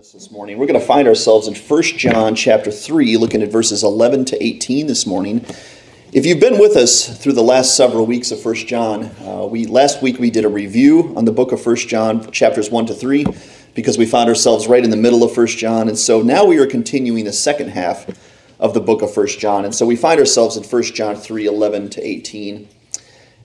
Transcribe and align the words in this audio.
this 0.00 0.30
morning. 0.30 0.56
We're 0.56 0.66
going 0.66 0.80
to 0.80 0.86
find 0.86 1.06
ourselves 1.06 1.46
in 1.46 1.54
1 1.54 1.82
John 1.82 2.34
chapter 2.34 2.70
3, 2.70 3.18
looking 3.18 3.42
at 3.42 3.52
verses 3.52 3.84
11 3.84 4.24
to 4.26 4.42
18 4.42 4.86
this 4.86 5.06
morning. 5.06 5.44
If 6.10 6.24
you've 6.24 6.40
been 6.40 6.58
with 6.58 6.74
us 6.74 7.22
through 7.22 7.34
the 7.34 7.42
last 7.42 7.76
several 7.76 8.06
weeks 8.06 8.30
of 8.30 8.42
1 8.42 8.54
John, 8.54 9.10
uh, 9.22 9.44
we 9.44 9.66
last 9.66 10.00
week 10.00 10.18
we 10.18 10.30
did 10.30 10.46
a 10.46 10.48
review 10.48 11.12
on 11.18 11.26
the 11.26 11.32
book 11.32 11.52
of 11.52 11.64
1 11.64 11.76
John, 11.76 12.32
chapters 12.32 12.70
1 12.70 12.86
to 12.86 12.94
3, 12.94 13.26
because 13.74 13.98
we 13.98 14.06
found 14.06 14.30
ourselves 14.30 14.66
right 14.66 14.82
in 14.82 14.88
the 14.88 14.96
middle 14.96 15.22
of 15.22 15.36
1 15.36 15.46
John. 15.48 15.86
And 15.86 15.98
so 15.98 16.22
now 16.22 16.46
we 16.46 16.56
are 16.56 16.66
continuing 16.66 17.26
the 17.26 17.32
second 17.34 17.68
half 17.68 18.08
of 18.58 18.72
the 18.72 18.80
book 18.80 19.02
of 19.02 19.14
1 19.14 19.26
John. 19.26 19.66
And 19.66 19.74
so 19.74 19.84
we 19.84 19.96
find 19.96 20.18
ourselves 20.18 20.56
in 20.56 20.64
1 20.64 20.82
John 20.94 21.14
3, 21.14 21.44
11 21.44 21.90
to 21.90 22.02
18. 22.02 22.68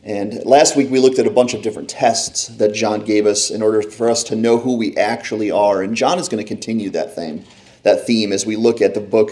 And 0.05 0.45
last 0.45 0.77
week 0.77 0.91
we 0.91 0.99
looked 0.99 1.17
at 1.17 1.25
a 1.25 1.31
bunch 1.31 1.55
of 1.55 1.63
different 1.63 1.89
tests 1.89 2.47
that 2.47 2.75
John 2.75 3.03
gave 3.03 3.25
us 3.25 3.49
in 3.49 3.63
order 3.63 3.81
for 3.81 4.07
us 4.07 4.23
to 4.25 4.35
know 4.35 4.59
who 4.59 4.77
we 4.77 4.95
actually 4.95 5.49
are. 5.49 5.81
And 5.81 5.95
John 5.95 6.19
is 6.19 6.29
going 6.29 6.43
to 6.43 6.47
continue 6.47 6.91
that 6.91 7.15
theme, 7.15 7.43
that 7.81 8.05
theme 8.05 8.31
as 8.31 8.45
we 8.45 8.55
look 8.55 8.81
at 8.81 8.93
the 8.93 9.01
book 9.01 9.31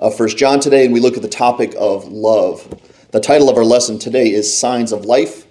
of 0.00 0.16
First 0.16 0.36
John 0.36 0.58
today 0.58 0.84
and 0.84 0.92
we 0.92 0.98
look 0.98 1.16
at 1.16 1.22
the 1.22 1.28
topic 1.28 1.72
of 1.78 2.08
love. 2.08 2.68
The 3.12 3.20
title 3.20 3.48
of 3.48 3.56
our 3.56 3.64
lesson 3.64 4.00
today 4.00 4.32
is 4.32 4.54
Signs 4.54 4.90
of 4.90 5.04
Life 5.04 5.46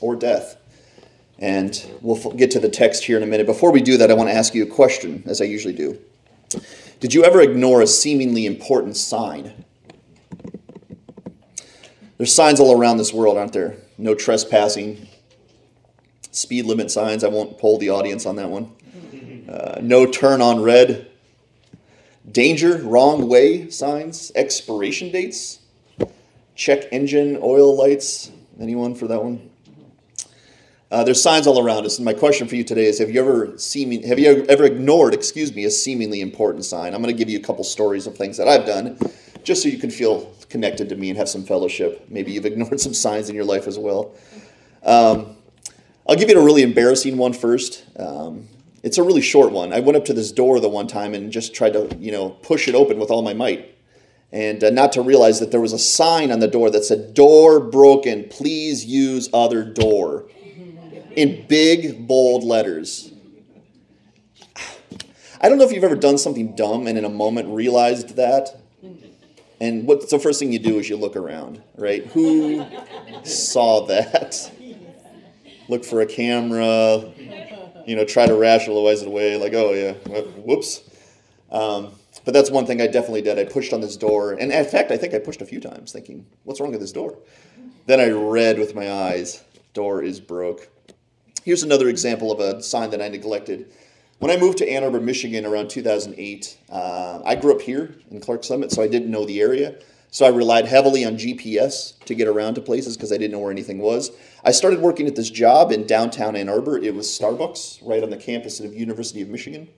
or 0.00 0.14
Death. 0.14 0.58
And 1.40 1.84
we'll 2.00 2.32
get 2.34 2.52
to 2.52 2.60
the 2.60 2.68
text 2.68 3.02
here 3.02 3.16
in 3.16 3.24
a 3.24 3.26
minute. 3.26 3.46
Before 3.46 3.72
we 3.72 3.82
do 3.82 3.96
that, 3.96 4.12
I 4.12 4.14
want 4.14 4.30
to 4.30 4.34
ask 4.34 4.54
you 4.54 4.62
a 4.62 4.66
question, 4.66 5.24
as 5.26 5.40
I 5.40 5.44
usually 5.44 5.74
do. 5.74 5.98
Did 7.00 7.12
you 7.12 7.24
ever 7.24 7.40
ignore 7.40 7.82
a 7.82 7.86
seemingly 7.88 8.46
important 8.46 8.96
sign? 8.96 9.64
There's 12.16 12.32
signs 12.32 12.60
all 12.60 12.78
around 12.78 12.98
this 12.98 13.12
world, 13.12 13.36
aren't 13.36 13.52
there? 13.52 13.76
No 13.98 14.14
trespassing, 14.14 15.08
speed 16.30 16.64
limit 16.66 16.90
signs. 16.90 17.24
I 17.24 17.28
won't 17.28 17.58
poll 17.58 17.78
the 17.78 17.90
audience 17.90 18.26
on 18.26 18.36
that 18.36 18.50
one. 18.50 18.72
Uh, 19.48 19.78
no 19.82 20.06
turn 20.06 20.40
on 20.40 20.62
red, 20.62 21.10
danger, 22.30 22.78
wrong 22.78 23.28
way 23.28 23.68
signs, 23.70 24.32
expiration 24.34 25.10
dates, 25.10 25.60
check 26.54 26.84
engine 26.92 27.38
oil 27.42 27.76
lights. 27.76 28.30
Anyone 28.60 28.94
for 28.94 29.06
that 29.08 29.22
one? 29.22 29.50
Uh, 30.90 31.02
there's 31.02 31.20
signs 31.20 31.46
all 31.46 31.58
around 31.64 31.84
us, 31.84 31.98
and 31.98 32.04
my 32.04 32.12
question 32.12 32.46
for 32.46 32.54
you 32.54 32.62
today 32.62 32.86
is: 32.86 33.00
Have 33.00 33.10
you 33.10 33.20
ever 33.20 33.58
seen? 33.58 34.04
Have 34.04 34.18
you 34.18 34.44
ever 34.48 34.64
ignored, 34.64 35.12
excuse 35.12 35.52
me, 35.54 35.64
a 35.64 35.70
seemingly 35.70 36.20
important 36.20 36.64
sign? 36.64 36.94
I'm 36.94 37.02
going 37.02 37.12
to 37.12 37.18
give 37.18 37.28
you 37.28 37.38
a 37.38 37.42
couple 37.42 37.64
stories 37.64 38.06
of 38.06 38.16
things 38.16 38.36
that 38.36 38.46
I've 38.46 38.64
done, 38.64 38.96
just 39.44 39.62
so 39.62 39.68
you 39.68 39.78
can 39.78 39.90
feel 39.90 40.32
connected 40.48 40.88
to 40.88 40.96
me 40.96 41.10
and 41.10 41.18
have 41.18 41.28
some 41.28 41.44
fellowship. 41.44 42.06
Maybe 42.08 42.32
you've 42.32 42.46
ignored 42.46 42.80
some 42.86 42.94
signs 42.94 43.28
in 43.28 43.34
your 43.34 43.44
life 43.44 43.66
as 43.66 43.78
well. 43.78 44.14
Um, 44.82 45.36
I'll 46.08 46.16
give 46.16 46.28
you 46.28 46.38
a 46.38 46.44
really 46.44 46.62
embarrassing 46.62 47.16
one 47.16 47.32
first. 47.32 47.84
Um, 47.98 48.48
it's 48.82 48.98
a 48.98 49.02
really 49.02 49.22
short 49.22 49.52
one. 49.52 49.72
I 49.72 49.80
went 49.80 49.96
up 49.96 50.04
to 50.06 50.12
this 50.12 50.30
door 50.30 50.60
the 50.60 50.68
one 50.68 50.86
time 50.86 51.14
and 51.14 51.32
just 51.32 51.54
tried 51.54 51.72
to, 51.72 51.96
you 51.98 52.12
know, 52.12 52.30
push 52.30 52.68
it 52.68 52.74
open 52.74 52.98
with 52.98 53.10
all 53.10 53.22
my 53.22 53.32
might. 53.32 53.74
And 54.30 54.62
uh, 54.62 54.70
not 54.70 54.92
to 54.92 55.02
realize 55.02 55.40
that 55.40 55.52
there 55.52 55.60
was 55.60 55.72
a 55.72 55.78
sign 55.78 56.30
on 56.32 56.40
the 56.40 56.48
door 56.48 56.68
that 56.70 56.84
said, 56.84 57.14
Door 57.14 57.60
broken, 57.70 58.28
please 58.28 58.84
use 58.84 59.30
other 59.32 59.64
door. 59.64 60.28
In 61.16 61.46
big, 61.46 62.06
bold 62.06 62.42
letters. 62.42 63.12
I 65.40 65.48
don't 65.48 65.58
know 65.58 65.64
if 65.64 65.72
you've 65.72 65.84
ever 65.84 65.94
done 65.94 66.18
something 66.18 66.56
dumb 66.56 66.86
and 66.86 66.98
in 66.98 67.04
a 67.04 67.10
moment 67.10 67.48
realized 67.48 68.16
that. 68.16 68.63
And 69.64 69.86
what's 69.88 70.10
the 70.10 70.18
first 70.18 70.38
thing 70.38 70.52
you 70.52 70.58
do 70.58 70.78
is 70.78 70.90
you 70.90 70.98
look 70.98 71.16
around, 71.16 71.62
right? 71.76 72.04
Who 72.08 72.66
saw 73.22 73.86
that? 73.86 74.52
Look 75.70 75.86
for 75.86 76.02
a 76.02 76.06
camera, 76.06 77.10
you 77.86 77.96
know, 77.96 78.04
try 78.04 78.26
to 78.26 78.34
rationalize 78.34 79.00
it 79.00 79.08
away, 79.08 79.38
like, 79.38 79.54
oh 79.54 79.72
yeah, 79.72 79.92
whoops. 80.42 80.82
Um, 81.50 81.92
but 82.26 82.34
that's 82.34 82.50
one 82.50 82.66
thing 82.66 82.82
I 82.82 82.88
definitely 82.88 83.22
did. 83.22 83.38
I 83.38 83.44
pushed 83.44 83.72
on 83.72 83.80
this 83.80 83.96
door, 83.96 84.34
and 84.34 84.52
in 84.52 84.64
fact, 84.66 84.90
I 84.90 84.98
think 84.98 85.14
I 85.14 85.18
pushed 85.18 85.40
a 85.40 85.46
few 85.46 85.60
times, 85.60 85.92
thinking, 85.92 86.26
what's 86.42 86.60
wrong 86.60 86.70
with 86.70 86.80
this 86.80 86.92
door? 86.92 87.16
Then 87.86 88.00
I 88.00 88.10
read 88.10 88.58
with 88.58 88.74
my 88.74 88.92
eyes, 88.92 89.42
door 89.72 90.02
is 90.02 90.20
broke. 90.20 90.68
Here's 91.42 91.62
another 91.62 91.88
example 91.88 92.30
of 92.30 92.40
a 92.40 92.62
sign 92.62 92.90
that 92.90 93.00
I 93.00 93.08
neglected. 93.08 93.72
When 94.20 94.30
I 94.30 94.36
moved 94.36 94.58
to 94.58 94.68
Ann 94.68 94.84
Arbor, 94.84 95.00
Michigan 95.00 95.44
around 95.44 95.68
2008, 95.68 96.58
uh, 96.70 97.20
I 97.24 97.34
grew 97.34 97.54
up 97.54 97.60
here 97.60 97.96
in 98.10 98.20
Clarks 98.20 98.46
Summit, 98.46 98.70
so 98.70 98.82
I 98.82 98.88
didn't 98.88 99.10
know 99.10 99.24
the 99.24 99.40
area. 99.40 99.76
So 100.10 100.24
I 100.24 100.28
relied 100.28 100.66
heavily 100.66 101.04
on 101.04 101.16
GPS 101.16 101.98
to 102.04 102.14
get 102.14 102.28
around 102.28 102.54
to 102.54 102.60
places 102.60 102.96
because 102.96 103.12
I 103.12 103.16
didn't 103.16 103.32
know 103.32 103.40
where 103.40 103.50
anything 103.50 103.78
was. 103.78 104.12
I 104.44 104.52
started 104.52 104.80
working 104.80 105.08
at 105.08 105.16
this 105.16 105.28
job 105.28 105.72
in 105.72 105.86
downtown 105.86 106.36
Ann 106.36 106.48
Arbor. 106.48 106.78
It 106.78 106.94
was 106.94 107.08
Starbucks 107.08 107.80
right 107.82 108.02
on 108.02 108.10
the 108.10 108.16
campus 108.16 108.60
of 108.60 108.72
University 108.72 109.20
of 109.22 109.28
Michigan. 109.28 109.68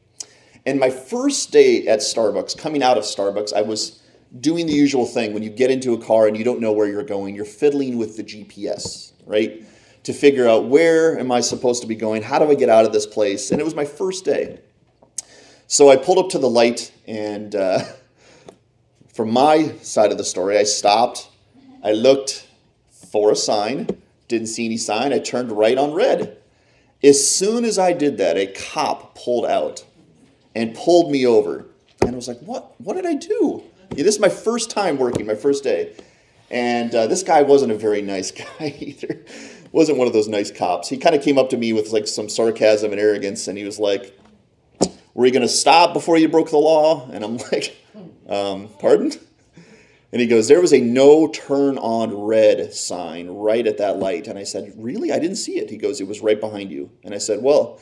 And 0.66 0.78
my 0.78 0.90
first 0.90 1.52
day 1.52 1.86
at 1.86 2.00
Starbucks, 2.00 2.58
coming 2.58 2.82
out 2.82 2.98
of 2.98 3.04
Starbucks, 3.04 3.54
I 3.54 3.62
was 3.62 4.02
doing 4.38 4.66
the 4.66 4.74
usual 4.74 5.06
thing 5.06 5.32
when 5.32 5.42
you 5.42 5.48
get 5.48 5.70
into 5.70 5.94
a 5.94 5.98
car 5.98 6.26
and 6.26 6.36
you 6.36 6.44
don't 6.44 6.60
know 6.60 6.72
where 6.72 6.86
you're 6.86 7.02
going, 7.02 7.34
you're 7.34 7.46
fiddling 7.46 7.96
with 7.96 8.18
the 8.18 8.24
GPS, 8.24 9.12
right? 9.24 9.64
To 10.06 10.12
figure 10.12 10.48
out 10.48 10.66
where 10.66 11.18
am 11.18 11.32
I 11.32 11.40
supposed 11.40 11.82
to 11.82 11.88
be 11.88 11.96
going? 11.96 12.22
How 12.22 12.38
do 12.38 12.48
I 12.48 12.54
get 12.54 12.68
out 12.68 12.84
of 12.84 12.92
this 12.92 13.06
place? 13.06 13.50
And 13.50 13.60
it 13.60 13.64
was 13.64 13.74
my 13.74 13.84
first 13.84 14.24
day. 14.24 14.60
So 15.66 15.90
I 15.90 15.96
pulled 15.96 16.18
up 16.18 16.28
to 16.28 16.38
the 16.38 16.48
light, 16.48 16.92
and 17.08 17.52
uh, 17.56 17.80
from 19.14 19.32
my 19.32 19.72
side 19.82 20.12
of 20.12 20.18
the 20.18 20.22
story, 20.22 20.58
I 20.58 20.62
stopped. 20.62 21.28
I 21.82 21.90
looked 21.90 22.46
for 23.10 23.32
a 23.32 23.36
sign, 23.36 23.88
didn't 24.28 24.46
see 24.46 24.66
any 24.66 24.76
sign. 24.76 25.12
I 25.12 25.18
turned 25.18 25.50
right 25.50 25.76
on 25.76 25.92
red. 25.92 26.38
As 27.02 27.28
soon 27.28 27.64
as 27.64 27.76
I 27.76 27.92
did 27.92 28.18
that, 28.18 28.36
a 28.36 28.46
cop 28.46 29.16
pulled 29.16 29.46
out 29.46 29.84
and 30.54 30.72
pulled 30.76 31.10
me 31.10 31.26
over. 31.26 31.66
And 32.02 32.12
I 32.12 32.14
was 32.14 32.28
like, 32.28 32.38
what, 32.38 32.80
what 32.80 32.94
did 32.94 33.06
I 33.06 33.14
do? 33.14 33.64
Yeah, 33.96 34.04
this 34.04 34.14
is 34.14 34.20
my 34.20 34.28
first 34.28 34.70
time 34.70 34.98
working, 34.98 35.26
my 35.26 35.34
first 35.34 35.64
day. 35.64 35.96
And 36.48 36.94
uh, 36.94 37.08
this 37.08 37.24
guy 37.24 37.42
wasn't 37.42 37.72
a 37.72 37.76
very 37.76 38.02
nice 38.02 38.30
guy 38.60 38.72
either 38.78 39.24
wasn't 39.76 39.98
one 39.98 40.06
of 40.06 40.14
those 40.14 40.26
nice 40.26 40.50
cops. 40.50 40.88
He 40.88 40.96
kind 40.96 41.14
of 41.14 41.22
came 41.22 41.36
up 41.36 41.50
to 41.50 41.56
me 41.58 41.74
with 41.74 41.92
like 41.92 42.06
some 42.06 42.30
sarcasm 42.30 42.92
and 42.92 43.00
arrogance, 43.00 43.46
and 43.46 43.58
he 43.58 43.64
was 43.64 43.78
like, 43.78 44.18
"Were 45.12 45.26
you 45.26 45.32
going 45.32 45.42
to 45.42 45.48
stop 45.48 45.92
before 45.92 46.16
you 46.16 46.30
broke 46.30 46.48
the 46.48 46.56
law?" 46.56 47.06
And 47.10 47.22
I'm 47.22 47.36
like, 47.52 47.76
um, 48.26 48.70
"Pardon?" 48.78 49.12
And 50.12 50.20
he 50.22 50.26
goes, 50.26 50.48
"There 50.48 50.62
was 50.62 50.72
a 50.72 50.80
no 50.80 51.28
turn 51.28 51.76
on 51.76 52.14
red 52.14 52.72
sign 52.72 53.28
right 53.28 53.66
at 53.66 53.76
that 53.76 53.98
light." 53.98 54.28
And 54.28 54.38
I 54.38 54.44
said, 54.44 54.72
"Really? 54.78 55.12
I 55.12 55.18
didn't 55.18 55.36
see 55.36 55.58
it." 55.58 55.68
He 55.68 55.76
goes, 55.76 56.00
"It 56.00 56.08
was 56.08 56.22
right 56.22 56.40
behind 56.40 56.72
you." 56.72 56.90
And 57.04 57.14
I 57.14 57.18
said, 57.18 57.42
"Well, 57.42 57.78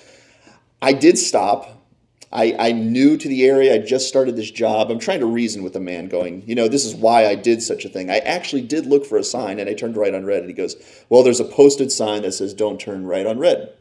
I 0.83 0.95
did 0.95 1.17
stop." 1.17 1.84
I, 2.33 2.55
I'm 2.59 2.93
new 2.93 3.17
to 3.17 3.29
the 3.29 3.45
area. 3.45 3.75
I 3.75 3.79
just 3.79 4.09
started 4.09 4.37
this 4.37 4.51
job. 4.51 4.91
I'm 4.91 4.99
trying 4.99 5.21
to 5.21 5.27
reason 5.27 5.63
with 5.63 5.73
the 5.73 5.81
man, 5.81 6.09
going, 6.09 6.43
you 6.47 6.55
know, 6.55 6.67
this 6.67 6.85
is 6.85 6.95
why 6.95 7.27
I 7.27 7.37
did 7.37 7.63
such 7.63 7.85
a 7.85 7.89
thing. 7.89 8.11
I 8.11 8.19
actually 8.19 8.63
did 8.63 8.87
look 8.87 9.07
for 9.07 9.17
a 9.17 9.25
sign 9.25 9.61
and 9.61 9.69
I 9.69 9.75
turned 9.75 9.97
right 9.97 10.15
on 10.15 10.25
red. 10.25 10.41
And 10.41 10.49
he 10.49 10.55
goes, 10.55 10.77
well, 11.09 11.23
there's 11.23 11.41
a 11.41 11.45
posted 11.45 11.93
sign 11.93 12.23
that 12.23 12.33
says, 12.33 12.53
don't 12.53 12.81
turn 12.81 13.07
right 13.07 13.27
on 13.27 13.39
red, 13.39 13.73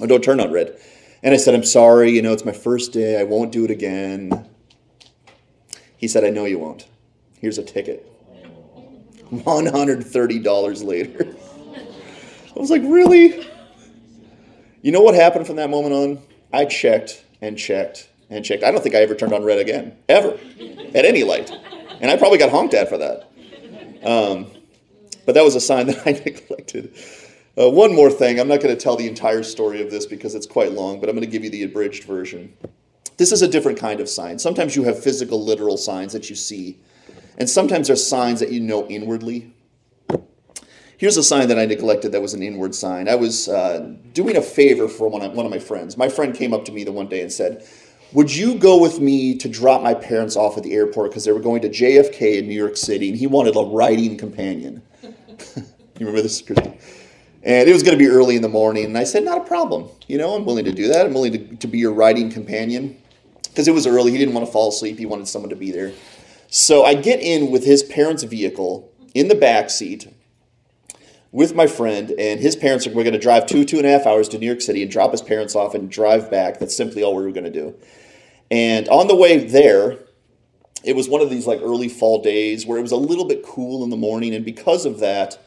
or 0.00 0.06
don't 0.06 0.24
turn 0.24 0.40
on 0.40 0.50
red. 0.50 0.76
And 1.22 1.34
I 1.34 1.36
said, 1.36 1.54
I'm 1.54 1.64
sorry, 1.64 2.10
you 2.10 2.22
know, 2.22 2.32
it's 2.32 2.44
my 2.44 2.52
first 2.52 2.92
day. 2.92 3.20
I 3.20 3.24
won't 3.24 3.52
do 3.52 3.64
it 3.64 3.70
again. 3.70 4.48
He 5.96 6.08
said, 6.08 6.24
I 6.24 6.30
know 6.30 6.46
you 6.46 6.58
won't. 6.58 6.88
Here's 7.38 7.58
a 7.58 7.62
ticket. 7.62 8.06
$130 9.30 10.84
later. 10.84 11.36
I 12.56 12.58
was 12.58 12.70
like, 12.70 12.82
really? 12.82 13.46
You 14.82 14.92
know 14.92 15.02
what 15.02 15.14
happened 15.14 15.46
from 15.46 15.56
that 15.56 15.70
moment 15.70 15.94
on? 15.94 16.22
I 16.52 16.64
checked 16.64 17.24
and 17.40 17.58
checked 17.58 18.08
and 18.28 18.44
checked. 18.44 18.62
I 18.62 18.70
don't 18.70 18.82
think 18.82 18.94
I 18.94 18.98
ever 18.98 19.14
turned 19.14 19.32
on 19.32 19.44
red 19.44 19.58
again, 19.58 19.96
ever, 20.08 20.38
at 20.94 21.04
any 21.04 21.24
light. 21.24 21.50
And 22.00 22.10
I 22.10 22.16
probably 22.16 22.38
got 22.38 22.50
honked 22.50 22.74
at 22.74 22.88
for 22.88 22.98
that. 22.98 23.30
Um, 24.02 24.46
but 25.26 25.34
that 25.34 25.44
was 25.44 25.54
a 25.54 25.60
sign 25.60 25.86
that 25.88 26.06
I 26.06 26.12
neglected. 26.12 26.94
Uh, 27.58 27.68
one 27.68 27.94
more 27.94 28.10
thing. 28.10 28.38
I'm 28.38 28.48
not 28.48 28.60
going 28.60 28.74
to 28.74 28.80
tell 28.80 28.96
the 28.96 29.08
entire 29.08 29.42
story 29.42 29.82
of 29.82 29.90
this 29.90 30.06
because 30.06 30.34
it's 30.34 30.46
quite 30.46 30.72
long, 30.72 31.00
but 31.00 31.08
I'm 31.08 31.16
going 31.16 31.26
to 31.26 31.30
give 31.30 31.44
you 31.44 31.50
the 31.50 31.64
abridged 31.64 32.04
version. 32.04 32.54
This 33.16 33.32
is 33.32 33.42
a 33.42 33.48
different 33.48 33.78
kind 33.78 34.00
of 34.00 34.08
sign. 34.08 34.38
Sometimes 34.38 34.76
you 34.76 34.84
have 34.84 35.02
physical, 35.02 35.44
literal 35.44 35.76
signs 35.76 36.12
that 36.14 36.30
you 36.30 36.36
see, 36.36 36.78
and 37.36 37.50
sometimes 37.50 37.88
there's 37.88 38.06
signs 38.06 38.40
that 38.40 38.50
you 38.50 38.60
know 38.60 38.86
inwardly. 38.86 39.52
Here's 41.00 41.16
a 41.16 41.22
sign 41.22 41.48
that 41.48 41.58
I 41.58 41.64
neglected 41.64 42.12
that 42.12 42.20
was 42.20 42.34
an 42.34 42.42
inward 42.42 42.74
sign. 42.74 43.08
I 43.08 43.14
was 43.14 43.48
uh, 43.48 43.94
doing 44.12 44.36
a 44.36 44.42
favor 44.42 44.86
for 44.86 45.08
one 45.08 45.22
of, 45.22 45.32
one 45.32 45.46
of 45.46 45.50
my 45.50 45.58
friends. 45.58 45.96
My 45.96 46.10
friend 46.10 46.34
came 46.34 46.52
up 46.52 46.66
to 46.66 46.72
me 46.72 46.84
the 46.84 46.92
one 46.92 47.08
day 47.08 47.22
and 47.22 47.32
said, 47.32 47.66
Would 48.12 48.36
you 48.36 48.58
go 48.58 48.78
with 48.78 49.00
me 49.00 49.34
to 49.38 49.48
drop 49.48 49.82
my 49.82 49.94
parents 49.94 50.36
off 50.36 50.58
at 50.58 50.62
the 50.62 50.74
airport 50.74 51.10
because 51.10 51.24
they 51.24 51.32
were 51.32 51.40
going 51.40 51.62
to 51.62 51.70
JFK 51.70 52.40
in 52.40 52.48
New 52.48 52.54
York 52.54 52.76
City 52.76 53.08
and 53.08 53.16
he 53.16 53.26
wanted 53.26 53.56
a 53.56 53.62
riding 53.62 54.18
companion? 54.18 54.82
you 55.02 55.10
remember 56.00 56.20
this? 56.20 56.42
And 57.42 57.66
it 57.66 57.72
was 57.72 57.82
going 57.82 57.98
to 57.98 58.04
be 58.04 58.10
early 58.10 58.36
in 58.36 58.42
the 58.42 58.50
morning. 58.50 58.84
And 58.84 58.98
I 58.98 59.04
said, 59.04 59.24
Not 59.24 59.38
a 59.38 59.44
problem. 59.44 59.88
You 60.06 60.18
know, 60.18 60.34
I'm 60.34 60.44
willing 60.44 60.66
to 60.66 60.72
do 60.72 60.86
that. 60.88 61.06
I'm 61.06 61.14
willing 61.14 61.32
to, 61.32 61.56
to 61.56 61.66
be 61.66 61.78
your 61.78 61.94
riding 61.94 62.30
companion 62.30 63.00
because 63.44 63.68
it 63.68 63.72
was 63.72 63.86
early. 63.86 64.12
He 64.12 64.18
didn't 64.18 64.34
want 64.34 64.44
to 64.44 64.52
fall 64.52 64.68
asleep, 64.68 64.98
he 64.98 65.06
wanted 65.06 65.28
someone 65.28 65.48
to 65.48 65.56
be 65.56 65.70
there. 65.70 65.94
So 66.50 66.84
I 66.84 66.92
get 66.92 67.20
in 67.20 67.50
with 67.50 67.64
his 67.64 67.82
parents' 67.82 68.22
vehicle 68.22 68.92
in 69.14 69.28
the 69.28 69.34
back 69.34 69.70
seat 69.70 70.12
with 71.32 71.54
my 71.54 71.66
friend, 71.66 72.10
and 72.18 72.40
his 72.40 72.56
parents 72.56 72.86
are, 72.86 72.90
we're 72.90 73.04
going 73.04 73.12
to 73.12 73.18
drive 73.18 73.46
two, 73.46 73.64
two 73.64 73.78
and 73.78 73.86
a 73.86 73.90
half 73.90 74.06
hours 74.06 74.28
to 74.28 74.38
New 74.38 74.46
York 74.46 74.60
City 74.60 74.82
and 74.82 74.90
drop 74.90 75.12
his 75.12 75.22
parents 75.22 75.54
off 75.54 75.74
and 75.74 75.90
drive 75.90 76.30
back. 76.30 76.58
That's 76.58 76.76
simply 76.76 77.02
all 77.02 77.14
we 77.14 77.22
were 77.22 77.32
going 77.32 77.44
to 77.44 77.50
do. 77.50 77.74
And 78.50 78.88
on 78.88 79.06
the 79.06 79.14
way 79.14 79.38
there, 79.38 79.98
it 80.82 80.96
was 80.96 81.08
one 81.08 81.20
of 81.20 81.30
these 81.30 81.46
like 81.46 81.60
early 81.60 81.88
fall 81.88 82.20
days 82.20 82.66
where 82.66 82.78
it 82.78 82.82
was 82.82 82.92
a 82.92 82.96
little 82.96 83.26
bit 83.26 83.44
cool 83.44 83.84
in 83.84 83.90
the 83.90 83.96
morning, 83.96 84.34
and 84.34 84.44
because 84.44 84.84
of 84.86 84.98
that, 85.00 85.38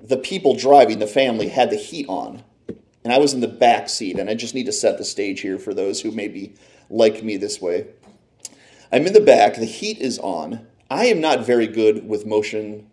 the 0.00 0.16
people 0.16 0.54
driving, 0.54 0.98
the 0.98 1.06
family, 1.06 1.48
had 1.48 1.70
the 1.70 1.76
heat 1.76 2.06
on. 2.08 2.42
And 3.04 3.12
I 3.12 3.18
was 3.18 3.34
in 3.34 3.40
the 3.40 3.48
back 3.48 3.88
seat, 3.88 4.18
and 4.18 4.30
I 4.30 4.34
just 4.34 4.54
need 4.54 4.66
to 4.66 4.72
set 4.72 4.98
the 4.98 5.04
stage 5.04 5.40
here 5.40 5.58
for 5.58 5.74
those 5.74 6.00
who 6.00 6.10
maybe 6.10 6.54
like 6.88 7.22
me 7.22 7.36
this 7.36 7.60
way. 7.60 7.86
I'm 8.90 9.06
in 9.06 9.12
the 9.12 9.20
back, 9.20 9.56
the 9.56 9.66
heat 9.66 9.98
is 9.98 10.18
on. 10.20 10.66
I 10.90 11.06
am 11.06 11.20
not 11.20 11.44
very 11.44 11.66
good 11.66 12.08
with 12.08 12.24
motion 12.24 12.88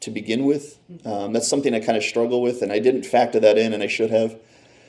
to 0.00 0.10
begin 0.10 0.44
with. 0.44 0.78
Um, 1.04 1.32
that's 1.32 1.48
something 1.48 1.74
I 1.74 1.80
kind 1.80 1.96
of 1.96 2.04
struggle 2.04 2.42
with, 2.42 2.62
and 2.62 2.72
I 2.72 2.78
didn't 2.78 3.04
factor 3.04 3.38
that 3.40 3.58
in, 3.58 3.72
and 3.72 3.82
I 3.82 3.86
should 3.86 4.10
have. 4.10 4.36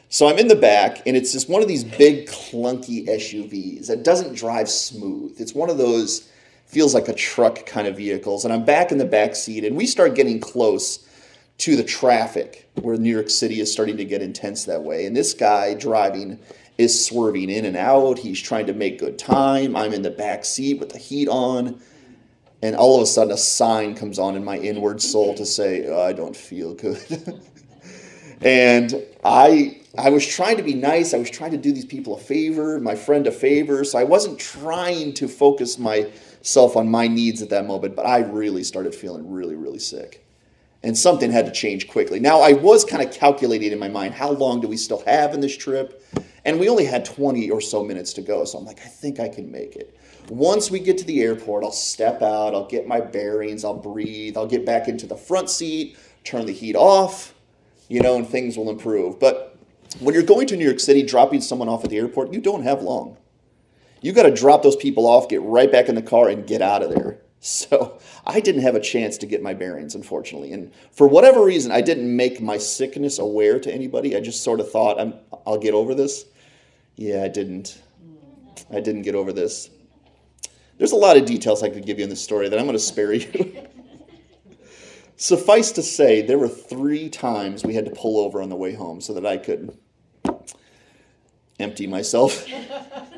So 0.10 0.28
I'm 0.28 0.38
in 0.38 0.48
the 0.48 0.56
back, 0.56 1.02
and 1.06 1.16
it's 1.16 1.32
just 1.32 1.50
one 1.50 1.62
of 1.62 1.68
these 1.68 1.84
big, 1.84 2.28
clunky 2.28 3.08
SUVs 3.08 3.88
that 3.88 4.04
doesn't 4.04 4.36
drive 4.36 4.70
smooth. 4.70 5.40
It's 5.40 5.54
one 5.54 5.70
of 5.70 5.78
those, 5.78 6.30
feels 6.66 6.94
like 6.94 7.08
a 7.08 7.14
truck 7.14 7.66
kind 7.66 7.88
of 7.88 7.98
vehicles. 7.98 8.44
And 8.44 8.54
I'm 8.54 8.66
back 8.66 8.92
in 8.92 8.98
the 8.98 9.06
back 9.06 9.36
seat, 9.36 9.64
and 9.64 9.76
we 9.78 9.86
start 9.86 10.16
getting 10.16 10.40
close 10.40 11.08
to 11.60 11.76
the 11.76 11.84
traffic 11.84 12.70
where 12.82 12.98
New 12.98 13.12
York 13.12 13.30
City 13.30 13.60
is 13.60 13.72
starting 13.72 13.98
to 13.98 14.06
get 14.06 14.22
intense 14.22 14.66
that 14.66 14.84
way. 14.84 15.06
And 15.06 15.16
this 15.16 15.34
guy 15.34 15.76
driving 15.76 16.40
is 16.78 17.06
swerving 17.06 17.50
in 17.50 17.66
and 17.66 17.78
out. 17.78 18.18
He's 18.18 18.42
trying 18.42 18.66
to 18.66 18.74
make 18.74 19.00
good 19.00 19.20
time. 19.20 19.76
I'm 19.76 19.94
in 19.94 20.02
the 20.02 20.12
back 20.12 20.44
seat 20.44 20.80
with 20.80 20.90
the 20.90 20.98
heat 20.98 21.28
on. 21.28 21.80
And 22.62 22.76
all 22.76 22.96
of 22.96 23.02
a 23.02 23.06
sudden, 23.06 23.34
a 23.34 23.38
sign 23.38 23.96
comes 23.96 24.20
on 24.20 24.36
in 24.36 24.44
my 24.44 24.58
inward 24.58 25.02
soul 25.02 25.34
to 25.36 25.46
say, 25.46 25.88
oh, 25.88 26.02
I 26.02 26.14
don't 26.14 26.36
feel 26.36 26.76
good. 26.76 27.42
and 28.42 29.04
I 29.24 29.82
I 29.98 30.10
was 30.10 30.26
trying 30.26 30.56
to 30.58 30.64
be 30.64 30.74
nice. 30.74 31.14
I 31.14 31.18
was 31.18 31.30
trying 31.30 31.52
to 31.52 31.58
do 31.58 31.74
these 31.74 31.86
people 31.86 32.16
a 32.16 32.20
favor, 32.20 32.80
my 32.80 32.96
friend 32.96 33.28
a 33.28 33.32
favor. 33.32 33.84
So 33.84 34.00
I 34.00 34.06
wasn't 34.06 34.40
trying 34.40 35.14
to 35.16 35.28
focus 35.28 35.78
myself 35.78 36.78
on 36.78 36.90
my 36.90 37.08
needs 37.08 37.42
at 37.42 37.50
that 37.50 37.68
moment, 37.68 37.96
but 37.96 38.06
I 38.06 38.20
really 38.20 38.64
started 38.64 38.96
feeling 38.96 39.30
really, 39.30 39.56
really 39.56 39.80
sick. 39.80 40.26
And 40.82 40.98
something 40.98 41.30
had 41.30 41.46
to 41.46 41.52
change 41.52 41.90
quickly. 41.90 42.20
Now, 42.20 42.40
I 42.40 42.54
was 42.54 42.86
kind 42.86 43.04
of 43.04 43.14
calculating 43.14 43.72
in 43.72 43.80
my 43.80 43.90
mind 43.90 44.14
how 44.14 44.32
long 44.32 44.62
do 44.62 44.68
we 44.68 44.78
still 44.78 45.04
have 45.06 45.34
in 45.34 45.42
this 45.42 45.56
trip? 45.56 46.04
And 46.46 46.60
we 46.60 46.70
only 46.70 46.86
had 46.86 47.06
20 47.06 47.50
or 47.52 47.62
so 47.62 47.84
minutes 47.84 48.14
to 48.14 48.22
go. 48.22 48.46
So 48.46 48.58
I'm 48.58 48.66
like, 48.66 48.80
I 48.80 48.90
think 48.90 49.20
I 49.20 49.30
can 49.30 49.52
make 49.52 49.76
it. 49.76 49.96
Once 50.30 50.72
we 50.72 50.80
get 50.80 50.98
to 50.98 51.06
the 51.06 51.22
airport, 51.22 51.64
I'll 51.64 51.72
step 51.72 52.22
out, 52.22 52.54
I'll 52.54 52.68
get 52.68 52.88
my 52.88 53.02
bearings, 53.02 53.66
I'll 53.66 53.78
breathe, 53.78 54.38
I'll 54.38 54.48
get 54.48 54.66
back 54.66 54.88
into 54.88 55.06
the 55.06 55.16
front 55.16 55.50
seat, 55.50 55.98
turn 56.24 56.46
the 56.46 56.54
heat 56.54 56.76
off, 56.76 57.34
you 57.90 58.02
know, 58.02 58.16
and 58.16 58.28
things 58.28 58.58
will 58.58 58.70
improve. 58.70 59.20
But 59.20 59.58
when 60.00 60.14
you're 60.14 60.24
going 60.24 60.48
to 60.48 60.56
New 60.56 60.66
York 60.66 60.80
City, 60.80 61.04
dropping 61.04 61.42
someone 61.42 61.68
off 61.68 61.84
at 61.84 61.90
the 61.90 61.98
airport, 61.98 62.34
you 62.34 62.40
don't 62.40 62.64
have 62.64 62.82
long. 62.82 63.18
You 64.02 64.14
got 64.14 64.24
to 64.24 64.32
drop 64.32 64.64
those 64.64 64.76
people 64.76 65.06
off, 65.06 65.30
get 65.30 65.42
right 65.42 65.72
back 65.72 65.90
in 65.90 65.96
the 65.96 66.02
car, 66.02 66.30
and 66.30 66.48
get 66.48 66.62
out 66.62 66.82
of 66.84 66.90
there. 66.90 67.20
So 67.44 67.98
I 68.24 68.40
didn't 68.40 68.62
have 68.62 68.76
a 68.76 68.80
chance 68.80 69.18
to 69.18 69.26
get 69.26 69.42
my 69.42 69.56
bearings, 69.56 69.96
unfortunately. 69.96 70.54
And 70.54 70.72
for 70.92 71.08
whatever 71.08 71.44
reason, 71.44 71.72
I 71.72 71.82
didn't 71.82 72.16
make 72.16 72.40
my 72.40 72.60
sickness 72.60 73.18
aware 73.18 73.60
to 73.60 73.74
anybody. 73.74 74.16
I 74.16 74.20
just 74.20 74.44
sort 74.44 74.60
of 74.60 74.72
thought, 74.72 75.02
I'm, 75.02 75.16
I'll 75.48 75.58
get 75.58 75.74
over 75.74 75.96
this. 75.96 76.26
Yeah, 77.02 77.24
I 77.24 77.30
didn't. 77.30 77.82
I 78.72 78.80
didn't 78.80 79.02
get 79.02 79.16
over 79.16 79.34
this. 79.34 79.72
There's 80.78 80.92
a 80.92 80.98
lot 80.98 81.18
of 81.18 81.26
details 81.26 81.64
I 81.64 81.70
could 81.70 81.84
give 81.84 81.98
you 81.98 82.04
in 82.04 82.12
this 82.12 82.24
story 82.24 82.48
that 82.48 82.60
I'm 82.60 82.66
going 82.66 82.78
to 82.78 82.80
spare 82.80 83.12
you. 83.12 83.68
Suffice 85.18 85.72
to 85.72 85.82
say, 85.82 86.22
there 86.22 86.38
were 86.38 86.48
three 86.48 87.10
times 87.10 87.64
we 87.64 87.74
had 87.74 87.86
to 87.86 87.92
pull 87.92 88.20
over 88.20 88.40
on 88.40 88.50
the 88.50 88.56
way 88.56 88.76
home 88.76 89.02
so 89.02 89.16
that 89.16 89.26
I 89.26 89.38
could 89.38 89.76
empty 91.60 91.88
myself. 91.88 92.48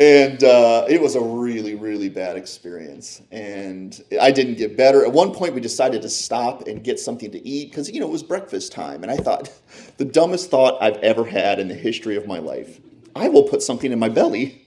and 0.00 0.42
uh, 0.42 0.86
it 0.88 1.00
was 1.00 1.14
a 1.14 1.20
really, 1.20 1.74
really 1.74 2.08
bad 2.08 2.36
experience. 2.36 3.20
And 3.30 4.02
I 4.18 4.30
didn't 4.30 4.54
get 4.54 4.74
better. 4.74 5.04
At 5.04 5.12
one 5.12 5.32
point, 5.32 5.54
we 5.54 5.60
decided 5.60 6.00
to 6.02 6.08
stop 6.08 6.66
and 6.66 6.82
get 6.82 6.98
something 6.98 7.30
to 7.32 7.46
eat 7.46 7.70
because, 7.70 7.90
you 7.90 8.00
know, 8.00 8.06
it 8.06 8.12
was 8.12 8.22
breakfast 8.22 8.72
time. 8.72 9.02
And 9.02 9.12
I 9.12 9.18
thought, 9.18 9.52
the 9.98 10.06
dumbest 10.06 10.50
thought 10.50 10.82
I've 10.82 10.96
ever 10.96 11.24
had 11.24 11.58
in 11.58 11.68
the 11.68 11.74
history 11.74 12.16
of 12.16 12.26
my 12.26 12.38
life 12.38 12.80
I 13.14 13.28
will 13.28 13.42
put 13.42 13.62
something 13.62 13.92
in 13.92 13.98
my 13.98 14.08
belly, 14.08 14.66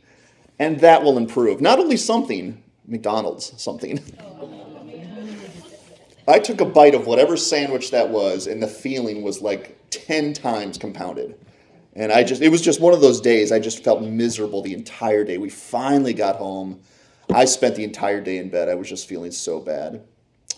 and 0.59 0.80
that 0.81 1.01
will 1.01 1.18
improve. 1.18 1.62
Not 1.62 1.80
only 1.80 1.97
something, 1.97 2.62
McDonald's, 2.85 3.59
something. 3.62 4.00
I 6.27 6.39
took 6.39 6.62
a 6.62 6.65
bite 6.65 6.94
of 6.94 7.07
whatever 7.07 7.38
sandwich 7.38 7.91
that 7.91 8.09
was, 8.09 8.47
and 8.47 8.62
the 8.62 8.68
feeling 8.68 9.24
was 9.24 9.41
like 9.41 9.77
10 9.89 10.33
times 10.33 10.77
compounded. 10.77 11.38
And 11.95 12.12
I 12.12 12.24
just, 12.24 12.42
it 12.42 12.50
was 12.50 12.62
just 12.62 12.81
one 12.81 12.94
of 12.94 13.01
those 13.01 13.22
days. 13.22 13.51
I 13.51 13.60
just 13.60 13.84
felt 13.84 14.01
miserable 14.01 14.62
the 14.62 14.74
entire 14.74 15.24
day. 15.24 15.38
We 15.38 15.50
finally 15.50 16.13
got 16.13 16.38
home. 16.38 16.81
I 17.34 17.45
spent 17.45 17.75
the 17.75 17.84
entire 17.84 18.19
day 18.19 18.38
in 18.38 18.50
bed. 18.50 18.68
I 18.68 18.75
was 18.75 18.90
just 18.90 19.07
feeling 19.07 19.31
so 19.31 19.60
bad. 19.60 20.04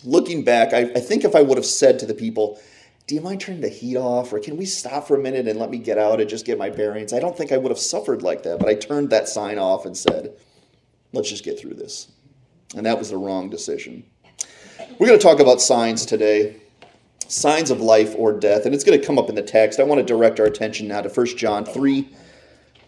Looking 0.04 0.44
back, 0.44 0.72
I, 0.72 0.80
I 0.80 1.00
think 1.00 1.24
if 1.24 1.34
I 1.34 1.42
would 1.42 1.58
have 1.58 1.66
said 1.66 1.98
to 1.98 2.06
the 2.06 2.14
people, 2.14 2.60
Do 3.06 3.14
you 3.14 3.20
mind 3.20 3.40
turning 3.40 3.60
the 3.60 3.68
heat 3.68 3.96
off? 3.96 4.32
Or 4.32 4.40
can 4.40 4.56
we 4.56 4.64
stop 4.64 5.06
for 5.06 5.16
a 5.16 5.22
minute 5.22 5.46
and 5.46 5.58
let 5.58 5.70
me 5.70 5.78
get 5.78 5.98
out 5.98 6.20
and 6.20 6.28
just 6.28 6.46
get 6.46 6.58
my 6.58 6.70
bearings? 6.70 7.12
I 7.12 7.20
don't 7.20 7.36
think 7.36 7.52
I 7.52 7.58
would 7.58 7.70
have 7.70 7.78
suffered 7.78 8.22
like 8.22 8.42
that. 8.44 8.58
But 8.58 8.68
I 8.68 8.74
turned 8.74 9.10
that 9.10 9.28
sign 9.28 9.58
off 9.58 9.84
and 9.84 9.96
said, 9.96 10.34
Let's 11.12 11.28
just 11.28 11.44
get 11.44 11.58
through 11.58 11.74
this. 11.74 12.08
And 12.74 12.84
that 12.86 12.98
was 12.98 13.10
the 13.10 13.16
wrong 13.16 13.48
decision. 13.48 14.04
We're 14.98 15.06
going 15.06 15.18
to 15.18 15.22
talk 15.22 15.40
about 15.40 15.60
signs 15.60 16.04
today 16.04 16.56
signs 17.28 17.70
of 17.70 17.80
life 17.80 18.14
or 18.16 18.32
death, 18.32 18.66
and 18.66 18.74
it's 18.74 18.84
going 18.84 18.98
to 18.98 19.06
come 19.06 19.18
up 19.18 19.28
in 19.28 19.34
the 19.34 19.42
text. 19.42 19.80
I 19.80 19.84
want 19.84 19.98
to 19.98 20.04
direct 20.04 20.40
our 20.40 20.46
attention 20.46 20.88
now 20.88 21.00
to 21.00 21.08
1 21.08 21.26
John 21.36 21.64
3, 21.64 22.08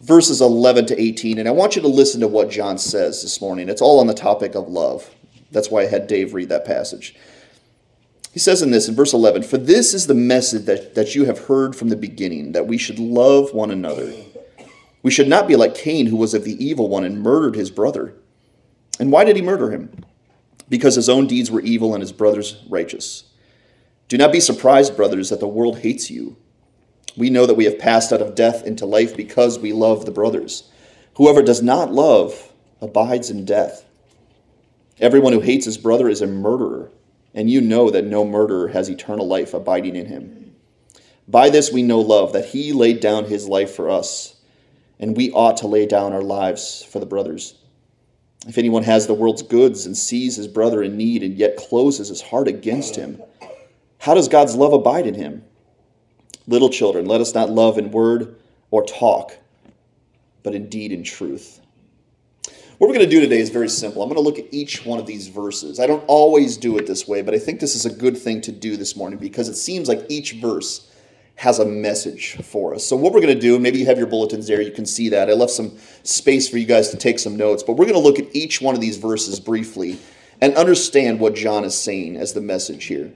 verses 0.01 0.41
11 0.41 0.87
to 0.87 1.01
18, 1.01 1.39
and 1.39 1.49
I 1.49 1.53
want 1.53 1.77
you 1.77 1.83
to 1.83 1.89
listen 1.89 2.21
to 2.21 2.29
what 2.29 2.51
John 2.51 2.79
says 2.79 3.23
this 3.23 3.41
morning. 3.41 3.69
It's 3.69 3.83
all 3.83 4.01
on 4.01 4.07
the 4.07 4.15
topic 4.15 4.55
of 4.55 4.69
love. 4.69 5.15
That's 5.51 5.71
why 5.71 5.83
I 5.83 5.87
had 5.87 6.07
Dave 6.07 6.35
read 6.35 6.51
that 6.51 6.65
passage. 6.65 7.15
He 8.33 8.39
says 8.39 8.63
in 8.63 8.71
this, 8.71 8.89
in 8.89 8.95
verse 8.95 9.13
11, 9.13 9.43
For 9.45 9.59
this 9.59 9.95
is 9.95 10.07
the 10.07 10.15
message 10.15 10.67
that, 10.67 10.95
that 10.95 11.15
you 11.15 11.25
have 11.25 11.47
heard 11.47 11.75
from 11.75 11.89
the 11.89 11.97
beginning, 11.97 12.53
that 12.53 12.67
we 12.67 12.79
should 12.79 12.99
love 12.99 13.53
one 13.53 13.71
another. 13.71 14.13
We 15.03 15.11
should 15.11 15.29
not 15.29 15.49
be 15.49 15.57
like 15.57 15.75
Cain, 15.75 16.07
who 16.07 16.17
was 16.17 16.35
of 16.35 16.45
the 16.45 16.63
evil 16.65 16.89
one 16.89 17.05
and 17.05 17.23
murdered 17.23 17.57
his 17.57 17.71
brother. 17.71 18.15
And 19.01 19.11
why 19.11 19.25
did 19.25 19.37
he 19.37 19.43
murder 19.43 19.71
him? 19.71 20.05
because 20.69 20.95
his 20.95 21.09
own 21.09 21.27
deeds 21.27 21.51
were 21.51 21.61
evil 21.61 21.95
and 21.95 22.03
his 22.03 22.13
brother's 22.13 22.63
righteous. 22.69 23.25
Do 24.09 24.17
not 24.17 24.33
be 24.33 24.41
surprised, 24.41 24.97
brothers, 24.97 25.29
that 25.29 25.41
the 25.41 25.47
world 25.47 25.81
hates 25.81 26.11
you. 26.11 26.37
We 27.17 27.31
know 27.31 27.47
that 27.47 27.55
we 27.55 27.67
have 27.67 27.79
passed 27.79 28.13
out 28.13 28.23
of 28.23 28.35
death 28.35 28.65
into 28.65 28.87
life 28.87 29.17
because 29.17 29.59
we 29.59 29.73
love 29.73 30.07
the 30.07 30.11
brothers. 30.11 30.71
Whoever 31.17 31.43
does 31.43 31.63
not 31.63 31.93
love 31.93 32.53
abides 32.81 33.29
in 33.29 33.45
death. 33.45 33.85
Everyone 34.99 35.33
who 35.33 35.41
hates 35.41 35.67
his 35.67 35.77
brother 35.77 36.09
is 36.09 36.23
a 36.23 36.27
murderer, 36.27 36.91
and 37.35 37.51
you 37.51 37.61
know 37.61 37.91
that 37.91 38.05
no 38.05 38.25
murderer 38.25 38.69
has 38.69 38.89
eternal 38.89 39.27
life 39.27 39.53
abiding 39.53 39.95
in 39.95 40.07
him. 40.07 40.55
By 41.29 41.51
this 41.51 41.71
we 41.71 41.83
know 41.83 42.01
love, 42.01 42.33
that 42.33 42.47
he 42.47 42.73
laid 42.73 43.01
down 43.01 43.27
his 43.27 43.47
life 43.47 43.75
for 43.75 43.91
us, 43.91 44.37
and 44.99 45.17
we 45.17 45.31
ought 45.33 45.59
to 45.59 45.67
lay 45.67 45.87
down 45.87 46.13
our 46.13 46.23
lives 46.23 46.83
for 46.83 46.99
the 46.99 47.07
brothers. 47.07 47.55
If 48.47 48.57
anyone 48.57 48.85
has 48.85 49.07
the 49.07 49.15
world's 49.15 49.43
goods 49.43 49.85
and 49.85 49.97
sees 49.97 50.37
his 50.37 50.49
brother 50.49 50.83
in 50.83 50.97
need 50.97 51.23
and 51.23 51.37
yet 51.37 51.57
closes 51.57 52.09
his 52.09 52.23
heart 52.23 52.49
against 52.49 52.97
him, 52.97 53.21
how 53.99 54.15
does 54.15 54.29
God's 54.29 54.55
love 54.55 54.73
abide 54.73 55.07
in 55.07 55.15
him? 55.15 55.45
Little 56.47 56.71
children, 56.71 57.07
let 57.07 57.21
us 57.21 57.35
not 57.35 57.51
love 57.51 57.79
in 57.79 57.91
word 57.91 58.37
or 58.71 58.85
talk, 58.85 59.37
but 60.43 60.55
indeed 60.55 60.65
in 60.65 60.71
deed 60.71 60.93
and 60.93 61.07
truth. 61.07 61.61
What 62.79 62.87
we're 62.87 62.95
going 62.95 63.11
to 63.11 63.11
do 63.11 63.21
today 63.21 63.41
is 63.41 63.51
very 63.51 63.69
simple. 63.69 64.03
I'm 64.03 64.09
going 64.09 64.23
to 64.23 64.23
look 64.23 64.39
at 64.39 64.55
each 64.55 64.87
one 64.87 65.01
of 65.01 65.07
these 65.07 65.27
verses. 65.27 65.81
I 65.81 65.89
don't 65.89 66.05
always 66.07 66.57
do 66.57 66.79
it 66.79 66.87
this 66.87 67.09
way, 67.09 67.23
but 67.23 67.35
I 67.35 67.39
think 67.39 67.59
this 67.59 67.75
is 67.75 67.85
a 67.85 67.91
good 67.91 68.17
thing 68.17 68.41
to 68.43 68.53
do 68.53 68.77
this 68.77 68.95
morning 68.95 69.19
because 69.19 69.49
it 69.49 69.57
seems 69.57 69.89
like 69.89 70.07
each 70.09 70.35
verse 70.35 70.89
has 71.35 71.59
a 71.59 71.65
message 71.65 72.37
for 72.45 72.75
us. 72.75 72.87
So, 72.87 72.95
what 72.95 73.13
we're 73.13 73.21
going 73.21 73.35
to 73.35 73.41
do, 73.41 73.59
maybe 73.59 73.81
you 73.81 73.87
have 73.87 73.99
your 73.99 74.07
bulletins 74.07 74.47
there, 74.47 74.61
you 74.61 74.71
can 74.71 74.87
see 74.87 75.09
that. 75.09 75.29
I 75.29 75.33
left 75.33 75.53
some 75.53 75.77
space 76.05 76.49
for 76.49 76.57
you 76.57 76.67
guys 76.67 76.91
to 76.91 76.97
take 76.97 77.19
some 77.19 77.37
notes, 77.37 77.65
but 77.65 77.73
we're 77.73 77.85
going 77.85 77.95
to 77.95 78.01
look 78.01 78.21
at 78.21 78.35
each 78.35 78.61
one 78.61 78.77
of 78.77 78.81
these 78.81 78.97
verses 78.97 79.41
briefly 79.41 79.99
and 80.41 80.55
understand 80.55 81.19
what 81.19 81.35
John 81.35 81.65
is 81.65 81.77
saying 81.77 82.17
as 82.17 82.33
the 82.33 82.41
message 82.41 82.85
here. 82.85 83.13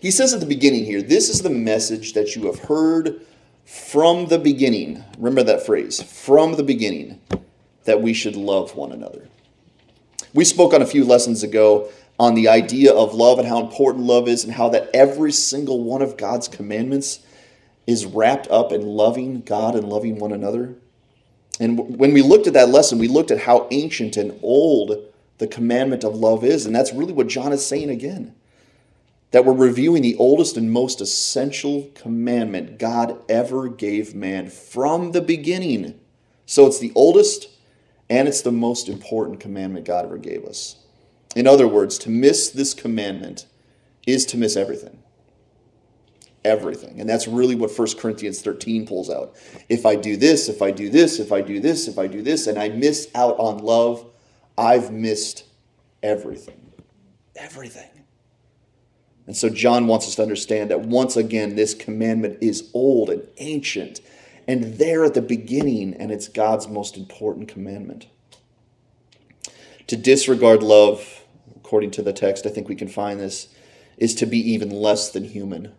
He 0.00 0.10
says 0.10 0.32
at 0.32 0.40
the 0.40 0.46
beginning 0.46 0.84
here, 0.84 1.02
This 1.02 1.28
is 1.28 1.42
the 1.42 1.50
message 1.50 2.12
that 2.12 2.36
you 2.36 2.46
have 2.46 2.60
heard 2.60 3.22
from 3.64 4.26
the 4.26 4.38
beginning. 4.38 5.04
Remember 5.18 5.42
that 5.44 5.66
phrase, 5.66 6.02
from 6.02 6.54
the 6.54 6.62
beginning, 6.62 7.20
that 7.84 8.00
we 8.00 8.12
should 8.12 8.36
love 8.36 8.76
one 8.76 8.92
another. 8.92 9.28
We 10.34 10.44
spoke 10.44 10.72
on 10.74 10.82
a 10.82 10.86
few 10.86 11.04
lessons 11.04 11.42
ago 11.42 11.88
on 12.18 12.34
the 12.34 12.48
idea 12.48 12.92
of 12.92 13.14
love 13.14 13.38
and 13.38 13.48
how 13.48 13.60
important 13.60 14.04
love 14.04 14.28
is, 14.28 14.44
and 14.44 14.52
how 14.52 14.68
that 14.70 14.90
every 14.92 15.32
single 15.32 15.82
one 15.82 16.02
of 16.02 16.16
God's 16.16 16.48
commandments 16.48 17.20
is 17.86 18.04
wrapped 18.04 18.48
up 18.48 18.72
in 18.72 18.82
loving 18.82 19.40
God 19.40 19.74
and 19.74 19.88
loving 19.88 20.18
one 20.18 20.32
another. 20.32 20.74
And 21.60 21.98
when 21.98 22.12
we 22.12 22.22
looked 22.22 22.46
at 22.46 22.52
that 22.54 22.68
lesson, 22.68 22.98
we 22.98 23.08
looked 23.08 23.30
at 23.30 23.40
how 23.40 23.66
ancient 23.70 24.16
and 24.16 24.38
old 24.42 25.04
the 25.38 25.46
commandment 25.46 26.04
of 26.04 26.14
love 26.14 26.44
is. 26.44 26.66
And 26.66 26.74
that's 26.74 26.92
really 26.92 27.12
what 27.12 27.28
John 27.28 27.52
is 27.52 27.64
saying 27.64 27.90
again. 27.90 28.34
That 29.30 29.44
we're 29.44 29.52
reviewing 29.52 30.02
the 30.02 30.16
oldest 30.16 30.56
and 30.56 30.72
most 30.72 31.00
essential 31.00 31.90
commandment 31.94 32.78
God 32.78 33.22
ever 33.28 33.68
gave 33.68 34.14
man 34.14 34.48
from 34.48 35.12
the 35.12 35.20
beginning. 35.20 36.00
So 36.46 36.66
it's 36.66 36.78
the 36.78 36.92
oldest 36.94 37.48
and 38.08 38.26
it's 38.26 38.40
the 38.40 38.52
most 38.52 38.88
important 38.88 39.40
commandment 39.40 39.84
God 39.84 40.06
ever 40.06 40.16
gave 40.16 40.44
us. 40.44 40.76
In 41.36 41.46
other 41.46 41.68
words, 41.68 41.98
to 41.98 42.10
miss 42.10 42.48
this 42.48 42.72
commandment 42.72 43.46
is 44.06 44.24
to 44.26 44.38
miss 44.38 44.56
everything. 44.56 45.02
Everything. 46.44 47.00
And 47.00 47.08
that's 47.08 47.28
really 47.28 47.54
what 47.54 47.76
1 47.76 47.88
Corinthians 47.98 48.40
13 48.40 48.86
pulls 48.86 49.10
out. 49.10 49.36
If 49.68 49.84
I 49.84 49.96
do 49.96 50.16
this, 50.16 50.48
if 50.48 50.62
I 50.62 50.70
do 50.70 50.88
this, 50.88 51.18
if 51.18 51.32
I 51.32 51.42
do 51.42 51.60
this, 51.60 51.86
if 51.86 51.98
I 51.98 52.06
do 52.06 52.22
this, 52.22 52.46
and 52.46 52.58
I 52.58 52.70
miss 52.70 53.10
out 53.14 53.38
on 53.38 53.58
love, 53.58 54.06
I've 54.56 54.90
missed 54.90 55.44
everything. 56.02 56.72
Everything. 57.36 57.90
And 59.28 59.36
so 59.36 59.50
John 59.50 59.86
wants 59.86 60.08
us 60.08 60.14
to 60.14 60.22
understand 60.22 60.70
that 60.70 60.80
once 60.80 61.14
again, 61.14 61.54
this 61.54 61.74
commandment 61.74 62.38
is 62.40 62.70
old 62.72 63.10
and 63.10 63.28
ancient 63.36 64.00
and 64.46 64.78
there 64.78 65.04
at 65.04 65.12
the 65.12 65.20
beginning, 65.20 65.92
and 65.92 66.10
it's 66.10 66.28
God's 66.28 66.66
most 66.66 66.96
important 66.96 67.46
commandment. 67.46 68.06
To 69.88 69.96
disregard 69.96 70.62
love, 70.62 71.24
according 71.54 71.90
to 71.92 72.02
the 72.02 72.14
text, 72.14 72.46
I 72.46 72.48
think 72.48 72.70
we 72.70 72.74
can 72.74 72.88
find 72.88 73.20
this, 73.20 73.54
is 73.98 74.14
to 74.14 74.24
be 74.24 74.38
even 74.50 74.70
less 74.70 75.10
than 75.10 75.24
human. 75.24 75.74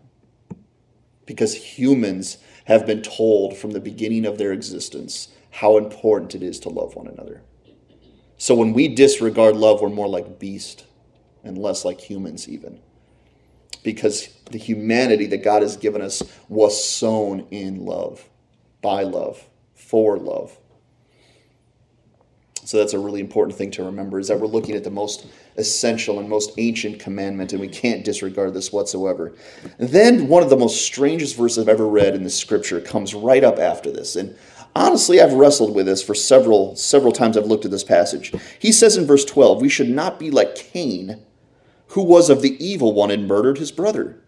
Because 1.26 1.80
humans 1.80 2.38
have 2.66 2.86
been 2.86 3.02
told 3.02 3.58
from 3.58 3.72
the 3.72 3.80
beginning 3.80 4.28
of 4.28 4.38
their 4.38 4.52
existence 4.52 5.30
how 5.50 5.76
important 5.76 6.36
it 6.36 6.44
is 6.44 6.60
to 6.60 6.70
love 6.70 6.96
one 6.96 7.08
another. 7.08 7.42
So 8.38 8.54
when 8.54 8.74
we 8.74 8.94
disregard 8.94 9.58
love, 9.58 9.82
we're 9.82 9.90
more 9.90 10.08
like 10.08 10.38
beast 10.38 10.86
and 11.44 11.58
less 11.58 11.84
like 11.84 12.00
humans, 12.00 12.48
even. 12.48 12.82
Because 13.84 14.28
the 14.52 14.58
humanity 14.58 15.26
that 15.28 15.44
God 15.44 15.62
has 15.62 15.78
given 15.78 16.02
us 16.02 16.22
was 16.48 16.84
sown 16.84 17.48
in 17.52 17.86
love 17.86 18.28
by 18.82 19.04
love, 19.04 19.44
for 19.74 20.18
love. 20.18 20.58
So 22.70 22.78
that's 22.78 22.94
a 22.94 23.00
really 23.00 23.20
important 23.20 23.58
thing 23.58 23.72
to 23.72 23.84
remember 23.84 24.20
is 24.20 24.28
that 24.28 24.40
we're 24.40 24.46
looking 24.46 24.76
at 24.76 24.84
the 24.84 24.92
most 24.92 25.26
essential 25.58 26.20
and 26.20 26.30
most 26.30 26.52
ancient 26.60 27.00
commandment, 27.00 27.52
and 27.52 27.60
we 27.60 27.68
can't 27.68 28.06
disregard 28.06 28.54
this 28.54 28.72
whatsoever. 28.72 29.34
And 29.80 29.90
then 29.90 30.28
one 30.28 30.44
of 30.44 30.52
the 30.52 30.56
most 30.56 30.86
strangest 30.86 31.36
verses 31.36 31.58
I've 31.58 31.68
ever 31.68 31.88
read 31.88 32.14
in 32.14 32.24
the 32.24 32.30
scripture 32.30 32.80
comes 32.80 33.16
right 33.16 33.44
up 33.44 33.58
after 33.58 33.92
this. 33.92 34.16
And 34.16 34.38
honestly, 34.76 35.20
I've 35.20 35.34
wrestled 35.34 35.74
with 35.74 35.88
this 35.88 36.04
for 36.04 36.14
several 36.14 36.76
several 36.76 37.12
times 37.12 37.38
I've 37.38 37.48
looked 37.48 37.66
at 37.66 37.72
this 37.72 37.84
passage. 37.84 38.34
He 38.60 38.72
says 38.72 38.98
in 38.98 39.08
verse 39.08 39.26
12, 39.26 39.62
We 39.62 39.70
should 39.70 39.90
not 39.90 40.20
be 40.20 40.30
like 40.30 40.54
Cain, 40.54 41.26
who 41.90 42.04
was 42.04 42.30
of 42.30 42.42
the 42.42 42.64
evil 42.64 42.94
one 42.94 43.12
and 43.12 43.28
murdered 43.28 43.58
his 43.58 43.72
brother. 43.72 44.22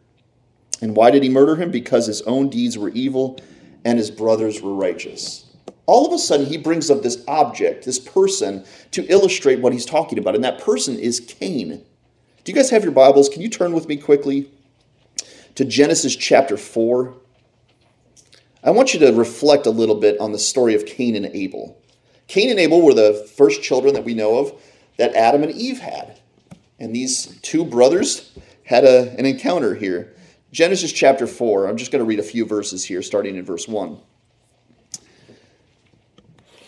And 0.81 0.95
why 0.95 1.11
did 1.11 1.23
he 1.23 1.29
murder 1.29 1.55
him? 1.55 1.71
Because 1.71 2.07
his 2.07 2.21
own 2.23 2.49
deeds 2.49 2.77
were 2.77 2.89
evil 2.89 3.39
and 3.85 3.97
his 3.97 4.11
brothers 4.11 4.61
were 4.61 4.73
righteous. 4.73 5.45
All 5.85 6.05
of 6.05 6.13
a 6.13 6.17
sudden, 6.17 6.45
he 6.45 6.57
brings 6.57 6.89
up 6.89 7.01
this 7.01 7.23
object, 7.27 7.85
this 7.85 7.99
person, 7.99 8.63
to 8.91 9.05
illustrate 9.07 9.59
what 9.59 9.73
he's 9.73 9.85
talking 9.85 10.19
about, 10.19 10.35
and 10.35 10.43
that 10.43 10.61
person 10.61 10.97
is 10.97 11.19
Cain. 11.19 11.83
Do 12.43 12.51
you 12.51 12.55
guys 12.55 12.69
have 12.69 12.83
your 12.83 12.93
Bibles? 12.93 13.29
Can 13.29 13.41
you 13.41 13.49
turn 13.49 13.73
with 13.73 13.87
me 13.87 13.97
quickly 13.97 14.49
to 15.55 15.65
Genesis 15.65 16.15
chapter 16.15 16.55
4? 16.55 17.13
I 18.63 18.71
want 18.71 18.93
you 18.93 18.99
to 19.01 19.11
reflect 19.11 19.65
a 19.65 19.71
little 19.71 19.99
bit 19.99 20.19
on 20.19 20.31
the 20.31 20.39
story 20.39 20.75
of 20.75 20.85
Cain 20.85 21.15
and 21.15 21.25
Abel. 21.25 21.77
Cain 22.27 22.49
and 22.49 22.59
Abel 22.59 22.81
were 22.81 22.93
the 22.93 23.29
first 23.35 23.61
children 23.61 23.93
that 23.95 24.05
we 24.05 24.13
know 24.13 24.37
of 24.37 24.53
that 24.97 25.15
Adam 25.15 25.43
and 25.43 25.51
Eve 25.51 25.79
had. 25.79 26.20
And 26.81 26.95
these 26.95 27.39
two 27.43 27.63
brothers 27.63 28.31
had 28.63 28.83
a, 28.85 29.11
an 29.11 29.27
encounter 29.27 29.75
here. 29.75 30.15
Genesis 30.51 30.91
chapter 30.91 31.27
4, 31.27 31.67
I'm 31.67 31.77
just 31.77 31.91
going 31.91 32.03
to 32.03 32.07
read 32.07 32.17
a 32.17 32.23
few 32.23 32.43
verses 32.43 32.83
here, 32.83 33.03
starting 33.03 33.35
in 33.35 33.45
verse 33.45 33.67
1. 33.67 33.99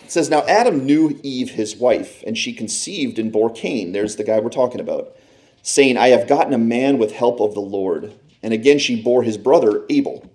It 0.04 0.12
says, 0.12 0.30
Now 0.30 0.44
Adam 0.44 0.86
knew 0.86 1.20
Eve, 1.24 1.50
his 1.50 1.76
wife, 1.76 2.24
and 2.28 2.38
she 2.38 2.54
conceived 2.54 3.18
and 3.18 3.32
bore 3.32 3.50
Cain. 3.50 3.92
There's 3.92 4.16
the 4.16 4.24
guy 4.24 4.40
we're 4.40 4.50
talking 4.50 4.80
about, 4.80 5.18
saying, 5.64 5.98
I 5.98 6.10
have 6.10 6.28
gotten 6.28 6.54
a 6.54 6.60
man 6.60 7.00
with 7.00 7.14
help 7.14 7.40
of 7.42 7.56
the 7.56 7.60
Lord. 7.60 8.14
And 8.44 8.54
again 8.54 8.78
she 8.78 9.02
bore 9.02 9.24
his 9.24 9.40
brother 9.40 9.84
Abel. 9.90 10.32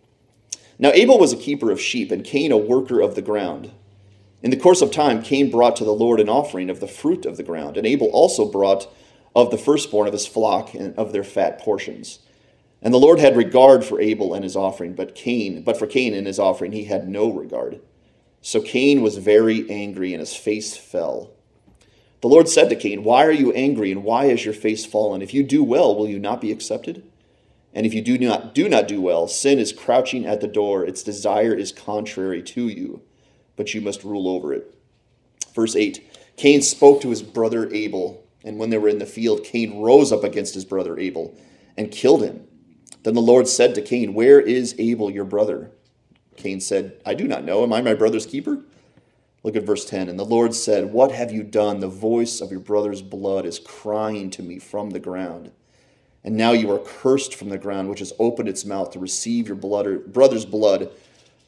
Now 0.80 0.90
Abel 0.90 1.20
was 1.20 1.32
a 1.32 1.36
keeper 1.36 1.70
of 1.70 1.80
sheep, 1.80 2.10
and 2.10 2.24
Cain 2.24 2.50
a 2.50 2.56
worker 2.56 3.00
of 3.00 3.14
the 3.14 3.22
ground. 3.22 3.70
In 4.42 4.50
the 4.50 4.56
course 4.56 4.82
of 4.82 4.90
time, 4.90 5.22
Cain 5.22 5.52
brought 5.52 5.76
to 5.76 5.84
the 5.84 5.92
Lord 5.92 6.18
an 6.18 6.28
offering 6.28 6.68
of 6.68 6.80
the 6.80 6.88
fruit 6.88 7.24
of 7.24 7.36
the 7.36 7.44
ground, 7.44 7.76
and 7.76 7.86
Abel 7.86 8.08
also 8.08 8.44
brought 8.44 8.92
of 9.34 9.50
the 9.50 9.58
firstborn 9.58 10.06
of 10.06 10.12
his 10.12 10.26
flock 10.26 10.74
and 10.74 10.96
of 10.96 11.12
their 11.12 11.24
fat 11.24 11.58
portions. 11.58 12.20
And 12.80 12.94
the 12.94 12.98
Lord 12.98 13.18
had 13.18 13.36
regard 13.36 13.84
for 13.84 14.00
Abel 14.00 14.34
and 14.34 14.44
his 14.44 14.56
offering, 14.56 14.94
but 14.94 15.14
Cain, 15.14 15.62
but 15.62 15.76
for 15.76 15.86
Cain 15.86 16.14
and 16.14 16.26
his 16.26 16.38
offering 16.38 16.72
he 16.72 16.84
had 16.84 17.08
no 17.08 17.30
regard. 17.30 17.80
So 18.40 18.60
Cain 18.60 19.02
was 19.02 19.18
very 19.18 19.68
angry 19.68 20.12
and 20.12 20.20
his 20.20 20.34
face 20.34 20.76
fell. 20.76 21.32
The 22.20 22.28
Lord 22.28 22.48
said 22.48 22.68
to 22.68 22.76
Cain, 22.76 23.04
Why 23.04 23.24
are 23.24 23.32
you 23.32 23.52
angry 23.52 23.92
and 23.92 24.04
why 24.04 24.26
is 24.26 24.44
your 24.44 24.54
face 24.54 24.84
fallen? 24.84 25.22
If 25.22 25.34
you 25.34 25.42
do 25.42 25.62
well, 25.62 25.94
will 25.94 26.08
you 26.08 26.18
not 26.18 26.40
be 26.40 26.52
accepted? 26.52 27.04
And 27.74 27.86
if 27.86 27.94
you 27.94 28.00
do 28.00 28.18
not 28.18 28.54
do 28.54 28.68
not 28.68 28.88
do 28.88 29.00
well, 29.00 29.28
sin 29.28 29.58
is 29.58 29.72
crouching 29.72 30.26
at 30.26 30.40
the 30.40 30.48
door, 30.48 30.84
its 30.84 31.02
desire 31.02 31.54
is 31.54 31.70
contrary 31.70 32.42
to 32.42 32.68
you, 32.68 33.02
but 33.56 33.74
you 33.74 33.80
must 33.80 34.04
rule 34.04 34.28
over 34.28 34.52
it. 34.52 34.74
Verse 35.54 35.76
8 35.76 36.04
Cain 36.36 36.62
spoke 36.62 37.00
to 37.02 37.10
his 37.10 37.22
brother 37.22 37.72
Abel, 37.72 38.24
and 38.48 38.58
when 38.58 38.70
they 38.70 38.78
were 38.78 38.88
in 38.88 38.98
the 38.98 39.04
field, 39.04 39.44
Cain 39.44 39.78
rose 39.78 40.10
up 40.10 40.24
against 40.24 40.54
his 40.54 40.64
brother 40.64 40.98
Abel 40.98 41.38
and 41.76 41.90
killed 41.90 42.22
him. 42.22 42.48
Then 43.02 43.12
the 43.12 43.20
Lord 43.20 43.46
said 43.46 43.74
to 43.74 43.82
Cain, 43.82 44.14
Where 44.14 44.40
is 44.40 44.74
Abel 44.78 45.10
your 45.10 45.26
brother? 45.26 45.70
Cain 46.36 46.58
said, 46.58 46.98
I 47.04 47.12
do 47.12 47.28
not 47.28 47.44
know. 47.44 47.62
Am 47.62 47.74
I 47.74 47.82
my 47.82 47.92
brother's 47.92 48.24
keeper? 48.24 48.60
Look 49.42 49.54
at 49.54 49.64
verse 49.64 49.84
10. 49.84 50.08
And 50.08 50.18
the 50.18 50.24
Lord 50.24 50.54
said, 50.54 50.94
What 50.94 51.12
have 51.12 51.30
you 51.30 51.42
done? 51.42 51.80
The 51.80 51.88
voice 51.88 52.40
of 52.40 52.50
your 52.50 52.60
brother's 52.60 53.02
blood 53.02 53.44
is 53.44 53.58
crying 53.58 54.30
to 54.30 54.42
me 54.42 54.58
from 54.58 54.90
the 54.90 54.98
ground. 54.98 55.52
And 56.24 56.34
now 56.34 56.52
you 56.52 56.72
are 56.72 56.78
cursed 56.78 57.34
from 57.34 57.50
the 57.50 57.58
ground, 57.58 57.90
which 57.90 57.98
has 57.98 58.14
opened 58.18 58.48
its 58.48 58.64
mouth 58.64 58.92
to 58.92 58.98
receive 58.98 59.46
your 59.46 59.56
blood, 59.56 60.10
brother's 60.10 60.46
blood 60.46 60.90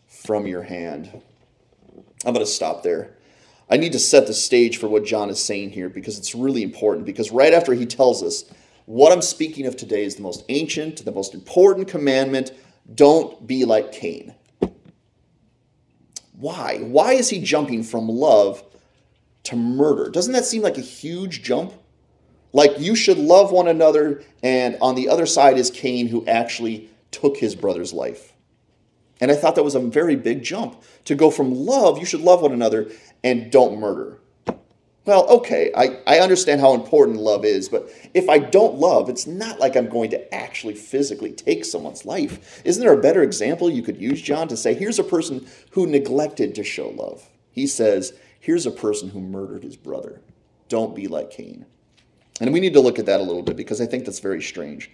from 0.07 0.47
your 0.47 0.65
hand. 0.65 1.23
I'm 2.27 2.35
going 2.35 2.45
to 2.45 2.53
stop 2.53 2.83
there. 2.83 3.17
I 3.71 3.77
need 3.77 3.93
to 3.93 3.99
set 4.01 4.27
the 4.27 4.35
stage 4.35 4.79
for 4.79 4.89
what 4.89 5.05
John 5.05 5.31
is 5.31 5.43
saying 5.43 5.71
here 5.71 5.89
because 5.89 6.19
it's 6.19 6.35
really 6.35 6.63
important. 6.63 7.07
Because 7.07 7.31
right 7.31 7.55
after 7.55 7.73
he 7.73 7.87
tells 7.87 8.23
us 8.23 8.45
what 8.87 9.13
I'm 9.13 9.23
speaking 9.23 9.67
of 9.67 9.77
today 9.77 10.05
is 10.05 10.17
the 10.17 10.23
most 10.23 10.45
ancient, 10.49 11.05
the 11.05 11.13
most 11.13 11.35
important 11.35 11.87
commandment. 11.87 12.51
Don't 12.93 13.47
be 13.47 13.65
like 13.65 13.93
Cain. 13.93 14.35
Why? 16.33 16.79
Why 16.79 17.13
is 17.13 17.29
he 17.29 17.41
jumping 17.41 17.85
from 17.85 18.09
love 18.09 18.65
to 19.45 19.57
murder? 19.57 20.11
Doesn't 20.11 20.33
that 20.33 20.47
seem 20.47 20.63
like 20.63 20.79
a 20.79 20.83
huge 20.83 21.43
jump? 21.43 21.73
Like 22.53 22.81
you 22.81 22.97
should 22.97 23.19
love 23.19 23.53
one 23.53 23.69
another, 23.69 24.25
and 24.43 24.77
on 24.81 24.97
the 24.97 25.09
other 25.09 25.27
side 25.27 25.57
is 25.57 25.71
Cain, 25.71 26.09
who 26.09 26.27
actually 26.27 26.91
took 27.13 27.37
his 27.37 27.55
brother's 27.55 27.93
life. 27.93 28.30
And 29.21 29.31
I 29.31 29.35
thought 29.35 29.55
that 29.57 29.65
was 29.65 29.75
a 29.75 29.81
very 29.81 30.17
big 30.17 30.43
jump 30.43 30.83
to 31.05 31.15
go 31.15 31.31
from 31.31 31.55
love, 31.55 31.99
you 31.99 32.07
should 32.07 32.23
love 32.23 32.43
one 32.43 32.53
another, 32.53 32.91
and 33.23 33.53
don't 33.53 33.79
murder 33.79 34.21
well, 35.11 35.27
okay, 35.29 35.73
I, 35.77 35.99
I 36.07 36.21
understand 36.21 36.61
how 36.61 36.75
important 36.75 37.19
love 37.19 37.45
is, 37.45 37.69
but 37.69 37.91
if 38.15 38.29
I 38.29 38.39
don't 38.39 38.77
love, 38.77 39.09
it's 39.09 39.27
not 39.27 39.59
like 39.59 39.75
I'm 39.75 39.89
going 39.89 40.11
to 40.11 40.35
actually 40.35 40.75
physically 40.75 41.33
take 41.33 41.65
someone's 41.65 42.05
life. 42.05 42.63
Isn't 42.65 42.83
there 42.83 42.93
a 42.93 43.03
better 43.03 43.23
example 43.23 43.71
you 43.71 43.83
could 43.83 44.01
use, 44.01 44.21
John, 44.21 44.47
to 44.49 44.57
say, 44.57 44.75
here's 44.75 44.99
a 44.99 45.05
person 45.05 45.47
who 45.71 45.87
neglected 45.87 46.55
to 46.55 46.63
show 46.63 46.91
love? 46.91 47.29
He 47.51 47.67
says, 47.67 48.13
here's 48.39 48.67
a 48.67 48.71
person 48.71 49.09
who 49.09 49.21
murdered 49.21 49.65
his 49.65 49.77
brother. 49.77 50.21
Don't 50.69 50.95
be 50.95 51.09
like 51.09 51.31
Cain. 51.31 51.67
And 52.41 52.53
we 52.53 52.61
need 52.61 52.75
to 52.75 52.81
look 52.81 52.99
at 52.99 53.07
that 53.07 53.21
a 53.21 53.25
little 53.25 53.43
bit 53.43 53.57
because 53.57 53.81
I 53.81 53.87
think 53.87 54.05
that's 54.05 54.21
very 54.21 54.41
strange. 54.41 54.91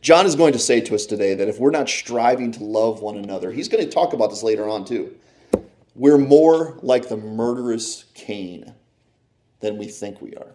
John 0.00 0.26
is 0.26 0.36
going 0.36 0.52
to 0.52 0.58
say 0.58 0.80
to 0.80 0.94
us 0.94 1.06
today 1.06 1.34
that 1.34 1.48
if 1.48 1.58
we're 1.58 1.70
not 1.70 1.88
striving 1.88 2.52
to 2.52 2.64
love 2.64 3.00
one 3.00 3.16
another, 3.16 3.50
he's 3.50 3.68
going 3.68 3.84
to 3.84 3.90
talk 3.90 4.12
about 4.12 4.30
this 4.30 4.42
later 4.42 4.68
on 4.68 4.84
too. 4.84 5.16
We're 5.94 6.18
more 6.18 6.78
like 6.82 7.08
the 7.08 7.16
murderous 7.16 8.04
Cain 8.14 8.74
than 9.60 9.78
we 9.78 9.86
think 9.88 10.20
we 10.20 10.34
are. 10.34 10.54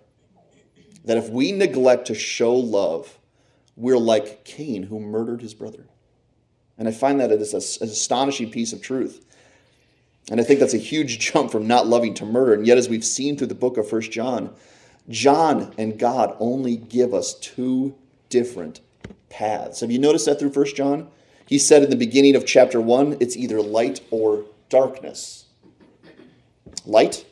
That 1.04 1.18
if 1.18 1.30
we 1.30 1.52
neglect 1.52 2.08
to 2.08 2.16
show 2.16 2.56
love, 2.56 3.20
we're 3.76 3.98
like 3.98 4.46
Cain 4.46 4.84
who 4.84 5.00
murdered 5.02 5.42
his 5.42 5.54
brother. 5.54 5.86
And 6.78 6.88
I 6.88 6.92
find 6.92 7.20
that 7.20 7.32
it 7.32 7.42
is 7.42 7.54
an 7.54 7.88
astonishing 7.90 8.50
piece 8.50 8.72
of 8.72 8.82
truth. 8.82 9.26
And 10.32 10.40
I 10.40 10.44
think 10.44 10.62
that's 10.62 10.74
a 10.74 10.78
huge 10.78 11.20
jump 11.32 11.52
from 11.52 11.68
not 11.68 11.88
loving 11.88 12.14
to 12.16 12.26
murder. 12.26 12.54
And 12.54 12.66
yet, 12.66 12.78
as 12.78 12.88
we've 12.88 13.04
seen 13.04 13.38
through 13.38 13.48
the 13.48 13.56
book 13.56 13.78
of 13.78 13.88
First 13.88 14.12
John, 14.12 14.56
John 15.10 15.74
and 15.78 16.00
God 16.00 16.36
only 16.40 16.78
give 16.78 17.14
us 17.14 17.34
two 17.34 17.96
different 18.30 18.80
paths. 19.34 19.82
Have 19.82 19.92
you 19.92 20.00
noticed 20.00 20.28
that 20.28 20.40
through 20.40 20.52
First 20.52 20.76
John? 20.76 21.10
He 21.46 21.58
said 21.58 21.84
in 21.84 21.90
the 21.90 21.96
beginning 21.96 22.36
of 22.36 22.46
chapter 22.46 22.80
1, 22.80 23.18
it's 23.20 23.36
either 23.36 23.62
light 23.62 24.02
or 24.12 24.46
darkness. 24.70 25.46
Light 26.86 27.26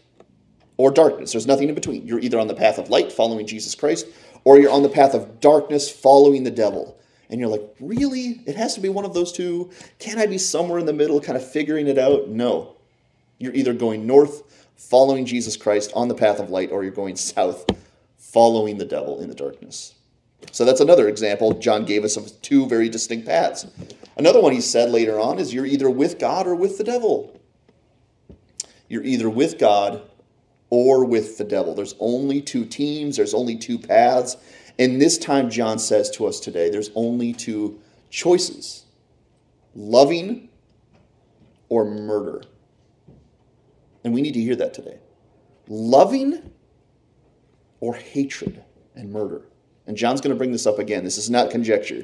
or 0.77 0.91
darkness. 0.91 1.31
There's 1.31 1.48
nothing 1.48 1.70
in 1.70 1.75
between. 1.75 2.08
You're 2.08 2.20
either 2.20 2.39
on 2.39 2.48
the 2.48 2.55
path 2.55 2.77
of 2.77 2.89
light, 2.89 3.12
following 3.12 3.48
Jesus 3.48 3.75
Christ, 3.75 4.08
or 4.43 4.60
you're 4.60 4.72
on 4.72 4.84
the 4.84 4.89
path 4.89 5.13
of 5.13 5.39
darkness, 5.39 5.89
following 5.89 6.43
the 6.43 6.51
devil. 6.51 6.98
And 7.29 7.39
you're 7.39 7.50
like, 7.50 7.63
really? 7.79 8.41
It 8.46 8.55
has 8.55 8.74
to 8.75 8.81
be 8.81 8.89
one 8.89 9.05
of 9.05 9.13
those 9.13 9.31
two? 9.31 9.70
Can't 10.00 10.20
I 10.20 10.25
be 10.25 10.38
somewhere 10.38 10.79
in 10.79 10.86
the 10.86 10.93
middle, 10.93 11.22
kind 11.22 11.38
of 11.38 11.50
figuring 11.50 11.88
it 11.88 11.98
out? 11.98 12.27
No. 12.27 12.75
You're 13.38 13.53
either 13.53 13.74
going 13.74 14.05
north, 14.05 14.67
following 14.75 15.25
Jesus 15.25 15.55
Christ 15.55 15.91
on 15.96 16.08
the 16.08 16.15
path 16.15 16.39
of 16.39 16.50
light, 16.50 16.72
or 16.72 16.84
you're 16.84 16.91
going 16.91 17.15
south, 17.15 17.65
following 18.17 18.77
the 18.77 18.86
devil 18.86 19.22
in 19.22 19.29
the 19.29 19.36
darkness. 19.36 19.93
So 20.52 20.66
that's 20.66 20.82
another 20.82 21.08
example 21.08 21.54
John 21.54 21.86
gave 21.86 22.04
us 22.04 22.18
of 22.18 22.42
two 22.42 22.66
very 22.68 22.90
distinct 22.90 23.28
paths. 23.28 23.68
Another 24.18 24.42
one 24.42 24.54
he 24.54 24.62
said 24.62 24.90
later 24.90 25.20
on 25.20 25.40
is 25.40 25.54
you're 25.54 25.66
either 25.66 25.90
with 25.90 26.20
God 26.20 26.48
or 26.48 26.56
with 26.56 26.78
the 26.78 26.84
devil. 26.84 27.40
You're 28.90 29.04
either 29.04 29.30
with 29.30 29.58
God 29.58 30.02
or 30.70 31.06
with 31.06 31.38
the 31.38 31.44
devil. 31.44 31.74
There's 31.74 31.96
only 32.00 32.42
two 32.42 32.66
teams, 32.66 33.18
there's 33.18 33.34
only 33.34 33.58
two 33.58 33.78
paths. 33.80 34.38
And 34.80 35.02
this 35.02 35.18
time, 35.18 35.50
John 35.50 35.80
says 35.80 36.10
to 36.12 36.26
us 36.26 36.40
today, 36.40 36.70
there's 36.70 36.92
only 36.96 37.34
two 37.34 37.80
choices 38.10 38.86
loving 39.76 40.50
or 41.70 41.86
murder. 41.86 42.44
And 44.04 44.14
we 44.14 44.22
need 44.22 44.34
to 44.34 44.42
hear 44.42 44.56
that 44.58 44.74
today. 44.74 45.00
Loving 45.68 46.52
or 47.80 47.96
hatred 47.96 48.64
and 48.96 49.12
murder. 49.12 49.44
And 49.88 49.98
John's 49.98 50.22
going 50.22 50.34
to 50.34 50.38
bring 50.38 50.52
this 50.52 50.68
up 50.68 50.80
again. 50.80 51.04
This 51.04 51.18
is 51.18 51.30
not 51.30 51.52
conjecture. 51.52 52.04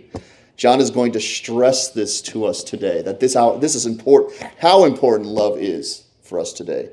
John 0.56 0.80
is 0.80 0.90
going 0.90 1.12
to 1.12 1.20
stress 1.20 1.92
this 1.92 2.22
to 2.24 2.46
us 2.46 2.64
today 2.64 3.04
that 3.04 3.20
this, 3.20 3.36
how, 3.36 3.58
this 3.58 3.76
is 3.76 3.86
important, 3.86 4.42
how 4.58 4.86
important 4.86 5.30
love 5.30 5.60
is 5.60 6.06
for 6.24 6.40
us 6.40 6.52
today. 6.52 6.90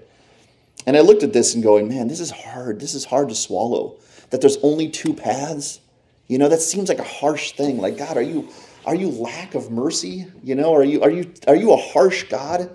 And 0.87 0.97
I 0.97 1.01
looked 1.01 1.23
at 1.23 1.33
this 1.33 1.55
and 1.55 1.63
going, 1.63 1.89
man, 1.89 2.09
this 2.09 2.21
is 2.21 2.31
hard. 2.31 2.79
This 2.79 2.95
is 2.95 3.07
hard 3.07 3.31
to 3.31 3.35
swallow. 3.35 3.97
That 4.31 4.41
there's 4.41 4.59
only 4.63 4.91
two 4.91 5.15
paths. 5.15 5.81
You 6.27 6.39
know, 6.39 6.49
that 6.49 6.61
seems 6.61 6.89
like 6.89 6.99
a 6.99 7.05
harsh 7.05 7.53
thing. 7.53 7.79
Like, 7.79 7.97
God, 7.97 8.17
are 8.17 8.23
you 8.23 8.49
are 8.87 8.95
you 8.95 9.09
lack 9.09 9.55
of 9.55 9.71
mercy? 9.71 10.27
You 10.43 10.55
know, 10.55 10.75
are 10.75 10.85
you 10.85 11.03
are 11.03 11.11
you 11.11 11.33
are 11.47 11.57
you 11.57 11.73
a 11.73 11.77
harsh 11.77 12.25
God? 12.25 12.71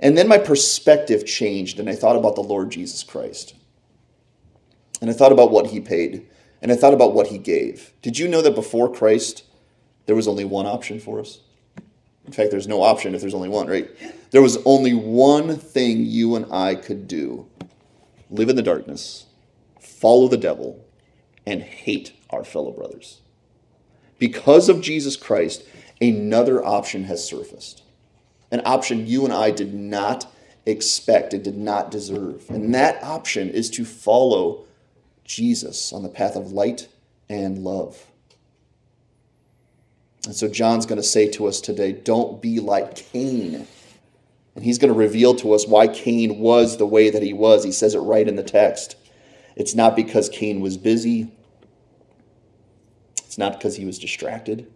And 0.00 0.16
then 0.16 0.28
my 0.28 0.38
perspective 0.38 1.26
changed 1.26 1.78
and 1.78 1.88
I 1.88 1.94
thought 1.94 2.16
about 2.16 2.34
the 2.34 2.42
Lord 2.42 2.70
Jesus 2.70 3.02
Christ. 3.02 3.54
And 5.00 5.08
I 5.08 5.12
thought 5.12 5.32
about 5.32 5.50
what 5.50 5.66
he 5.66 5.80
paid. 5.80 6.26
And 6.62 6.70
I 6.70 6.76
thought 6.76 6.94
about 6.94 7.14
what 7.14 7.28
he 7.28 7.38
gave. 7.38 7.92
Did 8.02 8.18
you 8.18 8.28
know 8.28 8.42
that 8.42 8.54
before 8.54 8.92
Christ, 8.92 9.44
there 10.06 10.16
was 10.16 10.28
only 10.28 10.44
one 10.44 10.66
option 10.66 11.00
for 11.00 11.20
us? 11.20 11.40
In 12.26 12.32
fact, 12.32 12.50
there's 12.50 12.68
no 12.68 12.82
option 12.82 13.14
if 13.14 13.20
there's 13.20 13.34
only 13.34 13.48
one, 13.48 13.66
right? 13.66 13.88
There 14.30 14.42
was 14.42 14.58
only 14.64 14.94
one 14.94 15.56
thing 15.56 16.04
you 16.04 16.36
and 16.36 16.46
I 16.52 16.74
could 16.74 17.08
do 17.08 17.46
live 18.30 18.48
in 18.48 18.56
the 18.56 18.62
darkness, 18.62 19.26
follow 19.80 20.28
the 20.28 20.36
devil, 20.36 20.84
and 21.46 21.62
hate 21.62 22.12
our 22.30 22.44
fellow 22.44 22.70
brothers. 22.70 23.20
Because 24.18 24.68
of 24.68 24.80
Jesus 24.80 25.16
Christ, 25.16 25.64
another 26.00 26.64
option 26.64 27.04
has 27.04 27.24
surfaced. 27.24 27.82
An 28.52 28.62
option 28.64 29.06
you 29.06 29.24
and 29.24 29.32
I 29.32 29.50
did 29.50 29.74
not 29.74 30.32
expect 30.66 31.32
and 31.32 31.42
did 31.42 31.56
not 31.56 31.90
deserve. 31.90 32.48
And 32.50 32.74
that 32.74 33.02
option 33.02 33.50
is 33.50 33.70
to 33.70 33.84
follow 33.84 34.64
Jesus 35.30 35.92
on 35.92 36.02
the 36.02 36.08
path 36.08 36.34
of 36.34 36.50
light 36.50 36.88
and 37.28 37.58
love. 37.58 38.04
And 40.26 40.34
so 40.34 40.48
John's 40.48 40.86
going 40.86 41.00
to 41.00 41.06
say 41.06 41.30
to 41.30 41.46
us 41.46 41.60
today 41.60 41.92
don't 41.92 42.42
be 42.42 42.58
like 42.58 42.96
Cain. 42.96 43.66
And 44.56 44.64
he's 44.64 44.78
going 44.78 44.92
to 44.92 44.98
reveal 44.98 45.36
to 45.36 45.52
us 45.52 45.68
why 45.68 45.86
Cain 45.86 46.40
was 46.40 46.76
the 46.76 46.86
way 46.86 47.10
that 47.10 47.22
he 47.22 47.32
was. 47.32 47.62
He 47.62 47.70
says 47.70 47.94
it 47.94 48.00
right 48.00 48.26
in 48.26 48.34
the 48.34 48.42
text. 48.42 48.96
It's 49.54 49.74
not 49.74 49.94
because 49.94 50.28
Cain 50.28 50.60
was 50.60 50.76
busy, 50.76 51.30
it's 53.18 53.38
not 53.38 53.52
because 53.52 53.76
he 53.76 53.84
was 53.84 54.00
distracted. 54.00 54.66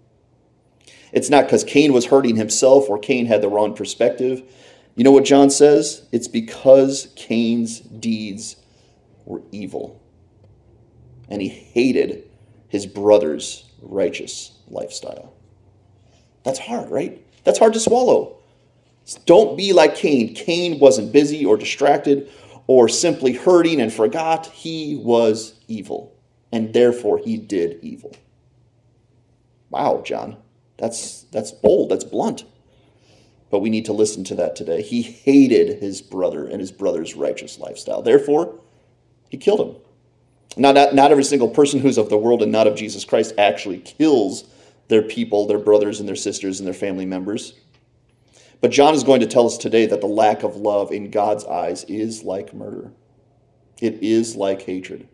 It's 1.12 1.30
not 1.30 1.46
because 1.46 1.64
Cain 1.64 1.92
was 1.92 2.06
hurting 2.06 2.37
himself 2.37 2.88
or 2.88 2.99
Cain 2.99 3.26
had 3.26 3.42
the 3.42 3.49
wrong 3.49 3.75
perspective. 3.75 4.42
You 4.94 5.02
know 5.02 5.12
what 5.12 5.25
John 5.25 5.50
says? 5.50 6.06
It's 6.12 6.28
because 6.28 7.12
Cain's 7.16 7.80
deeds 7.80 8.56
were 9.25 9.42
evil. 9.52 10.00
And 11.28 11.40
he 11.40 11.49
hated 11.49 12.25
his 12.69 12.87
brother's 12.87 13.71
righteous 13.80 14.52
lifestyle. 14.69 15.32
That's 16.45 16.58
hard, 16.58 16.91
right? 16.91 17.25
That's 17.45 17.58
hard 17.58 17.73
to 17.75 17.80
swallow. 17.80 18.39
Don't 19.26 19.56
be 19.56 19.73
like 19.73 19.97
Cain. 19.97 20.34
Cain 20.34 20.78
wasn't 20.78 21.13
busy 21.13 21.45
or 21.45 21.56
distracted 21.56 22.30
or 22.67 22.89
simply 22.89 23.32
hurting 23.32 23.80
and 23.80 23.93
forgot. 23.93 24.47
He 24.47 24.97
was 24.97 25.54
evil, 25.69 26.17
and 26.50 26.73
therefore 26.73 27.19
he 27.19 27.37
did 27.37 27.78
evil. 27.82 28.15
Wow, 29.71 30.02
John. 30.04 30.37
That's 30.78 31.23
that's 31.25 31.52
bold, 31.52 31.91
that's 31.91 32.04
blunt. 32.04 32.45
But 33.50 33.60
we 33.60 33.71
need 33.71 33.84
to 33.84 33.93
listen 33.93 34.25
to 34.25 34.34
that 34.37 34.56
today. 34.56 34.82
He 34.82 35.02
hated 35.02 35.80
his 35.80 36.02
brother 36.02 36.47
and 36.47 36.60
his 36.60 36.73
brother's 36.73 37.15
righteous 37.15 37.58
lifestyle. 37.58 38.02
Therefore, 38.02 38.58
he 39.28 39.37
killed 39.37 39.60
him. 39.60 39.76
Not, 40.56 40.75
not, 40.75 40.95
not 40.95 41.10
every 41.10 41.25
single 41.25 41.49
person 41.49 41.80
who's 41.80 41.99
of 41.99 42.10
the 42.10 42.19
world 42.19 42.43
and 42.43 42.52
not 42.52 42.67
of 42.67 42.76
Jesus 42.76 43.04
Christ 43.04 43.34
actually 43.38 43.78
kills 43.78 44.45
their 44.88 45.02
people, 45.02 45.47
their 45.47 45.58
brothers 45.58 46.00
and 46.00 46.08
their 46.08 46.17
sisters 46.17 46.60
and 46.60 46.67
their 46.67 46.75
family 46.75 47.06
members. 47.06 47.54
But 48.60 48.71
John 48.71 48.95
is 48.95 49.04
going 49.04 49.21
to 49.21 49.26
tell 49.26 49.47
us 49.47 49.58
today 49.58 49.86
that 49.86 50.00
the 50.00 50.06
lack 50.06 50.43
of 50.43 50.56
love 50.56 50.93
in 50.93 51.10
God's 51.10 51.45
eyes 51.45 51.84
is 51.84 52.23
like 52.23 52.54
murder. 52.54 52.93
It 53.80 54.02
is 54.02 54.36
like 54.36 54.62
hatred. 54.62 55.08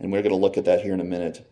And 0.00 0.12
we're 0.12 0.22
going 0.22 0.34
to 0.34 0.36
look 0.36 0.58
at 0.58 0.64
that 0.66 0.82
here 0.82 0.94
in 0.94 1.00
a 1.00 1.04
minute. 1.04 1.48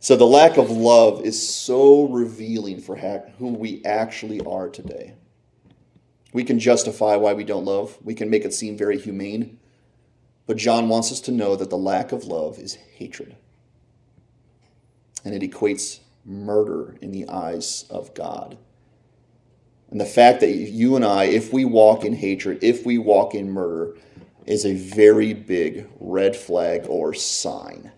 So, 0.00 0.16
the 0.16 0.26
lack 0.26 0.56
of 0.56 0.70
love 0.70 1.24
is 1.24 1.48
so 1.48 2.08
revealing 2.08 2.80
for 2.80 2.96
who 3.38 3.48
we 3.48 3.84
actually 3.84 4.40
are 4.40 4.68
today. 4.68 5.14
We 6.32 6.42
can 6.42 6.58
justify 6.58 7.16
why 7.16 7.34
we 7.34 7.44
don't 7.44 7.64
love, 7.64 7.98
we 8.02 8.14
can 8.14 8.28
make 8.28 8.44
it 8.44 8.54
seem 8.54 8.76
very 8.76 8.98
humane. 8.98 9.58
But 10.46 10.56
John 10.56 10.88
wants 10.88 11.12
us 11.12 11.20
to 11.22 11.32
know 11.32 11.56
that 11.56 11.70
the 11.70 11.78
lack 11.78 12.12
of 12.12 12.24
love 12.24 12.58
is 12.58 12.74
hatred 12.74 13.36
and 15.24 15.34
it 15.34 15.48
equates 15.48 16.00
murder 16.24 16.96
in 17.00 17.12
the 17.12 17.28
eyes 17.28 17.84
of 17.90 18.14
God. 18.14 18.56
And 19.90 20.00
the 20.00 20.06
fact 20.06 20.40
that 20.40 20.50
you 20.50 20.96
and 20.96 21.04
I, 21.04 21.24
if 21.24 21.52
we 21.52 21.64
walk 21.64 22.04
in 22.04 22.14
hatred, 22.14 22.58
if 22.62 22.86
we 22.86 22.98
walk 22.98 23.34
in 23.34 23.50
murder, 23.50 23.96
is 24.46 24.64
a 24.64 24.74
very 24.74 25.34
big 25.34 25.86
red 26.00 26.34
flag 26.34 26.86
or 26.88 27.14
sign. 27.14 27.92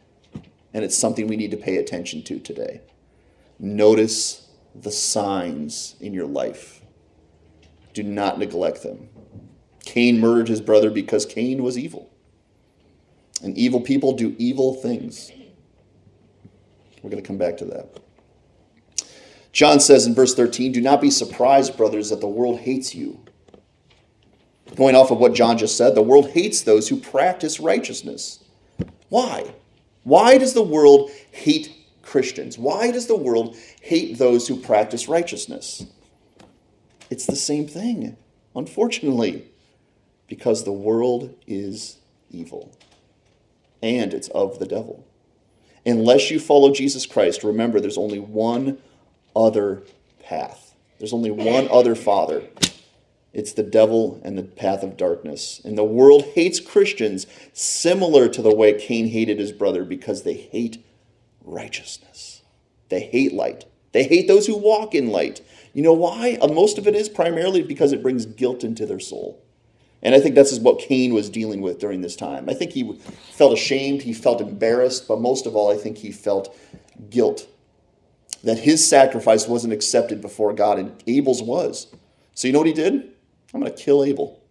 And 0.74 0.84
it's 0.84 0.96
something 0.96 1.26
we 1.26 1.36
need 1.36 1.52
to 1.52 1.56
pay 1.56 1.76
attention 1.76 2.22
to 2.24 2.38
today. 2.40 2.80
Notice 3.58 4.48
the 4.74 4.90
signs 4.90 5.94
in 6.00 6.12
your 6.12 6.26
life. 6.26 6.82
Do 7.92 8.02
not 8.02 8.38
neglect 8.38 8.82
them. 8.82 9.08
Cain 9.84 10.18
murdered 10.18 10.48
his 10.48 10.60
brother 10.60 10.90
because 10.90 11.24
Cain 11.24 11.62
was 11.62 11.78
evil. 11.78 12.10
And 13.44 13.58
evil 13.58 13.80
people 13.80 14.14
do 14.14 14.34
evil 14.38 14.72
things. 14.72 15.30
We're 17.02 17.10
going 17.10 17.22
to 17.22 17.26
come 17.26 17.36
back 17.36 17.58
to 17.58 17.66
that. 17.66 18.00
John 19.52 19.80
says 19.80 20.06
in 20.06 20.14
verse 20.14 20.34
13, 20.34 20.72
Do 20.72 20.80
not 20.80 21.02
be 21.02 21.10
surprised, 21.10 21.76
brothers, 21.76 22.08
that 22.08 22.22
the 22.22 22.26
world 22.26 22.60
hates 22.60 22.94
you. 22.94 23.20
Going 24.76 24.96
off 24.96 25.10
of 25.10 25.18
what 25.18 25.34
John 25.34 25.58
just 25.58 25.76
said, 25.76 25.94
the 25.94 26.02
world 26.02 26.30
hates 26.30 26.62
those 26.62 26.88
who 26.88 26.96
practice 26.96 27.60
righteousness. 27.60 28.42
Why? 29.10 29.54
Why 30.04 30.38
does 30.38 30.54
the 30.54 30.62
world 30.62 31.10
hate 31.30 31.70
Christians? 32.00 32.58
Why 32.58 32.90
does 32.90 33.06
the 33.06 33.14
world 33.14 33.56
hate 33.82 34.16
those 34.16 34.48
who 34.48 34.56
practice 34.58 35.06
righteousness? 35.06 35.84
It's 37.10 37.26
the 37.26 37.36
same 37.36 37.68
thing, 37.68 38.16
unfortunately, 38.56 39.44
because 40.28 40.64
the 40.64 40.72
world 40.72 41.34
is 41.46 41.98
evil 42.30 42.74
and 43.84 44.14
it's 44.14 44.28
of 44.28 44.58
the 44.58 44.66
devil. 44.66 45.06
Unless 45.86 46.30
you 46.30 46.40
follow 46.40 46.72
Jesus 46.72 47.04
Christ, 47.04 47.44
remember 47.44 47.78
there's 47.78 47.98
only 47.98 48.18
one 48.18 48.78
other 49.36 49.82
path. 50.18 50.74
There's 50.98 51.12
only 51.12 51.30
one 51.30 51.68
other 51.70 51.94
Father. 51.94 52.44
It's 53.34 53.52
the 53.52 53.62
devil 53.62 54.20
and 54.24 54.38
the 54.38 54.42
path 54.42 54.82
of 54.82 54.96
darkness. 54.96 55.60
And 55.64 55.76
the 55.76 55.84
world 55.84 56.24
hates 56.34 56.60
Christians 56.60 57.26
similar 57.52 58.28
to 58.28 58.40
the 58.40 58.54
way 58.54 58.72
Cain 58.80 59.08
hated 59.08 59.38
his 59.38 59.52
brother 59.52 59.84
because 59.84 60.22
they 60.22 60.34
hate 60.34 60.82
righteousness. 61.42 62.42
They 62.88 63.00
hate 63.00 63.34
light. 63.34 63.66
They 63.92 64.04
hate 64.04 64.28
those 64.28 64.46
who 64.46 64.56
walk 64.56 64.94
in 64.94 65.10
light. 65.10 65.40
You 65.74 65.82
know 65.82 65.92
why? 65.92 66.38
Uh, 66.40 66.48
most 66.48 66.78
of 66.78 66.86
it 66.86 66.94
is 66.94 67.08
primarily 67.08 67.62
because 67.62 67.92
it 67.92 68.02
brings 68.02 68.24
guilt 68.24 68.64
into 68.64 68.86
their 68.86 69.00
soul. 69.00 69.43
And 70.04 70.14
I 70.14 70.20
think 70.20 70.34
that's 70.34 70.58
what 70.58 70.78
Cain 70.78 71.14
was 71.14 71.30
dealing 71.30 71.62
with 71.62 71.78
during 71.78 72.02
this 72.02 72.14
time. 72.14 72.48
I 72.48 72.54
think 72.54 72.72
he 72.72 72.92
felt 73.32 73.54
ashamed, 73.54 74.02
he 74.02 74.12
felt 74.12 74.42
embarrassed, 74.42 75.08
but 75.08 75.20
most 75.20 75.46
of 75.46 75.56
all, 75.56 75.72
I 75.72 75.78
think 75.78 75.98
he 75.98 76.12
felt 76.12 76.54
guilt 77.08 77.48
that 78.42 78.58
his 78.58 78.86
sacrifice 78.86 79.48
wasn't 79.48 79.72
accepted 79.72 80.20
before 80.20 80.52
God, 80.52 80.78
and 80.78 81.02
Abel's 81.06 81.42
was. 81.42 81.86
So 82.34 82.46
you 82.46 82.52
know 82.52 82.58
what 82.58 82.68
he 82.68 82.74
did? 82.74 82.92
I'm 83.54 83.60
going 83.60 83.72
to 83.72 83.82
kill 83.82 84.04
Abel. 84.04 84.42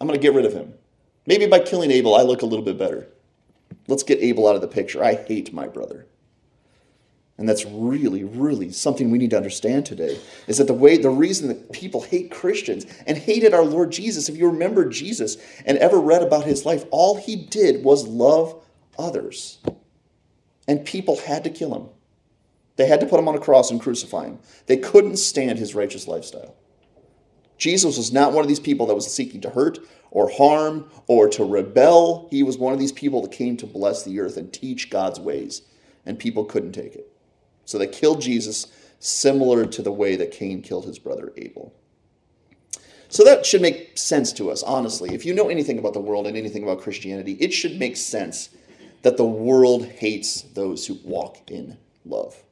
I'm 0.00 0.06
going 0.06 0.18
to 0.18 0.22
get 0.22 0.34
rid 0.34 0.46
of 0.46 0.54
him. 0.54 0.72
Maybe 1.26 1.46
by 1.46 1.58
killing 1.58 1.90
Abel, 1.90 2.14
I 2.14 2.22
look 2.22 2.40
a 2.40 2.46
little 2.46 2.64
bit 2.64 2.78
better. 2.78 3.08
Let's 3.86 4.02
get 4.02 4.20
Abel 4.20 4.48
out 4.48 4.54
of 4.54 4.62
the 4.62 4.68
picture. 4.68 5.04
I 5.04 5.14
hate 5.14 5.52
my 5.52 5.68
brother. 5.68 6.06
And 7.38 7.48
that's 7.48 7.64
really, 7.64 8.24
really 8.24 8.72
something 8.72 9.10
we 9.10 9.18
need 9.18 9.30
to 9.30 9.36
understand 9.36 9.86
today, 9.86 10.18
is 10.48 10.58
that 10.58 10.66
the 10.66 10.74
way, 10.74 10.98
the 10.98 11.08
reason 11.08 11.46
that 11.48 11.72
people 11.72 12.02
hate 12.02 12.32
Christians 12.32 12.84
and 13.06 13.16
hated 13.16 13.54
our 13.54 13.64
Lord 13.64 13.92
Jesus, 13.92 14.28
if 14.28 14.36
you 14.36 14.48
remember 14.48 14.88
Jesus 14.88 15.36
and 15.64 15.78
ever 15.78 16.00
read 16.00 16.22
about 16.22 16.44
his 16.44 16.66
life, 16.66 16.84
all 16.90 17.16
he 17.16 17.36
did 17.36 17.84
was 17.84 18.08
love 18.08 18.60
others. 18.98 19.58
And 20.66 20.84
people 20.84 21.16
had 21.16 21.44
to 21.44 21.50
kill 21.50 21.74
him. 21.74 21.88
They 22.74 22.86
had 22.86 23.00
to 23.00 23.06
put 23.06 23.20
him 23.20 23.28
on 23.28 23.36
a 23.36 23.40
cross 23.40 23.70
and 23.70 23.80
crucify 23.80 24.24
him. 24.24 24.40
They 24.66 24.76
couldn't 24.76 25.16
stand 25.16 25.58
his 25.58 25.76
righteous 25.76 26.08
lifestyle. 26.08 26.56
Jesus 27.56 27.96
was 27.96 28.12
not 28.12 28.32
one 28.32 28.42
of 28.42 28.48
these 28.48 28.60
people 28.60 28.86
that 28.86 28.94
was 28.94 29.12
seeking 29.12 29.40
to 29.42 29.50
hurt 29.50 29.78
or 30.10 30.28
harm 30.30 30.90
or 31.06 31.28
to 31.28 31.44
rebel. 31.44 32.28
He 32.30 32.42
was 32.42 32.58
one 32.58 32.72
of 32.72 32.78
these 32.78 32.92
people 32.92 33.22
that 33.22 33.32
came 33.32 33.56
to 33.58 33.66
bless 33.66 34.02
the 34.04 34.18
earth 34.20 34.36
and 34.36 34.52
teach 34.52 34.90
God's 34.90 35.20
ways, 35.20 35.62
and 36.04 36.18
people 36.18 36.44
couldn't 36.44 36.72
take 36.72 36.94
it. 36.94 37.12
So 37.68 37.76
they 37.76 37.86
killed 37.86 38.22
Jesus, 38.22 38.68
similar 38.98 39.66
to 39.66 39.82
the 39.82 39.92
way 39.92 40.16
that 40.16 40.32
Cain 40.32 40.62
killed 40.62 40.86
his 40.86 40.98
brother 40.98 41.34
Abel. 41.36 41.74
So 43.10 43.22
that 43.24 43.44
should 43.44 43.60
make 43.60 43.98
sense 43.98 44.32
to 44.32 44.50
us, 44.50 44.62
honestly. 44.62 45.14
If 45.14 45.26
you 45.26 45.34
know 45.34 45.50
anything 45.50 45.78
about 45.78 45.92
the 45.92 46.00
world 46.00 46.26
and 46.26 46.34
anything 46.34 46.62
about 46.62 46.80
Christianity, 46.80 47.32
it 47.32 47.52
should 47.52 47.78
make 47.78 47.98
sense 47.98 48.48
that 49.02 49.18
the 49.18 49.26
world 49.26 49.84
hates 49.84 50.40
those 50.40 50.86
who 50.86 50.96
walk 51.04 51.50
in 51.50 51.76
love. 52.06 52.42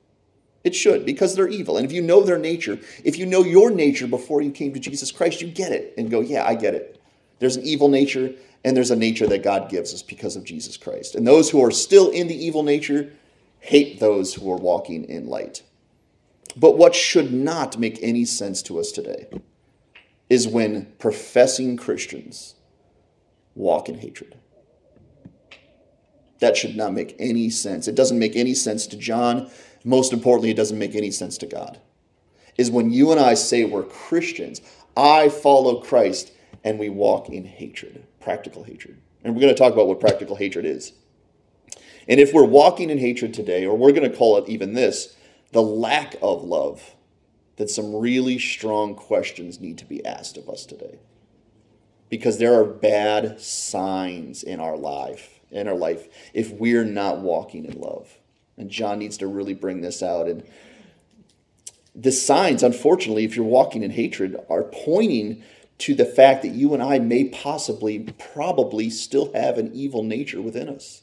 It 0.65 0.75
should, 0.75 1.07
because 1.07 1.35
they're 1.35 1.49
evil. 1.49 1.79
And 1.79 1.87
if 1.87 1.93
you 1.93 2.03
know 2.03 2.21
their 2.23 2.39
nature, 2.39 2.79
if 3.03 3.17
you 3.17 3.25
know 3.25 3.43
your 3.43 3.71
nature 3.71 4.07
before 4.07 4.43
you 4.43 4.51
came 4.51 4.75
to 4.75 4.81
Jesus 4.81 5.11
Christ, 5.11 5.41
you 5.41 5.49
get 5.49 5.73
it 5.73 5.95
and 5.97 6.11
go, 6.11 6.21
yeah, 6.21 6.45
I 6.45 6.57
get 6.57 6.75
it. 6.75 7.01
There's 7.39 7.57
an 7.57 7.65
evil 7.65 7.89
nature, 7.89 8.35
and 8.67 8.77
there's 8.77 8.91
a 8.91 8.97
nature 8.97 9.27
that 9.29 9.43
God 9.43 9.71
gives 9.71 9.95
us 9.95 10.03
because 10.03 10.37
of 10.37 10.45
Jesus 10.45 10.77
Christ. 10.77 11.15
And 11.15 11.27
those 11.27 11.49
who 11.49 11.65
are 11.65 11.71
still 11.71 12.11
in 12.11 12.29
the 12.29 12.37
evil 12.37 12.63
nature, 12.63 13.15
hate 13.67 13.99
those 13.99 14.35
who 14.35 14.51
are 14.53 14.57
walking 14.57 15.05
in 15.05 15.27
light. 15.27 15.63
But 16.57 16.79
what 16.79 16.95
should 16.95 17.33
not 17.33 17.79
make 17.79 17.99
any 18.01 18.25
sense 18.25 18.63
to 18.63 18.79
us 18.79 18.93
today 18.93 19.27
is 20.31 20.47
when 20.47 20.93
professing 20.99 21.77
Christians 21.77 22.55
walk 23.57 23.89
in 23.89 23.99
hatred. 23.99 24.37
That 26.39 26.57
should 26.57 26.77
not 26.77 26.93
make 26.93 27.17
any 27.19 27.51
sense. 27.51 27.89
It 27.89 27.97
doesn't 27.97 28.19
make 28.19 28.37
any 28.37 28.55
sense 28.55 28.87
to 28.89 28.97
John. 28.97 29.51
Most 29.85 30.13
importantly, 30.13 30.51
it 30.51 30.57
doesn't 30.57 30.79
make 30.79 30.95
any 30.95 31.11
sense 31.11 31.37
to 31.39 31.47
God. 31.47 31.81
Is 32.57 32.71
when 32.71 32.91
you 32.91 33.11
and 33.11 33.21
I 33.21 33.35
say 33.35 33.65
we're 33.65 33.83
Christians, 33.83 34.61
I 34.97 35.29
follow 35.29 35.81
Christ, 35.81 36.33
and 36.63 36.79
we 36.79 36.89
walk 36.89 37.29
in 37.29 37.45
hatred, 37.45 38.05
practical 38.21 38.63
hatred. 38.63 38.97
And 39.25 39.35
we're 39.35 39.41
going 39.41 39.55
to 39.55 39.59
talk 39.59 39.73
about 39.73 39.89
what 39.89 40.01
practical 40.01 40.37
hatred 40.37 40.65
is. 40.65 40.93
And 42.09 42.21
if 42.21 42.33
we're 42.33 42.45
walking 42.45 42.91
in 42.91 42.99
hatred 42.99 43.35
today, 43.35 43.67
or 43.67 43.77
we're 43.77 43.93
going 43.93 44.11
to 44.11 44.17
call 44.17 44.37
it 44.39 44.49
even 44.49 44.75
this, 44.75 45.17
the 45.53 45.63
lack 45.63 46.17
of 46.23 46.45
love, 46.45 46.95
then 47.57 47.69
some 47.69 47.97
really 47.97 48.39
strong 48.39 48.95
questions 48.95 49.61
need 49.61 49.79
to 49.79 49.85
be 49.85 50.05
asked 50.05 50.37
of 50.37 50.49
us 50.49 50.67
today. 50.67 50.99
Because 52.09 52.39
there 52.39 52.55
are 52.55 52.65
bad 52.65 53.41
signs 53.41 54.43
in 54.43 54.61
our 54.61 54.77
life, 54.77 55.41
in 55.51 55.67
our 55.67 55.75
life, 55.75 56.07
if 56.33 56.53
we're 56.53 56.85
not 56.85 57.19
walking 57.19 57.65
in 57.65 57.81
love. 57.81 58.19
And 58.57 58.71
John 58.71 58.99
needs 58.99 59.19
to 59.19 59.27
really 59.27 59.55
bring 59.55 59.81
this 59.81 60.03
out. 60.03 60.29
And 60.29 60.45
the 61.95 62.13
signs, 62.13 62.63
unfortunately, 62.63 63.25
if 63.25 63.35
you're 63.35 63.45
walking 63.45 63.83
in 63.83 63.91
hatred, 63.91 64.37
are 64.49 64.63
pointing 64.63 65.43
to 65.79 65.95
the 65.95 66.05
fact 66.05 66.43
that 66.43 66.53
you 66.53 66.73
and 66.73 66.83
I 66.83 66.99
may 66.99 67.25
possibly, 67.25 67.99
probably 67.99 68.89
still 68.91 69.33
have 69.33 69.59
an 69.59 69.73
evil 69.75 70.03
nature 70.03 70.41
within 70.41 70.69
us. 70.69 71.03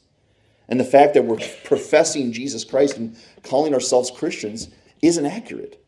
And 0.68 0.80
the 0.80 0.84
fact 0.84 1.14
that 1.14 1.24
we're 1.24 1.40
professing 1.64 2.32
Jesus 2.32 2.64
Christ 2.64 2.96
and 2.96 3.16
calling 3.42 3.74
ourselves 3.74 4.10
Christians 4.10 4.68
isn't 5.02 5.26
accurate. 5.26 5.84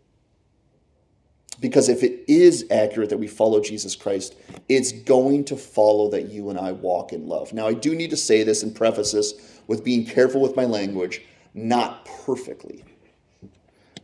Because 1.58 1.88
if 1.88 2.02
it 2.02 2.24
is 2.28 2.66
accurate 2.70 3.08
that 3.08 3.18
we 3.18 3.26
follow 3.26 3.60
Jesus 3.60 3.96
Christ, 3.96 4.34
it's 4.68 4.92
going 4.92 5.44
to 5.46 5.56
follow 5.56 6.10
that 6.10 6.28
you 6.28 6.50
and 6.50 6.58
I 6.58 6.72
walk 6.72 7.12
in 7.14 7.26
love. 7.26 7.54
Now, 7.54 7.66
I 7.66 7.72
do 7.72 7.94
need 7.94 8.10
to 8.10 8.16
say 8.16 8.42
this 8.42 8.62
and 8.62 8.74
preface 8.74 9.12
this 9.12 9.60
with 9.66 9.82
being 9.82 10.04
careful 10.04 10.42
with 10.42 10.54
my 10.54 10.66
language, 10.66 11.22
not 11.54 12.04
perfectly. 12.04 12.84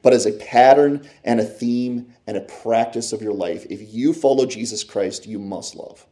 But 0.00 0.14
as 0.14 0.24
a 0.24 0.32
pattern 0.32 1.06
and 1.24 1.40
a 1.40 1.44
theme 1.44 2.14
and 2.26 2.36
a 2.36 2.40
practice 2.40 3.12
of 3.12 3.22
your 3.22 3.34
life, 3.34 3.66
if 3.68 3.92
you 3.92 4.14
follow 4.14 4.46
Jesus 4.46 4.82
Christ, 4.82 5.26
you 5.26 5.38
must 5.38 5.76
love. 5.76 6.06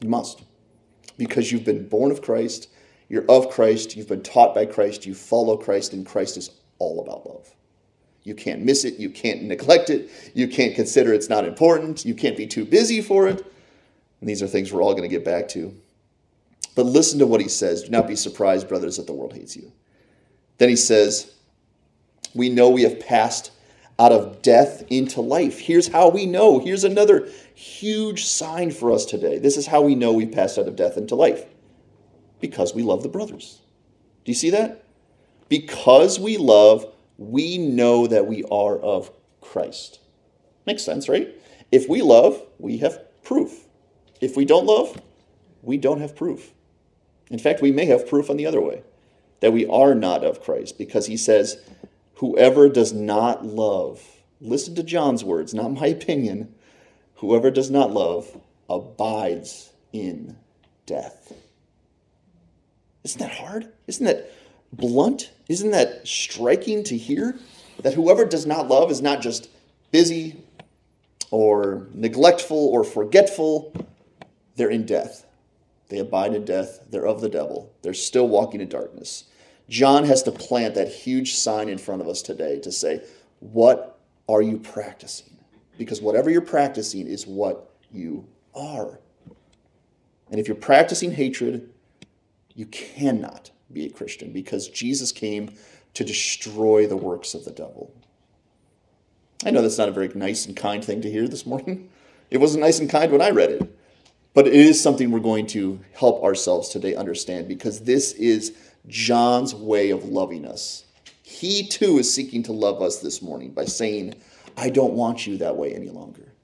You 0.00 0.08
must. 0.08 0.42
Because 1.18 1.50
you've 1.50 1.64
been 1.64 1.88
born 1.88 2.12
of 2.12 2.22
Christ 2.22 2.68
you're 3.10 3.28
of 3.28 3.50
Christ, 3.50 3.96
you've 3.96 4.08
been 4.08 4.22
taught 4.22 4.54
by 4.54 4.64
Christ, 4.64 5.04
you 5.04 5.14
follow 5.14 5.56
Christ, 5.56 5.92
and 5.92 6.06
Christ 6.06 6.36
is 6.36 6.52
all 6.78 7.00
about 7.00 7.26
love. 7.26 7.52
You 8.22 8.36
can't 8.36 8.62
miss 8.62 8.84
it, 8.84 9.00
you 9.00 9.10
can't 9.10 9.42
neglect 9.42 9.90
it, 9.90 10.08
you 10.32 10.46
can't 10.46 10.76
consider 10.76 11.12
it's 11.12 11.28
not 11.28 11.44
important, 11.44 12.04
you 12.04 12.14
can't 12.14 12.36
be 12.36 12.46
too 12.46 12.64
busy 12.64 13.02
for 13.02 13.26
it. 13.26 13.44
And 14.20 14.28
these 14.28 14.44
are 14.44 14.46
things 14.46 14.72
we're 14.72 14.82
all 14.82 14.92
going 14.94 15.08
to 15.08 15.14
get 15.14 15.24
back 15.24 15.48
to. 15.48 15.74
But 16.76 16.86
listen 16.86 17.18
to 17.18 17.26
what 17.26 17.40
he 17.40 17.48
says. 17.48 17.82
Do 17.82 17.90
not 17.90 18.06
be 18.06 18.14
surprised, 18.14 18.68
brothers, 18.68 18.96
that 18.96 19.08
the 19.08 19.12
world 19.12 19.32
hates 19.32 19.56
you. 19.56 19.72
Then 20.58 20.68
he 20.68 20.76
says, 20.76 21.34
We 22.32 22.48
know 22.48 22.70
we 22.70 22.82
have 22.82 23.00
passed 23.00 23.50
out 23.98 24.12
of 24.12 24.40
death 24.40 24.84
into 24.88 25.20
life. 25.20 25.58
Here's 25.58 25.88
how 25.88 26.10
we 26.10 26.26
know. 26.26 26.60
Here's 26.60 26.84
another 26.84 27.28
huge 27.54 28.24
sign 28.24 28.70
for 28.70 28.92
us 28.92 29.04
today. 29.04 29.38
This 29.38 29.56
is 29.56 29.66
how 29.66 29.82
we 29.82 29.96
know 29.96 30.12
we've 30.12 30.30
passed 30.30 30.58
out 30.58 30.68
of 30.68 30.76
death 30.76 30.96
into 30.96 31.16
life 31.16 31.44
because 32.40 32.74
we 32.74 32.82
love 32.82 33.02
the 33.02 33.08
brothers. 33.08 33.60
Do 34.24 34.32
you 34.32 34.36
see 34.36 34.50
that? 34.50 34.84
Because 35.48 36.18
we 36.18 36.36
love, 36.36 36.86
we 37.18 37.58
know 37.58 38.06
that 38.06 38.26
we 38.26 38.44
are 38.50 38.78
of 38.78 39.10
Christ. 39.40 40.00
Makes 40.66 40.84
sense, 40.84 41.08
right? 41.08 41.28
If 41.72 41.88
we 41.88 42.02
love, 42.02 42.42
we 42.58 42.78
have 42.78 43.00
proof. 43.22 43.66
If 44.20 44.36
we 44.36 44.44
don't 44.44 44.66
love, 44.66 45.00
we 45.62 45.76
don't 45.76 46.00
have 46.00 46.16
proof. 46.16 46.52
In 47.30 47.38
fact, 47.38 47.62
we 47.62 47.72
may 47.72 47.86
have 47.86 48.08
proof 48.08 48.28
on 48.28 48.36
the 48.36 48.46
other 48.46 48.60
way 48.60 48.82
that 49.40 49.52
we 49.52 49.66
are 49.66 49.94
not 49.94 50.24
of 50.24 50.42
Christ 50.42 50.78
because 50.78 51.06
he 51.06 51.16
says, 51.16 51.58
Whoever 52.16 52.68
does 52.68 52.92
not 52.92 53.46
love, 53.46 54.02
listen 54.40 54.74
to 54.74 54.82
John's 54.82 55.24
words, 55.24 55.54
not 55.54 55.72
my 55.72 55.86
opinion, 55.98 56.54
whoever 57.16 57.50
does 57.50 57.70
not 57.70 57.92
love 57.92 58.38
abides 58.68 59.72
in 59.92 60.36
death. 60.86 61.32
Isn't 63.04 63.20
that 63.20 63.32
hard? 63.32 63.72
Isn't 63.86 64.06
that 64.06 64.32
blunt? 64.72 65.32
Isn't 65.48 65.70
that 65.70 66.06
striking 66.06 66.84
to 66.84 66.96
hear? 66.96 67.38
That 67.82 67.94
whoever 67.94 68.24
does 68.24 68.46
not 68.46 68.68
love 68.68 68.90
is 68.90 69.00
not 69.00 69.20
just 69.20 69.48
busy 69.90 70.42
or 71.30 71.88
neglectful 71.94 72.58
or 72.58 72.84
forgetful, 72.84 73.72
they're 74.56 74.70
in 74.70 74.84
death. 74.84 75.26
They 75.88 75.98
abide 75.98 76.34
in 76.34 76.44
death. 76.44 76.80
They're 76.90 77.06
of 77.06 77.20
the 77.20 77.28
devil. 77.28 77.72
They're 77.82 77.94
still 77.94 78.28
walking 78.28 78.60
in 78.60 78.68
darkness. 78.68 79.24
John 79.68 80.04
has 80.04 80.22
to 80.24 80.32
plant 80.32 80.74
that 80.74 80.88
huge 80.88 81.34
sign 81.34 81.68
in 81.68 81.78
front 81.78 82.02
of 82.02 82.08
us 82.08 82.22
today 82.22 82.58
to 82.60 82.72
say, 82.72 83.02
What 83.40 83.98
are 84.28 84.42
you 84.42 84.58
practicing? 84.58 85.36
Because 85.78 86.02
whatever 86.02 86.28
you're 86.28 86.42
practicing 86.42 87.06
is 87.06 87.26
what 87.26 87.72
you 87.92 88.26
are. 88.54 89.00
And 90.30 90.38
if 90.38 90.46
you're 90.46 90.56
practicing 90.56 91.12
hatred, 91.12 91.70
you 92.60 92.66
cannot 92.66 93.50
be 93.72 93.86
a 93.86 93.90
Christian 93.90 94.32
because 94.32 94.68
Jesus 94.68 95.12
came 95.12 95.54
to 95.94 96.04
destroy 96.04 96.86
the 96.86 96.96
works 96.96 97.32
of 97.32 97.46
the 97.46 97.50
devil. 97.50 97.90
I 99.46 99.50
know 99.50 99.62
that's 99.62 99.78
not 99.78 99.88
a 99.88 99.92
very 99.92 100.08
nice 100.08 100.44
and 100.44 100.54
kind 100.54 100.84
thing 100.84 101.00
to 101.00 101.10
hear 101.10 101.26
this 101.26 101.46
morning. 101.46 101.88
It 102.30 102.36
wasn't 102.36 102.60
nice 102.60 102.78
and 102.78 102.90
kind 102.90 103.10
when 103.10 103.22
I 103.22 103.30
read 103.30 103.50
it. 103.50 103.78
But 104.34 104.46
it 104.46 104.52
is 104.52 104.80
something 104.80 105.10
we're 105.10 105.20
going 105.20 105.46
to 105.48 105.80
help 105.94 106.22
ourselves 106.22 106.68
today 106.68 106.94
understand 106.94 107.48
because 107.48 107.80
this 107.80 108.12
is 108.12 108.54
John's 108.86 109.54
way 109.54 109.88
of 109.88 110.04
loving 110.04 110.44
us. 110.44 110.84
He 111.22 111.66
too 111.66 111.98
is 111.98 112.12
seeking 112.12 112.42
to 112.42 112.52
love 112.52 112.82
us 112.82 112.98
this 112.98 113.22
morning 113.22 113.52
by 113.52 113.64
saying, 113.64 114.16
I 114.58 114.68
don't 114.68 114.92
want 114.92 115.26
you 115.26 115.38
that 115.38 115.56
way 115.56 115.74
any 115.74 115.88
longer. 115.88 116.34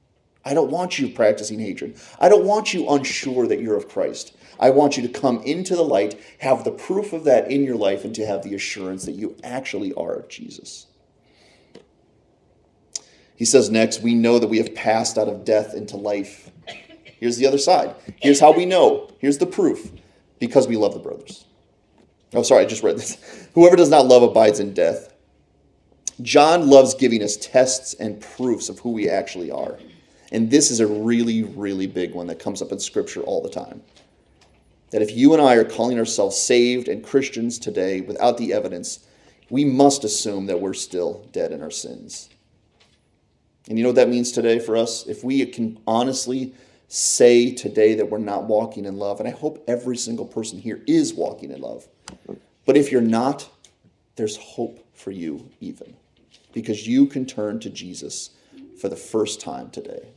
I 0.46 0.55
don't 0.55 0.70
want 0.70 0.98
you 0.98 1.11
practicing 1.11 1.59
hatred. 1.59 2.00
I 2.18 2.29
don't 2.31 2.46
want 2.46 2.72
you 2.72 2.88
unsure 2.88 3.46
that 3.48 3.61
you're 3.61 3.76
of 3.76 3.88
Christ. 3.88 4.36
I 4.59 4.71
want 4.71 4.97
you 4.97 5.07
to 5.07 5.09
come 5.09 5.42
into 5.42 5.77
the 5.77 5.83
light, 5.83 6.19
have 6.40 6.64
the 6.64 6.71
proof 6.71 7.12
of 7.12 7.25
that 7.25 7.51
in 7.51 7.64
your 7.64 7.77
life, 7.77 8.05
and 8.05 8.14
to 8.14 8.27
have 8.27 8.42
the 8.42 8.55
assurance 8.55 9.05
that 9.05 9.12
you 9.12 9.37
actually 9.45 9.92
are 9.95 10.25
Jesus. 10.29 10.87
He 13.37 13.45
says 13.45 13.69
next, 13.71 14.03
we 14.03 14.14
know 14.14 14.38
that 14.38 14.49
we 14.49 14.59
have 14.59 14.75
passed 14.75 15.19
out 15.19 15.29
of 15.29 15.45
death 15.45 15.75
into 15.75 15.97
life. 15.97 16.51
Here's 17.05 17.37
the 17.37 17.47
other 17.47 17.59
side. 17.59 17.95
Here's 18.21 18.40
how 18.40 18.53
we 18.53 18.64
know. 18.64 19.11
Here's 19.19 19.38
the 19.38 19.47
proof. 19.47 19.90
Because 20.38 20.66
we 20.66 20.77
love 20.77 20.95
the 20.95 21.01
brothers. 21.01 21.45
Oh, 22.35 22.42
sorry, 22.42 22.64
I 22.64 22.66
just 22.66 22.83
read 22.83 22.97
this. 22.97 23.49
Whoever 23.55 23.77
does 23.77 23.90
not 23.90 24.07
love 24.07 24.23
abides 24.23 24.61
in 24.61 24.75
death. 24.75 25.14
John 26.23 26.69
loves 26.69 26.95
giving 26.95 27.23
us 27.23 27.37
tests 27.37 27.95
and 27.95 28.21
proofs 28.21 28.69
of 28.69 28.79
who 28.81 28.90
we 28.90 29.09
actually 29.09 29.51
are. 29.51 29.79
And 30.33 30.51
this 30.51 30.71
is 30.71 30.81
a 30.81 30.87
really, 30.87 31.42
really 31.42 31.87
big 31.87 32.14
one 32.14 32.27
that 32.27 32.38
comes 32.38 32.62
up 32.62 32.73
in 32.73 32.79
Scripture 32.79 33.21
all 33.23 33.42
the 33.42 33.51
time 33.51 33.83
that 34.90 35.03
if 35.03 35.16
you 35.16 35.33
and 35.33 35.42
I 35.42 35.55
are 35.55 35.64
calling 35.64 35.99
ourselves 35.99 36.37
saved 36.37 36.88
and 36.88 37.05
Christians 37.05 37.59
today 37.59 38.01
without 38.01 38.38
the 38.38 38.53
evidence, 38.53 39.07
we 39.51 39.64
must 39.64 40.05
assume 40.05 40.46
that 40.46 40.61
we're 40.61 40.75
still 40.75 41.27
dead 41.33 41.53
in 41.53 41.62
our 41.62 41.70
sins. 41.70 42.29
And 43.68 43.79
you 43.79 43.83
know 43.83 43.90
what 43.90 43.96
that 43.96 44.09
means 44.09 44.31
today 44.31 44.59
for 44.59 44.77
us? 44.77 45.07
If 45.07 45.25
we 45.25 45.44
can 45.46 45.79
honestly 45.87 46.55
say 46.88 47.53
today 47.53 47.94
that 47.94 48.11
we're 48.11 48.18
not 48.18 48.44
walking 48.44 48.85
in 48.85 48.96
love, 48.96 49.18
and 49.18 49.29
I 49.29 49.33
hope 49.33 49.64
every 49.66 49.96
single 49.96 50.27
person 50.27 50.59
here 50.61 50.83
is 50.87 51.12
walking 51.14 51.51
in 51.51 51.61
love, 51.61 51.88
but 52.64 52.77
if 52.77 52.92
you're 52.92 53.01
not, 53.01 53.49
there's 54.14 54.37
hope 54.37 54.87
for 54.94 55.11
you 55.11 55.51
even, 55.61 55.96
because 56.53 56.87
you 56.87 57.07
can 57.07 57.27
turn 57.27 57.59
to 57.61 57.70
Jesus 57.70 58.31
for 58.81 58.88
the 58.88 58.96
first 58.96 59.40
time 59.40 59.70
today. 59.70 60.09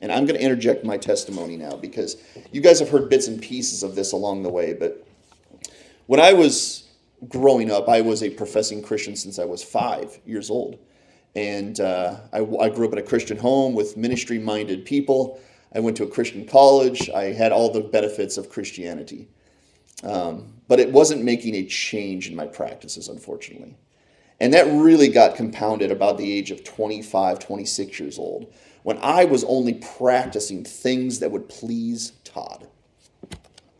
And 0.00 0.12
I'm 0.12 0.26
going 0.26 0.38
to 0.38 0.44
interject 0.44 0.84
my 0.84 0.96
testimony 0.96 1.56
now 1.56 1.76
because 1.76 2.16
you 2.52 2.60
guys 2.60 2.78
have 2.80 2.90
heard 2.90 3.08
bits 3.08 3.28
and 3.28 3.40
pieces 3.40 3.82
of 3.82 3.94
this 3.94 4.12
along 4.12 4.42
the 4.42 4.50
way. 4.50 4.74
But 4.74 5.06
when 6.06 6.20
I 6.20 6.32
was 6.32 6.84
growing 7.28 7.70
up, 7.70 7.88
I 7.88 8.02
was 8.02 8.22
a 8.22 8.30
professing 8.30 8.82
Christian 8.82 9.16
since 9.16 9.38
I 9.38 9.44
was 9.44 9.62
five 9.62 10.18
years 10.26 10.50
old. 10.50 10.78
And 11.34 11.80
uh, 11.80 12.18
I, 12.32 12.38
I 12.38 12.68
grew 12.68 12.86
up 12.86 12.92
in 12.92 12.98
a 12.98 13.02
Christian 13.02 13.36
home 13.36 13.74
with 13.74 13.96
ministry 13.96 14.38
minded 14.38 14.84
people. 14.84 15.40
I 15.74 15.80
went 15.80 15.96
to 15.98 16.04
a 16.04 16.08
Christian 16.08 16.46
college. 16.46 17.10
I 17.10 17.24
had 17.24 17.52
all 17.52 17.70
the 17.70 17.80
benefits 17.80 18.38
of 18.38 18.48
Christianity. 18.48 19.28
Um, 20.02 20.54
but 20.68 20.80
it 20.80 20.92
wasn't 20.92 21.24
making 21.24 21.54
a 21.54 21.64
change 21.64 22.28
in 22.28 22.36
my 22.36 22.46
practices, 22.46 23.08
unfortunately. 23.08 23.76
And 24.40 24.52
that 24.52 24.66
really 24.66 25.08
got 25.08 25.36
compounded 25.36 25.90
about 25.90 26.18
the 26.18 26.30
age 26.30 26.50
of 26.50 26.64
25, 26.64 27.38
26 27.38 28.00
years 28.00 28.18
old 28.18 28.52
when 28.86 28.98
I 28.98 29.24
was 29.24 29.42
only 29.42 29.74
practicing 29.74 30.62
things 30.62 31.18
that 31.18 31.32
would 31.32 31.48
please 31.48 32.12
Todd. 32.22 32.68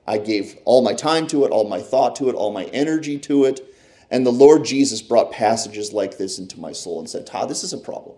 I 0.04 0.18
gave 0.18 0.58
all 0.64 0.82
my 0.82 0.94
time 0.94 1.28
to 1.28 1.44
it, 1.44 1.52
all 1.52 1.68
my 1.68 1.80
thought 1.80 2.16
to 2.16 2.28
it, 2.28 2.34
all 2.34 2.52
my 2.52 2.64
energy 2.64 3.16
to 3.18 3.44
it. 3.44 3.72
And 4.10 4.26
the 4.26 4.32
Lord 4.32 4.64
Jesus 4.64 5.02
brought 5.02 5.30
passages 5.30 5.92
like 5.92 6.18
this 6.18 6.40
into 6.40 6.58
my 6.58 6.72
soul 6.72 6.98
and 6.98 7.08
said, 7.08 7.24
Todd, 7.24 7.48
this 7.48 7.62
is 7.62 7.72
a 7.72 7.78
problem. 7.78 8.16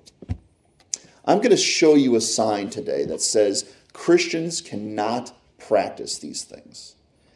I'm 1.26 1.42
going 1.42 1.50
to 1.50 1.58
show 1.58 1.94
you 1.94 2.16
a 2.16 2.22
sign 2.22 2.70
today 2.70 3.04
that 3.04 3.20
says 3.20 3.70
Christians 3.92 4.62
cannot 4.62 5.34
practice 5.58 6.16
these 6.16 6.42
things. 6.42 6.94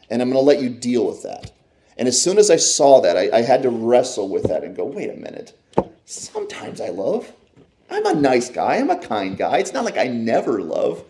And 0.09 0.23
I'm 0.23 0.31
going 0.31 0.43
to 0.43 0.49
let 0.49 0.63
you 0.63 0.71
deal 0.71 1.07
with 1.07 1.25
that. 1.25 1.53
And 1.99 2.09
as 2.09 2.19
soon 2.19 2.39
as 2.39 2.51
I 2.51 2.57
saw 2.57 3.03
that, 3.03 3.19
I, 3.19 3.29
I 3.31 3.43
had 3.43 3.63
to 3.65 3.69
wrestle 3.69 4.31
with 4.31 4.45
that 4.45 4.65
and 4.65 4.75
go, 4.75 4.87
wait 4.87 5.11
a 5.11 5.17
minute. 5.17 5.53
Sometimes 6.07 6.81
I 6.81 6.89
love. 6.89 7.31
I'm 7.95 8.07
a 8.07 8.15
nice 8.15 8.51
guy. 8.51 8.77
I'm 8.77 8.91
a 8.91 8.99
kind 8.99 9.37
guy. 9.37 9.59
It's 9.59 9.73
not 9.73 9.85
like 9.85 9.99
I 9.99 10.07
never 10.07 10.61
love. 10.61 11.05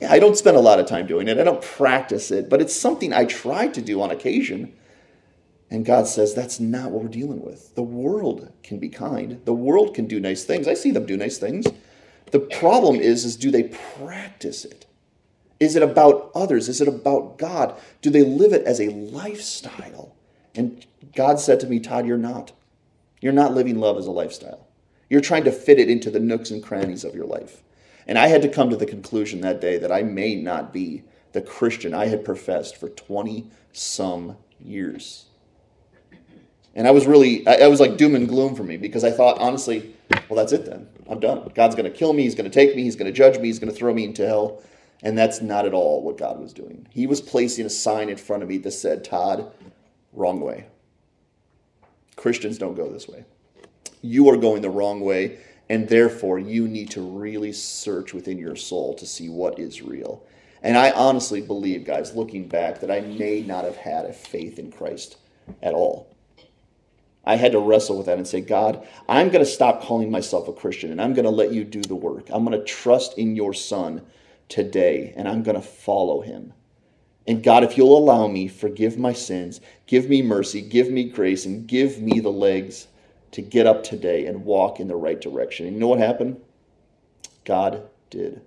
Yeah, 0.00 0.12
I 0.12 0.18
don't 0.18 0.36
spend 0.36 0.56
a 0.56 0.60
lot 0.60 0.80
of 0.80 0.86
time 0.86 1.06
doing 1.06 1.28
it. 1.28 1.38
I 1.38 1.44
don't 1.44 1.62
practice 1.62 2.30
it, 2.30 2.48
but 2.48 2.60
it's 2.60 2.74
something 2.74 3.12
I 3.12 3.24
try 3.24 3.68
to 3.68 3.80
do 3.80 4.02
on 4.02 4.10
occasion. 4.10 4.72
And 5.70 5.86
God 5.86 6.06
says 6.06 6.34
that's 6.34 6.60
not 6.60 6.90
what 6.90 7.02
we're 7.02 7.08
dealing 7.08 7.40
with. 7.40 7.74
The 7.74 7.82
world 7.82 8.52
can 8.62 8.78
be 8.78 8.88
kind. 8.88 9.40
The 9.44 9.54
world 9.54 9.94
can 9.94 10.06
do 10.06 10.20
nice 10.20 10.44
things. 10.44 10.68
I 10.68 10.74
see 10.74 10.90
them 10.90 11.06
do 11.06 11.16
nice 11.16 11.38
things. 11.38 11.66
The 12.30 12.40
problem 12.40 12.96
is 12.96 13.24
is 13.24 13.36
do 13.36 13.50
they 13.50 13.64
practice 13.64 14.64
it? 14.64 14.86
Is 15.60 15.76
it 15.76 15.82
about 15.82 16.32
others? 16.34 16.68
Is 16.68 16.80
it 16.80 16.88
about 16.88 17.38
God? 17.38 17.78
Do 18.00 18.10
they 18.10 18.24
live 18.24 18.52
it 18.52 18.64
as 18.64 18.80
a 18.80 18.88
lifestyle? 18.88 20.16
And 20.54 20.84
God 21.14 21.38
said 21.38 21.60
to 21.60 21.66
me, 21.66 21.78
Todd, 21.78 22.06
you're 22.06 22.18
not. 22.18 22.52
You're 23.20 23.32
not 23.32 23.54
living 23.54 23.78
love 23.78 23.96
as 23.96 24.06
a 24.06 24.10
lifestyle. 24.10 24.66
You're 25.12 25.20
trying 25.20 25.44
to 25.44 25.52
fit 25.52 25.78
it 25.78 25.90
into 25.90 26.10
the 26.10 26.18
nooks 26.18 26.50
and 26.50 26.62
crannies 26.62 27.04
of 27.04 27.14
your 27.14 27.26
life. 27.26 27.62
And 28.06 28.18
I 28.18 28.28
had 28.28 28.40
to 28.40 28.48
come 28.48 28.70
to 28.70 28.76
the 28.76 28.86
conclusion 28.86 29.42
that 29.42 29.60
day 29.60 29.76
that 29.76 29.92
I 29.92 30.02
may 30.02 30.34
not 30.34 30.72
be 30.72 31.02
the 31.32 31.42
Christian 31.42 31.92
I 31.92 32.06
had 32.06 32.24
professed 32.24 32.78
for 32.78 32.88
20 32.88 33.46
some 33.74 34.38
years. 34.58 35.26
And 36.74 36.88
I 36.88 36.92
was 36.92 37.06
really, 37.06 37.46
I, 37.46 37.66
was 37.66 37.78
like 37.78 37.98
doom 37.98 38.14
and 38.14 38.26
gloom 38.26 38.54
for 38.54 38.64
me 38.64 38.78
because 38.78 39.04
I 39.04 39.10
thought, 39.10 39.36
honestly, 39.38 39.94
well, 40.30 40.38
that's 40.38 40.54
it 40.54 40.64
then. 40.64 40.88
I'm 41.06 41.20
done. 41.20 41.46
God's 41.54 41.74
going 41.74 41.92
to 41.92 41.94
kill 41.94 42.14
me. 42.14 42.22
He's 42.22 42.34
going 42.34 42.50
to 42.50 42.54
take 42.54 42.74
me. 42.74 42.82
He's 42.82 42.96
going 42.96 43.04
to 43.04 43.12
judge 43.12 43.36
me. 43.36 43.48
He's 43.48 43.58
going 43.58 43.70
to 43.70 43.76
throw 43.76 43.92
me 43.92 44.04
into 44.04 44.26
hell. 44.26 44.62
And 45.02 45.18
that's 45.18 45.42
not 45.42 45.66
at 45.66 45.74
all 45.74 46.02
what 46.02 46.16
God 46.16 46.40
was 46.40 46.54
doing. 46.54 46.86
He 46.88 47.06
was 47.06 47.20
placing 47.20 47.66
a 47.66 47.70
sign 47.70 48.08
in 48.08 48.16
front 48.16 48.42
of 48.42 48.48
me 48.48 48.56
that 48.56 48.70
said, 48.70 49.04
Todd, 49.04 49.52
wrong 50.14 50.40
way. 50.40 50.68
Christians 52.16 52.56
don't 52.56 52.76
go 52.76 52.88
this 52.88 53.06
way 53.06 53.26
you 54.02 54.28
are 54.28 54.36
going 54.36 54.60
the 54.62 54.70
wrong 54.70 55.00
way, 55.00 55.38
and 55.68 55.88
therefore 55.88 56.38
you 56.38 56.68
need 56.68 56.90
to 56.90 57.00
really 57.00 57.52
search 57.52 58.12
within 58.12 58.38
your 58.38 58.56
soul 58.56 58.94
to 58.94 59.06
see 59.06 59.28
what 59.28 59.58
is 59.58 59.80
real. 59.80 60.22
And 60.62 60.76
I 60.76 60.90
honestly 60.90 61.40
believe, 61.40 61.84
guys, 61.84 62.14
looking 62.14 62.46
back, 62.46 62.80
that 62.80 62.90
I 62.90 63.00
may 63.00 63.40
not 63.40 63.64
have 63.64 63.76
had 63.76 64.04
a 64.04 64.12
faith 64.12 64.58
in 64.58 64.70
Christ 64.70 65.16
at 65.62 65.74
all. 65.74 66.14
I 67.24 67.36
had 67.36 67.52
to 67.52 67.58
wrestle 67.58 67.96
with 67.96 68.06
that 68.06 68.18
and 68.18 68.26
say, 68.26 68.40
God, 68.40 68.86
I'm 69.08 69.28
going 69.28 69.44
to 69.44 69.50
stop 69.50 69.82
calling 69.82 70.10
myself 70.10 70.48
a 70.48 70.52
Christian 70.52 70.90
and 70.90 71.00
I'm 71.00 71.14
going 71.14 71.24
to 71.24 71.30
let 71.30 71.52
you 71.52 71.64
do 71.64 71.80
the 71.80 71.94
work. 71.94 72.28
I'm 72.30 72.44
going 72.44 72.58
to 72.58 72.64
trust 72.64 73.16
in 73.16 73.36
your 73.36 73.54
Son 73.54 74.02
today 74.48 75.12
and 75.16 75.28
I'm 75.28 75.42
going 75.42 75.54
to 75.54 75.66
follow 75.66 76.20
him. 76.20 76.52
And 77.26 77.42
God, 77.42 77.62
if 77.62 77.78
you'll 77.78 77.96
allow 77.96 78.26
me, 78.26 78.48
forgive 78.48 78.98
my 78.98 79.12
sins, 79.12 79.60
give 79.86 80.08
me 80.08 80.22
mercy, 80.22 80.60
give 80.60 80.90
me 80.90 81.04
grace, 81.04 81.46
and 81.46 81.68
give 81.68 82.00
me 82.00 82.18
the 82.18 82.32
legs 82.32 82.88
to 83.32 83.42
get 83.42 83.66
up 83.66 83.82
today 83.82 84.26
and 84.26 84.44
walk 84.44 84.78
in 84.78 84.88
the 84.88 84.96
right 84.96 85.20
direction. 85.20 85.66
And 85.66 85.74
you 85.74 85.80
know 85.80 85.88
what 85.88 85.98
happened? 85.98 86.40
God 87.44 87.88
did. 88.10 88.42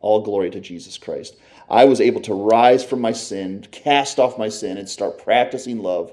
All 0.00 0.22
glory 0.22 0.50
to 0.50 0.60
Jesus 0.60 0.98
Christ. 0.98 1.36
I 1.68 1.84
was 1.84 2.00
able 2.00 2.20
to 2.22 2.34
rise 2.34 2.84
from 2.84 3.00
my 3.00 3.12
sin, 3.12 3.66
cast 3.70 4.18
off 4.18 4.38
my 4.38 4.48
sin, 4.48 4.78
and 4.78 4.88
start 4.88 5.22
practicing 5.22 5.78
love, 5.78 6.12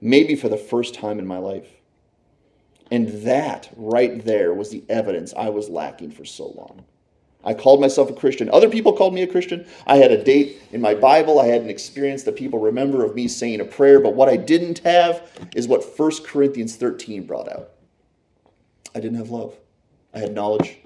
maybe 0.00 0.36
for 0.36 0.48
the 0.48 0.56
first 0.56 0.94
time 0.94 1.18
in 1.18 1.26
my 1.26 1.38
life. 1.38 1.68
And 2.90 3.08
that 3.24 3.70
right 3.76 4.24
there 4.24 4.54
was 4.54 4.70
the 4.70 4.84
evidence 4.88 5.34
I 5.36 5.48
was 5.48 5.68
lacking 5.68 6.12
for 6.12 6.24
so 6.24 6.46
long. 6.46 6.84
I 7.46 7.54
called 7.54 7.80
myself 7.80 8.10
a 8.10 8.12
Christian. 8.12 8.50
Other 8.50 8.68
people 8.68 8.92
called 8.92 9.14
me 9.14 9.22
a 9.22 9.26
Christian. 9.26 9.66
I 9.86 9.96
had 9.96 10.10
a 10.10 10.22
date 10.22 10.60
in 10.72 10.80
my 10.80 10.94
Bible. 10.94 11.40
I 11.40 11.46
had 11.46 11.62
an 11.62 11.70
experience 11.70 12.24
that 12.24 12.36
people 12.36 12.58
remember 12.58 13.04
of 13.04 13.14
me 13.14 13.28
saying 13.28 13.60
a 13.60 13.64
prayer. 13.64 14.00
But 14.00 14.14
what 14.14 14.28
I 14.28 14.36
didn't 14.36 14.80
have 14.80 15.30
is 15.54 15.68
what 15.68 15.98
1 15.98 16.24
Corinthians 16.24 16.74
13 16.74 17.24
brought 17.24 17.48
out. 17.50 17.70
I 18.94 19.00
didn't 19.00 19.18
have 19.18 19.30
love. 19.30 19.56
I 20.12 20.18
had 20.18 20.34
knowledge. 20.34 20.76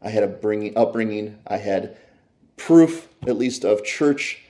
I 0.00 0.08
had 0.08 0.22
a 0.22 0.28
bringing, 0.28 0.76
upbringing. 0.78 1.38
I 1.46 1.58
had 1.58 1.98
proof, 2.56 3.08
at 3.26 3.36
least, 3.36 3.64
of 3.64 3.84
church 3.84 4.42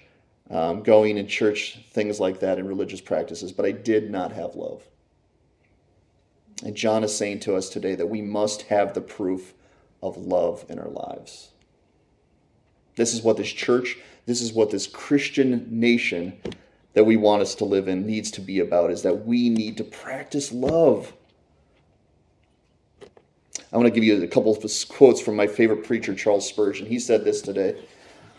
um, 0.50 0.82
going 0.82 1.18
in 1.18 1.26
church, 1.26 1.80
things 1.90 2.20
like 2.20 2.40
that, 2.40 2.58
and 2.58 2.68
religious 2.68 3.00
practices. 3.00 3.52
But 3.52 3.66
I 3.66 3.72
did 3.72 4.10
not 4.10 4.32
have 4.32 4.54
love. 4.54 4.86
And 6.64 6.74
John 6.74 7.04
is 7.04 7.16
saying 7.16 7.40
to 7.40 7.54
us 7.54 7.68
today 7.68 7.94
that 7.94 8.06
we 8.06 8.22
must 8.22 8.62
have 8.62 8.94
the 8.94 9.00
proof 9.00 9.54
of 10.02 10.16
love 10.16 10.64
in 10.68 10.78
our 10.78 10.88
lives. 10.88 11.50
This 12.96 13.14
is 13.14 13.22
what 13.22 13.36
this 13.36 13.50
church, 13.50 13.96
this 14.26 14.40
is 14.40 14.52
what 14.52 14.70
this 14.70 14.86
Christian 14.86 15.66
nation 15.70 16.40
that 16.94 17.04
we 17.04 17.16
want 17.16 17.42
us 17.42 17.54
to 17.56 17.64
live 17.64 17.86
in 17.88 18.06
needs 18.06 18.30
to 18.32 18.40
be 18.40 18.58
about 18.58 18.90
is 18.90 19.02
that 19.02 19.24
we 19.24 19.48
need 19.48 19.76
to 19.76 19.84
practice 19.84 20.52
love. 20.52 21.12
I 23.72 23.76
want 23.76 23.86
to 23.86 23.94
give 23.94 24.04
you 24.04 24.22
a 24.22 24.26
couple 24.26 24.56
of 24.56 24.64
quotes 24.88 25.20
from 25.20 25.36
my 25.36 25.46
favorite 25.46 25.84
preacher, 25.84 26.14
Charles 26.14 26.48
Spurgeon. 26.48 26.86
He 26.86 26.98
said 26.98 27.24
this 27.24 27.42
today. 27.42 27.80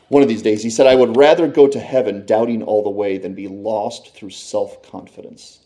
One 0.10 0.24
of 0.24 0.28
these 0.28 0.42
days, 0.42 0.64
he 0.64 0.72
said, 0.72 0.88
I 0.88 0.96
would 0.96 1.16
rather 1.16 1.48
go 1.48 1.68
to 1.68 1.80
heaven 1.80 2.26
doubting 2.26 2.64
all 2.64 2.84
the 2.84 2.90
way 2.90 3.20
than 3.20 3.36
be 3.36 3.48
lost 3.48 4.16
through 4.16 4.32
self 4.32 4.82
confidence. 4.82 5.60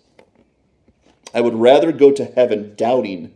I 1.34 1.42
would 1.42 1.56
rather 1.56 1.92
go 1.92 2.12
to 2.12 2.26
heaven 2.26 2.76
doubting 2.76 3.34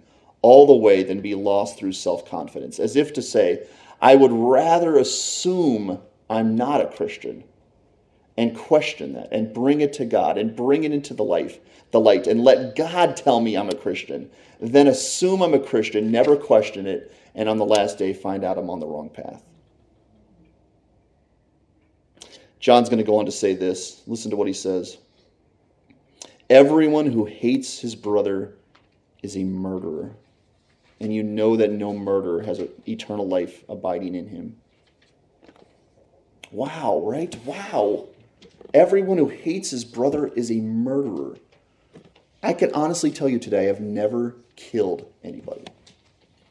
all 0.47 0.65
the 0.65 0.73
way 0.73 1.03
than 1.03 1.19
be 1.19 1.35
lost 1.35 1.77
through 1.77 1.91
self 1.91 2.25
confidence, 2.25 2.79
as 2.79 2.95
if 2.95 3.11
to 3.11 3.21
say, 3.21 3.67
I 4.01 4.15
would 4.15 4.31
rather 4.31 4.95
assume 4.95 5.99
I'm 6.29 6.55
not 6.55 6.79
a 6.79 6.87
Christian 6.87 7.43
and 8.37 8.55
question 8.55 9.11
that 9.13 9.27
and 9.33 9.53
bring 9.53 9.81
it 9.81 9.91
to 9.93 10.05
God 10.05 10.37
and 10.37 10.55
bring 10.55 10.85
it 10.85 10.93
into 10.93 11.13
the 11.13 11.25
life, 11.25 11.59
the 11.91 11.99
light, 11.99 12.27
and 12.27 12.45
let 12.45 12.77
God 12.77 13.17
tell 13.17 13.41
me 13.41 13.57
I'm 13.57 13.67
a 13.67 13.75
Christian, 13.75 14.29
then 14.61 14.87
assume 14.87 15.41
I'm 15.41 15.53
a 15.53 15.59
Christian, 15.59 16.11
never 16.11 16.37
question 16.37 16.87
it, 16.87 17.13
and 17.35 17.49
on 17.49 17.57
the 17.57 17.65
last 17.65 17.97
day 17.97 18.13
find 18.13 18.45
out 18.45 18.57
I'm 18.57 18.69
on 18.69 18.79
the 18.79 18.87
wrong 18.87 19.09
path. 19.09 19.43
John's 22.61 22.87
going 22.87 22.99
to 22.99 23.03
go 23.03 23.19
on 23.19 23.25
to 23.25 23.33
say 23.33 23.53
this. 23.53 24.01
Listen 24.07 24.31
to 24.31 24.37
what 24.37 24.47
he 24.47 24.53
says. 24.53 24.97
Everyone 26.49 27.11
who 27.11 27.25
hates 27.25 27.79
his 27.79 27.95
brother 27.95 28.53
is 29.21 29.35
a 29.35 29.43
murderer 29.43 30.15
and 30.99 31.13
you 31.13 31.23
know 31.23 31.55
that 31.55 31.71
no 31.71 31.93
murderer 31.93 32.43
has 32.43 32.61
eternal 32.87 33.27
life 33.27 33.63
abiding 33.69 34.15
in 34.15 34.27
him. 34.27 34.57
Wow, 36.51 37.01
right? 37.03 37.35
Wow. 37.45 38.07
Everyone 38.73 39.17
who 39.17 39.27
hates 39.27 39.71
his 39.71 39.85
brother 39.85 40.27
is 40.27 40.51
a 40.51 40.61
murderer. 40.61 41.37
I 42.41 42.53
can 42.53 42.73
honestly 42.73 43.11
tell 43.11 43.29
you 43.29 43.39
today, 43.39 43.69
I've 43.69 43.81
never 43.81 44.35
killed 44.55 45.11
anybody. 45.23 45.65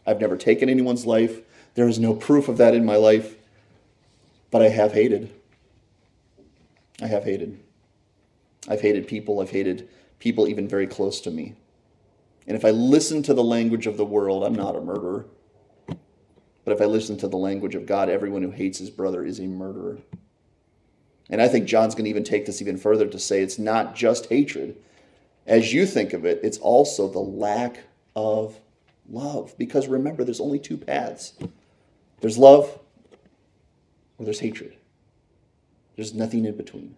I've 0.07 0.21
never 0.21 0.37
taken 0.37 0.69
anyone's 0.69 1.07
life. 1.07 1.41
There 1.75 1.89
is 1.89 1.99
no 1.99 2.15
proof 2.15 2.49
of 2.49 2.59
that 2.59 2.75
in 2.75 2.85
my 2.85 2.97
life. 2.97 3.37
But 4.51 4.63
I 4.63 4.69
have 4.69 4.93
hated. 4.93 5.33
I 7.03 7.07
have 7.07 7.25
hated. 7.25 7.59
I've 8.69 8.81
hated 8.81 9.07
people. 9.09 9.41
I've 9.41 9.51
hated 9.51 9.89
people 10.19 10.49
even 10.49 10.69
very 10.69 10.87
close 10.87 11.21
to 11.23 11.31
me. 11.31 11.55
And 12.47 12.57
if 12.57 12.65
I 12.65 12.71
listen 12.71 13.23
to 13.25 13.35
the 13.35 13.45
language 13.45 13.87
of 13.87 13.97
the 13.97 14.05
world, 14.05 14.45
I'm 14.45 14.55
not 14.55 14.77
a 14.77 14.81
murderer. 14.81 15.27
But 15.87 16.73
if 16.73 16.81
I 16.81 16.85
listen 16.85 17.17
to 17.19 17.29
the 17.29 17.37
language 17.37 17.75
of 17.75 17.87
God, 17.87 18.09
everyone 18.09 18.43
who 18.43 18.51
hates 18.51 18.79
his 18.79 18.91
brother 18.91 19.25
is 19.25 19.39
a 19.39 19.47
murderer. 19.47 19.99
And 21.31 21.43
I 21.43 21.49
think 21.49 21.67
John's 21.67 21.95
going 21.95 22.05
to 22.05 22.11
even 22.11 22.25
take 22.25 22.47
this 22.47 22.61
even 22.61 22.77
further 22.77 23.07
to 23.07 23.19
say 23.19 23.41
it's 23.41 23.59
not 23.59 23.95
just 23.95 24.27
hatred. 24.27 24.77
As 25.47 25.73
you 25.73 25.87
think 25.87 26.13
of 26.13 26.25
it, 26.25 26.41
it's 26.43 26.59
also 26.59 27.09
the 27.09 27.19
lack 27.19 27.79
of 28.15 28.59
love. 29.09 29.55
Because 29.59 29.89
remember, 29.89 30.25
there's 30.25 30.41
only 30.41 30.59
two 30.59 30.77
paths 30.77 31.35
there's 32.21 32.39
love 32.39 32.79
or 34.19 34.25
there's 34.25 34.41
hatred. 34.41 34.77
There's 35.97 36.15
nothing 36.15 36.45
in 36.45 36.57
between. 36.57 36.95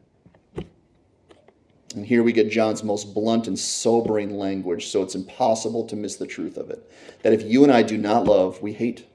And 1.95 2.05
here 2.05 2.23
we 2.23 2.33
get 2.33 2.51
John's 2.51 2.85
most 2.85 3.15
blunt 3.15 3.47
and 3.47 3.59
sobering 3.59 4.37
language, 4.37 4.89
so 4.89 5.03
it's 5.03 5.15
impossible 5.15 5.87
to 5.87 5.97
miss 5.97 6.17
the 6.17 6.27
truth 6.27 6.59
of 6.59 6.71
it. 6.71 6.91
That 7.23 7.33
if 7.33 7.43
you 7.43 7.63
and 7.63 7.73
I 7.73 7.83
do 7.83 7.97
not 7.97 8.25
love, 8.25 8.61
we 8.61 8.75
hate. 8.75 9.07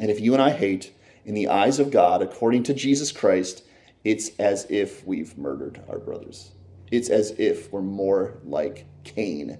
And 0.00 0.10
if 0.10 0.20
you 0.20 0.32
and 0.32 0.42
I 0.42 0.50
hate, 0.50 0.92
in 1.24 1.34
the 1.34 1.48
eyes 1.48 1.78
of 1.78 1.90
God, 1.90 2.22
according 2.22 2.64
to 2.64 2.74
Jesus 2.74 3.12
Christ, 3.12 3.62
it's 4.02 4.30
as 4.38 4.66
if 4.68 5.06
we've 5.06 5.36
murdered 5.36 5.82
our 5.88 5.98
brothers. 5.98 6.50
It's 6.90 7.08
as 7.08 7.32
if 7.38 7.72
we're 7.72 7.82
more 7.82 8.38
like 8.44 8.86
Cain 9.04 9.58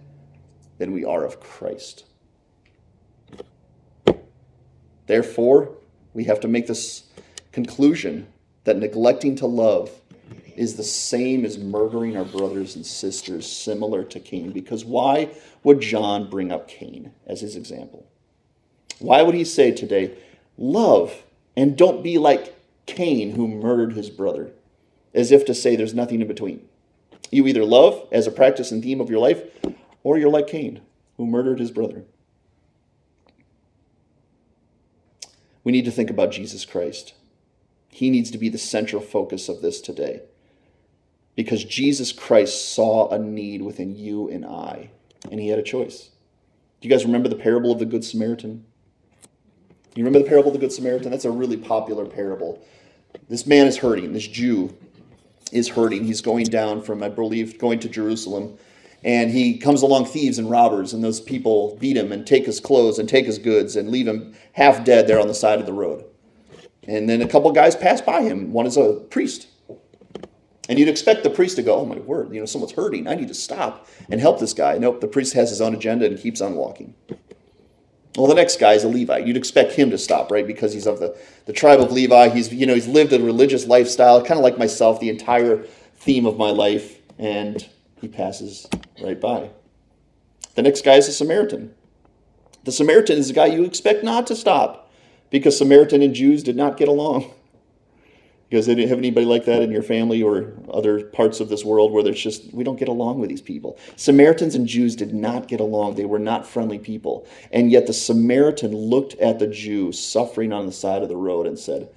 than 0.79 0.93
we 0.93 1.05
are 1.05 1.25
of 1.25 1.41
Christ. 1.41 2.05
Therefore, 5.07 5.77
we 6.15 6.25
have 6.25 6.41
to 6.41 6.49
make 6.49 6.67
this 6.67 7.05
conclusion 7.53 8.27
that 8.65 8.79
neglecting 8.79 9.37
to 9.37 9.47
love 9.47 10.00
is 10.61 10.75
the 10.75 10.85
same 10.85 11.47
as 11.47 11.57
murdering 11.57 12.19
our 12.19 12.25
brothers 12.25 12.77
and 12.77 12.85
sisters, 12.85 13.51
similar 13.51 14.05
to 14.05 14.21
Cain. 14.21 14.53
Because 14.53 14.85
why 14.85 15.31
would 15.65 15.81
John 15.81 16.29
bring 16.29 16.53
up 16.53 16.69
Cain 16.69 17.13
as 17.27 17.41
his 17.41 17.57
example? 17.57 18.07
Why 18.99 19.23
would 19.23 19.35
he 19.35 19.45
say 19.45 19.71
today, 19.71 20.19
love 20.59 21.23
and 21.57 21.79
don't 21.79 22.03
be 22.03 22.19
like 22.19 22.55
Cain 22.85 23.37
who 23.37 23.49
murdered 23.49 23.95
his 23.95 24.11
brother? 24.11 24.51
As 25.15 25.33
if 25.33 25.47
to 25.47 25.55
say 25.55 25.77
there's 25.77 25.95
nothing 25.95 26.21
in 26.21 26.29
between. 26.29 26.69
You 27.31 27.47
either 27.47 27.65
love 27.65 28.07
as 28.13 28.27
a 28.27 28.31
practice 28.31 28.71
and 28.71 28.83
theme 28.83 29.01
of 29.01 29.09
your 29.09 29.19
life, 29.19 29.43
or 30.03 30.19
you're 30.19 30.29
like 30.29 30.47
Cain 30.47 30.83
who 31.17 31.25
murdered 31.25 31.59
his 31.59 31.71
brother. 31.71 32.05
We 35.65 35.73
need 35.73 35.87
to 35.87 35.91
think 35.91 36.11
about 36.11 36.33
Jesus 36.33 36.67
Christ. 36.67 37.15
He 37.89 38.11
needs 38.11 38.31
to 38.31 38.39
be 38.39 38.51
the 38.51 38.59
central 38.59 39.01
focus 39.01 39.49
of 39.49 39.63
this 39.63 39.81
today. 39.81 40.21
Because 41.37 41.65
Jesus 41.65 42.13
Christ 42.13 42.75
saw 42.75 43.09
a 43.09 43.19
need 43.19 43.63
within 43.63 43.97
you 43.97 44.29
and 44.29 44.45
I, 44.45 44.91
and 45.31 45.41
he 45.41 45.49
had 45.49 45.59
a 45.59 45.63
choice. 45.63 46.11
Do 46.81 46.89
you 46.89 46.95
guys 46.95 47.05
remember 47.05 47.29
the 47.29 47.37
parable 47.37 47.73
of 47.73 47.79
the 47.79 47.87
Good 47.87 48.05
Samaritan? 48.05 48.65
You 49.95 50.05
remember 50.05 50.21
the 50.21 50.29
parable 50.29 50.49
of 50.49 50.55
the 50.55 50.61
Good 50.61 50.73
Samaritan? 50.73 51.11
That's 51.11 51.25
a 51.25 51.31
really 51.31 51.57
popular 51.57 52.07
parable. 52.07 52.65
This 53.29 53.47
man 53.47 53.67
is 53.67 53.77
hurting. 53.77 54.13
This 54.13 54.27
Jew 54.27 54.77
is 55.53 55.69
hurting. 55.69 56.05
He's 56.05 56.21
going 56.21 56.47
down 56.47 56.83
from, 56.83 57.03
I 57.03 57.09
believe, 57.09 57.59
going 57.59 57.81
to 57.81 57.89
Jerusalem. 57.89 58.57
And 59.03 59.31
he 59.31 59.59
comes 59.59 59.83
along 59.83 60.07
thieves 60.07 60.39
and 60.39 60.51
robbers, 60.51 60.93
and 60.93 61.03
those 61.03 61.21
people 61.21 61.77
beat 61.81 61.97
him 61.97 62.13
and 62.13 62.27
take 62.27 62.47
his 62.47 62.61
clothes 62.61 62.99
and 62.99 63.09
take 63.09 63.27
his 63.27 63.39
goods 63.39 63.77
and 63.77 63.91
leave 63.91 64.07
him 64.07 64.35
half 64.53 64.85
dead 64.85 65.07
there 65.07 65.21
on 65.21 65.27
the 65.27 65.35
side 65.35 65.59
of 65.59 65.67
the 65.67 65.73
road. 65.73 66.05
And 66.87 67.09
then 67.09 67.23
a 67.23 67.29
couple 67.29 67.51
guys 67.53 67.75
pass 67.75 68.01
by 68.01 68.23
him. 68.23 68.53
One 68.53 68.67
is 68.67 68.77
a 68.77 68.95
priest. 69.11 69.49
And 70.71 70.79
you'd 70.79 70.89
expect 70.89 71.25
the 71.25 71.31
priest 71.31 71.57
to 71.57 71.65
go, 71.65 71.81
Oh 71.81 71.85
my 71.85 71.99
word, 71.99 72.33
you 72.33 72.39
know, 72.39 72.47
someone's 72.47 72.75
hurting. 72.75 73.09
I 73.09 73.17
need 73.17 73.27
to 73.27 73.35
stop 73.35 73.89
and 74.09 74.21
help 74.21 74.39
this 74.39 74.53
guy. 74.53 74.79
Nope, 74.79 75.01
the 75.01 75.09
priest 75.09 75.35
has 75.35 75.51
his 75.51 75.61
own 75.61 75.75
agenda 75.75 76.07
and 76.07 76.17
keeps 76.17 76.41
on 76.41 76.55
walking. 76.55 76.95
Well, 78.17 78.29
the 78.29 78.37
next 78.37 78.61
guy 78.61 78.75
is 78.75 78.85
a 78.85 78.89
Levite. 78.89 79.27
You'd 79.27 79.37
expect 79.37 79.73
him 79.73 79.91
to 79.91 79.99
stop, 79.99 80.31
right? 80.31 80.47
Because 80.47 80.73
he's 80.73 80.87
of 80.87 81.01
the, 81.01 81.19
the 81.47 81.53
tribe 81.53 81.81
of 81.81 81.91
Levi. 81.91 82.29
He's, 82.29 82.53
you 82.53 82.67
know, 82.67 82.75
he's 82.75 82.87
lived 82.87 83.13
a 83.13 83.19
religious 83.19 83.67
lifestyle, 83.67 84.25
kind 84.25 84.39
of 84.39 84.45
like 84.45 84.59
myself, 84.59 85.01
the 85.01 85.09
entire 85.09 85.65
theme 85.97 86.25
of 86.25 86.39
my 86.39 86.51
life, 86.51 87.01
and 87.19 87.69
he 88.01 88.07
passes 88.07 88.69
right 89.03 89.21
by. 89.21 89.51
The 90.55 90.63
next 90.63 90.85
guy 90.85 90.95
is 90.95 91.09
a 91.09 91.13
Samaritan. 91.13 91.75
The 92.63 92.73
Samaritan 92.73 93.19
is 93.19 93.31
a 93.31 93.35
guy 93.35 93.47
you 93.47 93.65
expect 93.65 94.05
not 94.05 94.25
to 94.29 94.37
stop 94.37 94.89
because 95.31 95.59
Samaritan 95.59 96.01
and 96.01 96.15
Jews 96.15 96.45
did 96.45 96.55
not 96.55 96.77
get 96.77 96.87
along. 96.87 97.33
You 98.51 98.61
they 98.61 98.75
didn't 98.75 98.89
have 98.89 98.99
anybody 98.99 99.27
like 99.27 99.45
that 99.45 99.63
in 99.63 99.71
your 99.71 99.83
family 99.83 100.25
or 100.25 100.55
other 100.73 101.05
parts 101.05 101.39
of 101.39 101.49
this 101.49 101.65
world 101.65 101.93
where 101.93 102.03
there's 102.03 102.21
just, 102.21 102.53
we 102.53 102.65
don't 102.65 102.79
get 102.79 102.89
along 102.89 103.21
with 103.21 103.31
these 103.31 103.41
people. 103.41 103.79
Samaritans 103.95 104.57
and 104.57 104.67
Jews 104.67 104.97
did 104.97 105.15
not 105.15 105.47
get 105.47 105.61
along. 105.61 105.95
They 105.95 106.05
were 106.05 106.19
not 106.19 106.49
friendly 106.49 106.81
people. 106.81 107.29
And 107.53 107.71
yet 107.71 107.87
the 107.87 107.93
Samaritan 107.93 108.75
looked 108.75 109.15
at 109.15 109.39
the 109.39 109.47
Jew 109.47 109.93
suffering 109.93 110.53
on 110.53 110.67
the 110.67 110.73
side 110.73 111.03
of 111.03 111.09
the 111.09 111.17
road 111.17 111.47
and 111.47 111.57
said, 111.57 111.91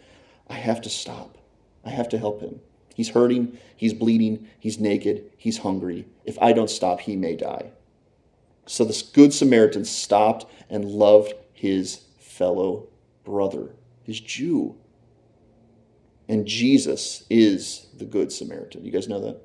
I 0.47 0.53
have 0.53 0.79
to 0.81 0.89
stop. 0.89 1.39
I 1.83 1.89
have 1.89 2.07
to 2.09 2.19
help 2.19 2.41
him. 2.41 2.59
He's 2.93 3.09
hurting, 3.09 3.57
he's 3.75 3.93
bleeding, 3.93 4.47
he's 4.59 4.79
naked, 4.79 5.31
he's 5.35 5.57
hungry. 5.57 6.05
If 6.23 6.37
I 6.39 6.53
don't 6.53 6.69
stop, 6.69 6.99
he 6.99 7.15
may 7.15 7.35
die. 7.35 7.71
So 8.67 8.85
this 8.85 9.01
good 9.01 9.33
Samaritan 9.33 9.85
stopped 9.85 10.45
and 10.69 10.85
loved 10.85 11.33
his 11.51 12.01
fellow 12.19 12.89
brother, 13.23 13.71
his 14.03 14.19
Jew. 14.19 14.77
And 16.33 16.47
Jesus 16.47 17.25
is 17.29 17.85
the 17.95 18.05
Good 18.05 18.31
Samaritan. 18.31 18.83
You 18.83 18.89
guys 18.89 19.07
know 19.07 19.19
that? 19.19 19.39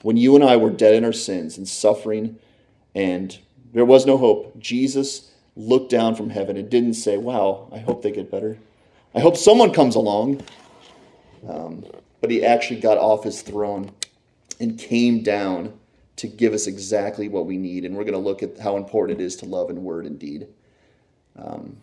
When 0.00 0.16
you 0.16 0.34
and 0.34 0.42
I 0.42 0.56
were 0.56 0.70
dead 0.70 0.94
in 0.94 1.04
our 1.04 1.12
sins 1.12 1.58
and 1.58 1.68
suffering, 1.68 2.38
and 2.94 3.38
there 3.74 3.84
was 3.84 4.06
no 4.06 4.16
hope, 4.16 4.58
Jesus 4.58 5.30
looked 5.56 5.90
down 5.90 6.14
from 6.14 6.30
heaven 6.30 6.56
and 6.56 6.70
didn't 6.70 6.94
say, 6.94 7.18
Wow, 7.18 7.68
I 7.70 7.80
hope 7.80 8.00
they 8.00 8.12
get 8.12 8.30
better. 8.30 8.56
I 9.14 9.20
hope 9.20 9.36
someone 9.36 9.74
comes 9.74 9.94
along. 9.94 10.42
Um, 11.46 11.84
but 12.22 12.30
he 12.30 12.42
actually 12.42 12.80
got 12.80 12.96
off 12.96 13.22
his 13.22 13.42
throne 13.42 13.90
and 14.58 14.78
came 14.78 15.22
down 15.22 15.78
to 16.16 16.28
give 16.28 16.54
us 16.54 16.66
exactly 16.66 17.28
what 17.28 17.44
we 17.44 17.58
need. 17.58 17.84
And 17.84 17.94
we're 17.94 18.04
going 18.04 18.14
to 18.14 18.18
look 18.18 18.42
at 18.42 18.58
how 18.58 18.78
important 18.78 19.20
it 19.20 19.22
is 19.22 19.36
to 19.36 19.44
love 19.44 19.68
in 19.68 19.84
word 19.84 20.06
and 20.06 20.18
deed. 20.18 20.48
Um, 21.38 21.76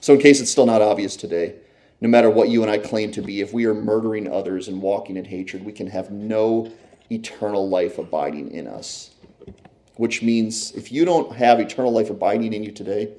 so, 0.00 0.14
in 0.14 0.20
case 0.20 0.40
it's 0.40 0.52
still 0.52 0.66
not 0.66 0.80
obvious 0.80 1.16
today, 1.16 1.56
no 2.00 2.08
matter 2.08 2.30
what 2.30 2.48
you 2.48 2.62
and 2.62 2.70
I 2.70 2.78
claim 2.78 3.10
to 3.12 3.22
be, 3.22 3.40
if 3.40 3.52
we 3.52 3.66
are 3.66 3.74
murdering 3.74 4.30
others 4.30 4.68
and 4.68 4.80
walking 4.80 5.16
in 5.16 5.24
hatred, 5.24 5.64
we 5.64 5.72
can 5.72 5.88
have 5.88 6.10
no 6.10 6.70
eternal 7.10 7.68
life 7.68 7.98
abiding 7.98 8.52
in 8.52 8.66
us. 8.66 9.10
Which 9.96 10.22
means 10.22 10.72
if 10.72 10.92
you 10.92 11.04
don't 11.04 11.34
have 11.34 11.58
eternal 11.58 11.92
life 11.92 12.08
abiding 12.08 12.52
in 12.52 12.62
you 12.62 12.70
today, 12.70 13.14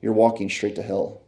you're 0.00 0.14
walking 0.14 0.48
straight 0.48 0.74
to 0.76 0.82
hell. 0.82 1.20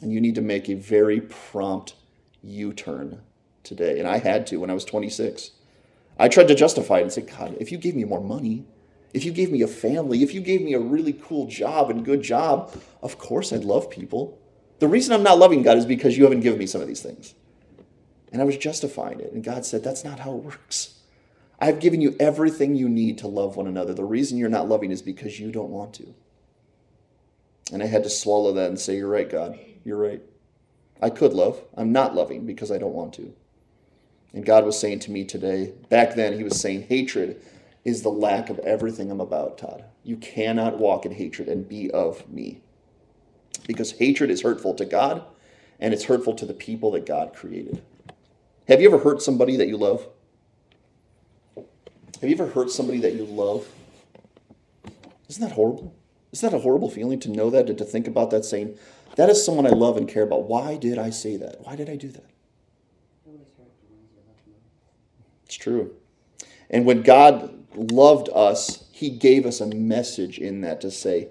And 0.00 0.12
you 0.12 0.20
need 0.20 0.36
to 0.36 0.42
make 0.42 0.68
a 0.68 0.74
very 0.74 1.20
prompt 1.20 1.94
U 2.42 2.72
turn 2.72 3.20
today. 3.64 3.98
And 3.98 4.06
I 4.06 4.18
had 4.18 4.46
to 4.48 4.58
when 4.58 4.70
I 4.70 4.74
was 4.74 4.84
26. 4.84 5.50
I 6.18 6.28
tried 6.28 6.48
to 6.48 6.54
justify 6.54 6.98
it 6.98 7.02
and 7.02 7.12
say, 7.12 7.22
God, 7.22 7.56
if 7.58 7.72
you 7.72 7.78
gave 7.78 7.96
me 7.96 8.04
more 8.04 8.20
money, 8.20 8.64
if 9.12 9.24
you 9.24 9.32
gave 9.32 9.50
me 9.50 9.62
a 9.62 9.68
family, 9.68 10.22
if 10.22 10.34
you 10.34 10.40
gave 10.40 10.62
me 10.62 10.74
a 10.74 10.80
really 10.80 11.12
cool 11.12 11.46
job 11.46 11.90
and 11.90 12.04
good 12.04 12.22
job, 12.22 12.74
of 13.02 13.18
course 13.18 13.52
I'd 13.52 13.64
love 13.64 13.90
people. 13.90 14.38
The 14.82 14.88
reason 14.88 15.14
I'm 15.14 15.22
not 15.22 15.38
loving 15.38 15.62
God 15.62 15.78
is 15.78 15.86
because 15.86 16.18
you 16.18 16.24
haven't 16.24 16.40
given 16.40 16.58
me 16.58 16.66
some 16.66 16.80
of 16.80 16.88
these 16.88 17.02
things. 17.02 17.36
And 18.32 18.42
I 18.42 18.44
was 18.44 18.56
justifying 18.56 19.20
it. 19.20 19.32
And 19.32 19.44
God 19.44 19.64
said, 19.64 19.84
That's 19.84 20.02
not 20.02 20.18
how 20.18 20.34
it 20.34 20.42
works. 20.42 20.98
I've 21.60 21.78
given 21.78 22.00
you 22.00 22.16
everything 22.18 22.74
you 22.74 22.88
need 22.88 23.18
to 23.18 23.28
love 23.28 23.56
one 23.56 23.68
another. 23.68 23.94
The 23.94 24.02
reason 24.02 24.38
you're 24.38 24.48
not 24.48 24.68
loving 24.68 24.90
is 24.90 25.00
because 25.00 25.38
you 25.38 25.52
don't 25.52 25.70
want 25.70 25.94
to. 25.94 26.12
And 27.72 27.80
I 27.80 27.86
had 27.86 28.02
to 28.02 28.10
swallow 28.10 28.52
that 28.54 28.70
and 28.70 28.80
say, 28.80 28.96
You're 28.96 29.08
right, 29.08 29.30
God. 29.30 29.56
You're 29.84 29.98
right. 29.98 30.20
I 31.00 31.10
could 31.10 31.32
love. 31.32 31.62
I'm 31.76 31.92
not 31.92 32.16
loving 32.16 32.44
because 32.44 32.72
I 32.72 32.78
don't 32.78 32.92
want 32.92 33.14
to. 33.14 33.32
And 34.34 34.44
God 34.44 34.64
was 34.64 34.76
saying 34.76 34.98
to 35.00 35.12
me 35.12 35.24
today, 35.24 35.74
back 35.90 36.16
then, 36.16 36.36
He 36.36 36.42
was 36.42 36.60
saying, 36.60 36.88
hatred 36.88 37.40
is 37.84 38.02
the 38.02 38.08
lack 38.08 38.50
of 38.50 38.58
everything 38.58 39.12
I'm 39.12 39.20
about, 39.20 39.58
Todd. 39.58 39.84
You 40.02 40.16
cannot 40.16 40.80
walk 40.80 41.06
in 41.06 41.12
hatred 41.12 41.46
and 41.46 41.68
be 41.68 41.88
of 41.92 42.28
me. 42.28 42.62
Because 43.66 43.92
hatred 43.92 44.30
is 44.30 44.42
hurtful 44.42 44.74
to 44.74 44.84
God 44.84 45.24
and 45.80 45.92
it's 45.92 46.04
hurtful 46.04 46.34
to 46.34 46.46
the 46.46 46.54
people 46.54 46.90
that 46.92 47.06
God 47.06 47.34
created. 47.34 47.82
Have 48.68 48.80
you 48.80 48.88
ever 48.88 48.98
hurt 48.98 49.22
somebody 49.22 49.56
that 49.56 49.68
you 49.68 49.76
love? 49.76 50.06
Have 51.56 52.30
you 52.30 52.36
ever 52.36 52.48
hurt 52.48 52.70
somebody 52.70 53.00
that 53.00 53.14
you 53.14 53.24
love? 53.24 53.66
Isn't 55.28 55.42
that 55.42 55.54
horrible? 55.54 55.94
Isn't 56.32 56.50
that 56.50 56.56
a 56.56 56.60
horrible 56.60 56.88
feeling 56.90 57.18
to 57.20 57.30
know 57.30 57.50
that 57.50 57.68
and 57.68 57.76
to 57.78 57.84
think 57.84 58.06
about 58.06 58.30
that 58.30 58.44
saying, 58.44 58.78
that 59.16 59.28
is 59.28 59.44
someone 59.44 59.66
I 59.66 59.70
love 59.70 59.96
and 59.96 60.08
care 60.08 60.22
about. 60.22 60.44
Why 60.44 60.76
did 60.76 60.98
I 60.98 61.10
say 61.10 61.36
that? 61.36 61.60
Why 61.62 61.76
did 61.76 61.90
I 61.90 61.96
do 61.96 62.08
that? 62.08 62.24
It's 65.44 65.56
true. 65.56 65.94
And 66.70 66.86
when 66.86 67.02
God 67.02 67.66
loved 67.74 68.30
us, 68.34 68.84
He 68.92 69.10
gave 69.10 69.44
us 69.44 69.60
a 69.60 69.66
message 69.66 70.38
in 70.38 70.62
that 70.62 70.80
to 70.80 70.90
say, 70.90 71.28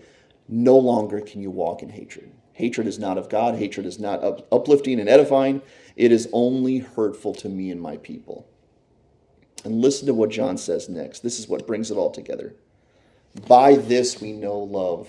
no 0.51 0.77
longer 0.77 1.21
can 1.21 1.41
you 1.41 1.49
walk 1.49 1.81
in 1.81 1.89
hatred. 1.89 2.31
Hatred 2.53 2.85
is 2.85 2.99
not 2.99 3.17
of 3.17 3.29
God. 3.29 3.55
Hatred 3.55 3.85
is 3.85 3.97
not 3.97 4.21
uplifting 4.51 4.99
and 4.99 5.09
edifying. 5.09 5.61
It 5.95 6.11
is 6.11 6.29
only 6.33 6.79
hurtful 6.79 7.33
to 7.35 7.49
me 7.49 7.71
and 7.71 7.81
my 7.81 7.97
people. 7.97 8.47
And 9.63 9.81
listen 9.81 10.07
to 10.07 10.13
what 10.13 10.29
John 10.29 10.57
says 10.57 10.89
next. 10.89 11.19
This 11.19 11.39
is 11.39 11.47
what 11.47 11.65
brings 11.65 11.89
it 11.89 11.97
all 11.97 12.11
together. 12.11 12.53
By 13.47 13.75
this 13.75 14.19
we 14.19 14.33
know 14.33 14.59
love, 14.59 15.07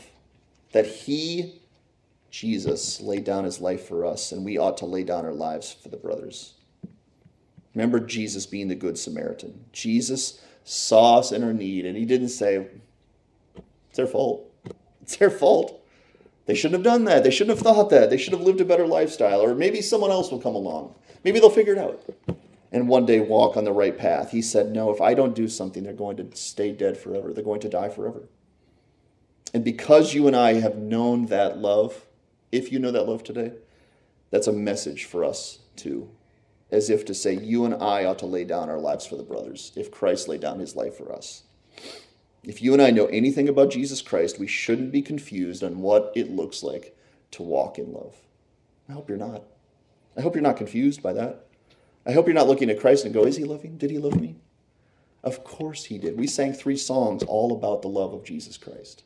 that 0.70 0.86
he, 0.86 1.60
Jesus, 2.30 3.00
laid 3.00 3.24
down 3.24 3.44
his 3.44 3.60
life 3.60 3.86
for 3.86 4.06
us, 4.06 4.30
and 4.30 4.44
we 4.44 4.58
ought 4.58 4.78
to 4.78 4.86
lay 4.86 5.02
down 5.02 5.24
our 5.24 5.34
lives 5.34 5.72
for 5.72 5.88
the 5.88 5.96
brothers. 5.96 6.54
Remember 7.74 7.98
Jesus 7.98 8.46
being 8.46 8.68
the 8.68 8.74
Good 8.74 8.98
Samaritan. 8.98 9.64
Jesus 9.72 10.40
saw 10.64 11.18
us 11.18 11.32
in 11.32 11.42
our 11.42 11.52
need, 11.52 11.84
and 11.84 11.96
he 11.96 12.04
didn't 12.04 12.28
say, 12.28 12.68
It's 13.88 13.96
their 13.96 14.06
fault. 14.06 14.51
It's 15.02 15.16
their 15.16 15.30
fault. 15.30 15.80
They 16.46 16.54
shouldn't 16.54 16.84
have 16.84 16.92
done 16.94 17.04
that. 17.04 17.24
They 17.24 17.30
shouldn't 17.30 17.56
have 17.56 17.64
thought 17.64 17.90
that. 17.90 18.10
They 18.10 18.16
should 18.16 18.32
have 18.32 18.42
lived 18.42 18.60
a 18.60 18.64
better 18.64 18.86
lifestyle. 18.86 19.40
Or 19.40 19.54
maybe 19.54 19.80
someone 19.80 20.10
else 20.10 20.30
will 20.30 20.40
come 20.40 20.54
along. 20.54 20.94
Maybe 21.24 21.38
they'll 21.38 21.50
figure 21.50 21.74
it 21.74 21.78
out 21.78 22.02
and 22.72 22.88
one 22.88 23.04
day 23.04 23.20
walk 23.20 23.56
on 23.56 23.64
the 23.64 23.72
right 23.72 23.96
path. 23.96 24.30
He 24.30 24.42
said, 24.42 24.72
No, 24.72 24.90
if 24.90 25.00
I 25.00 25.14
don't 25.14 25.34
do 25.34 25.46
something, 25.46 25.84
they're 25.84 25.92
going 25.92 26.16
to 26.16 26.36
stay 26.36 26.72
dead 26.72 26.96
forever. 26.96 27.32
They're 27.32 27.44
going 27.44 27.60
to 27.60 27.68
die 27.68 27.90
forever. 27.90 28.22
And 29.54 29.62
because 29.62 30.14
you 30.14 30.26
and 30.26 30.34
I 30.34 30.54
have 30.54 30.78
known 30.78 31.26
that 31.26 31.58
love, 31.58 32.06
if 32.50 32.72
you 32.72 32.78
know 32.78 32.90
that 32.90 33.06
love 33.06 33.22
today, 33.22 33.52
that's 34.30 34.46
a 34.46 34.52
message 34.52 35.04
for 35.04 35.22
us 35.22 35.58
too. 35.76 36.08
As 36.70 36.88
if 36.88 37.04
to 37.04 37.14
say, 37.14 37.34
you 37.34 37.66
and 37.66 37.74
I 37.74 38.06
ought 38.06 38.18
to 38.20 38.26
lay 38.26 38.44
down 38.44 38.70
our 38.70 38.78
lives 38.78 39.04
for 39.04 39.16
the 39.16 39.22
brothers, 39.22 39.72
if 39.76 39.90
Christ 39.90 40.26
laid 40.26 40.40
down 40.40 40.58
his 40.58 40.74
life 40.74 40.96
for 40.96 41.12
us. 41.12 41.42
If 42.44 42.60
you 42.60 42.72
and 42.72 42.82
I 42.82 42.90
know 42.90 43.06
anything 43.06 43.48
about 43.48 43.70
Jesus 43.70 44.02
Christ, 44.02 44.38
we 44.38 44.48
shouldn't 44.48 44.90
be 44.90 45.02
confused 45.02 45.62
on 45.62 45.80
what 45.80 46.12
it 46.16 46.30
looks 46.30 46.62
like 46.62 46.96
to 47.32 47.42
walk 47.42 47.78
in 47.78 47.92
love. 47.92 48.16
I 48.88 48.92
hope 48.92 49.08
you're 49.08 49.18
not. 49.18 49.44
I 50.16 50.20
hope 50.20 50.34
you're 50.34 50.42
not 50.42 50.56
confused 50.56 51.02
by 51.02 51.12
that. 51.12 51.46
I 52.04 52.12
hope 52.12 52.26
you're 52.26 52.34
not 52.34 52.48
looking 52.48 52.68
at 52.68 52.80
Christ 52.80 53.04
and 53.04 53.14
go, 53.14 53.24
Is 53.24 53.36
he 53.36 53.44
loving? 53.44 53.78
Did 53.78 53.90
he 53.90 53.98
love 53.98 54.20
me? 54.20 54.36
Of 55.22 55.44
course 55.44 55.84
he 55.84 55.98
did. 55.98 56.18
We 56.18 56.26
sang 56.26 56.52
three 56.52 56.76
songs 56.76 57.22
all 57.22 57.52
about 57.52 57.82
the 57.82 57.88
love 57.88 58.12
of 58.12 58.24
Jesus 58.24 58.56
Christ. 58.56 59.04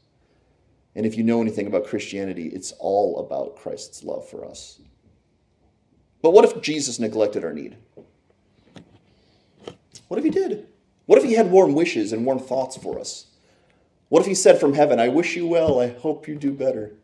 And 0.94 1.04
if 1.04 1.14
you 1.14 1.22
know 1.22 1.42
anything 1.42 1.66
about 1.66 1.86
Christianity, 1.86 2.48
it's 2.48 2.72
all 2.78 3.18
about 3.20 3.56
Christ's 3.56 4.02
love 4.02 4.26
for 4.26 4.46
us. 4.46 4.80
But 6.22 6.30
what 6.30 6.46
if 6.46 6.62
Jesus 6.62 6.98
neglected 6.98 7.44
our 7.44 7.52
need? 7.52 7.76
What 10.08 10.18
if 10.18 10.24
he 10.24 10.30
did? 10.30 10.66
What 11.06 11.18
if 11.18 11.24
he 11.24 11.34
had 11.34 11.50
warm 11.50 11.74
wishes 11.74 12.12
and 12.12 12.26
warm 12.26 12.38
thoughts 12.38 12.76
for 12.76 12.98
us? 12.98 13.26
What 14.08 14.20
if 14.20 14.26
he 14.26 14.34
said 14.34 14.60
from 14.60 14.74
heaven, 14.74 15.00
I 15.00 15.08
wish 15.08 15.36
you 15.36 15.46
well, 15.46 15.80
I 15.80 15.88
hope 15.88 16.28
you 16.28 16.36
do 16.36 16.52
better? 16.52 16.94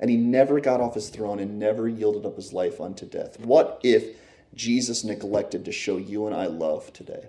And 0.00 0.10
he 0.10 0.16
never 0.16 0.60
got 0.60 0.80
off 0.80 0.94
his 0.94 1.08
throne 1.08 1.38
and 1.38 1.58
never 1.58 1.88
yielded 1.88 2.26
up 2.26 2.36
his 2.36 2.52
life 2.52 2.80
unto 2.80 3.06
death. 3.06 3.38
What 3.40 3.80
if 3.82 4.16
Jesus 4.54 5.04
neglected 5.04 5.64
to 5.64 5.72
show 5.72 5.96
you 5.96 6.26
and 6.26 6.34
I 6.34 6.46
love 6.46 6.92
today? 6.92 7.26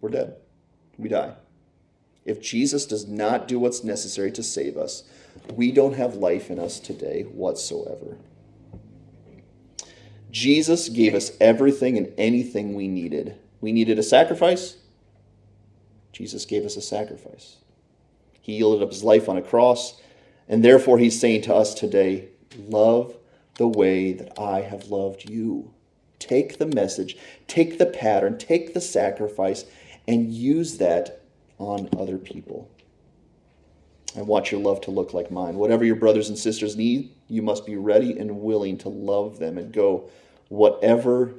We're 0.00 0.10
dead. 0.10 0.36
We 0.98 1.08
die. 1.08 1.34
If 2.24 2.40
Jesus 2.40 2.86
does 2.86 3.06
not 3.06 3.48
do 3.48 3.58
what's 3.58 3.84
necessary 3.84 4.30
to 4.32 4.42
save 4.42 4.76
us, 4.76 5.04
we 5.54 5.72
don't 5.72 5.94
have 5.94 6.14
life 6.14 6.50
in 6.50 6.58
us 6.58 6.78
today 6.78 7.22
whatsoever. 7.22 8.16
Jesus 10.30 10.88
gave 10.88 11.14
us 11.14 11.32
everything 11.40 11.96
and 11.96 12.12
anything 12.16 12.74
we 12.74 12.86
needed. 12.86 13.36
We 13.60 13.72
needed 13.72 13.98
a 13.98 14.02
sacrifice. 14.02 14.76
Jesus 16.12 16.44
gave 16.44 16.64
us 16.64 16.76
a 16.76 16.82
sacrifice. 16.82 17.56
He 18.40 18.56
yielded 18.56 18.82
up 18.82 18.90
his 18.90 19.04
life 19.04 19.28
on 19.28 19.36
a 19.36 19.42
cross, 19.42 20.00
and 20.48 20.64
therefore 20.64 20.98
he's 20.98 21.20
saying 21.20 21.42
to 21.42 21.54
us 21.54 21.74
today, 21.74 22.28
Love 22.58 23.16
the 23.56 23.68
way 23.68 24.12
that 24.12 24.38
I 24.38 24.62
have 24.62 24.86
loved 24.86 25.28
you. 25.28 25.72
Take 26.18 26.58
the 26.58 26.66
message, 26.66 27.16
take 27.46 27.78
the 27.78 27.86
pattern, 27.86 28.38
take 28.38 28.74
the 28.74 28.80
sacrifice, 28.80 29.64
and 30.08 30.32
use 30.32 30.78
that 30.78 31.22
on 31.58 31.88
other 31.98 32.18
people. 32.18 32.70
I 34.16 34.22
want 34.22 34.50
your 34.50 34.60
love 34.60 34.80
to 34.82 34.90
look 34.90 35.14
like 35.14 35.30
mine. 35.30 35.54
Whatever 35.54 35.84
your 35.84 35.96
brothers 35.96 36.28
and 36.28 36.36
sisters 36.36 36.76
need, 36.76 37.14
you 37.28 37.42
must 37.42 37.64
be 37.64 37.76
ready 37.76 38.18
and 38.18 38.40
willing 38.40 38.76
to 38.78 38.88
love 38.88 39.38
them 39.38 39.56
and 39.56 39.72
go 39.72 40.10
whatever 40.48 41.34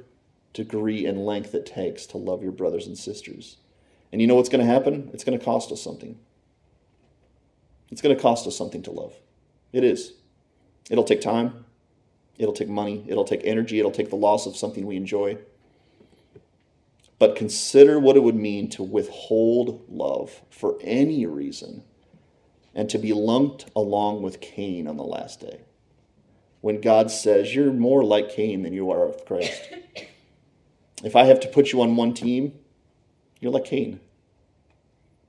degree 0.52 1.06
and 1.06 1.24
length 1.24 1.54
it 1.54 1.66
takes 1.66 2.06
to 2.06 2.18
love 2.18 2.42
your 2.42 2.52
brothers 2.52 2.86
and 2.86 2.98
sisters. 2.98 3.56
And 4.10 4.20
you 4.20 4.26
know 4.26 4.34
what's 4.34 4.48
going 4.48 4.64
to 4.64 4.70
happen? 4.72 5.10
It's 5.12 5.24
going 5.24 5.38
to 5.38 5.44
cost 5.44 5.72
us 5.72 5.82
something. 5.82 6.18
It's 7.90 8.02
going 8.02 8.14
to 8.14 8.20
cost 8.20 8.46
us 8.46 8.56
something 8.56 8.82
to 8.82 8.90
love. 8.90 9.14
It 9.72 9.84
is. 9.84 10.14
It'll 10.90 11.04
take 11.04 11.20
time. 11.20 11.64
It'll 12.38 12.54
take 12.54 12.68
money. 12.68 13.04
It'll 13.06 13.24
take 13.24 13.42
energy. 13.44 13.78
It'll 13.78 13.90
take 13.90 14.10
the 14.10 14.16
loss 14.16 14.46
of 14.46 14.56
something 14.56 14.86
we 14.86 14.96
enjoy. 14.96 15.38
But 17.18 17.36
consider 17.36 18.00
what 18.00 18.16
it 18.16 18.22
would 18.22 18.34
mean 18.34 18.68
to 18.70 18.82
withhold 18.82 19.84
love 19.88 20.42
for 20.50 20.76
any 20.82 21.24
reason 21.24 21.84
and 22.74 22.90
to 22.90 22.98
be 22.98 23.12
lumped 23.12 23.66
along 23.76 24.22
with 24.22 24.40
Cain 24.40 24.88
on 24.88 24.96
the 24.96 25.04
last 25.04 25.40
day. 25.40 25.60
When 26.62 26.80
God 26.80 27.10
says, 27.10 27.54
You're 27.54 27.72
more 27.72 28.04
like 28.04 28.30
Cain 28.30 28.62
than 28.62 28.72
you 28.72 28.90
are 28.90 29.06
of 29.06 29.24
Christ. 29.24 29.62
If 31.02 31.16
I 31.16 31.24
have 31.24 31.40
to 31.40 31.48
put 31.48 31.72
you 31.72 31.82
on 31.82 31.96
one 31.96 32.14
team, 32.14 32.52
you're 33.40 33.52
like 33.52 33.64
Cain. 33.64 34.00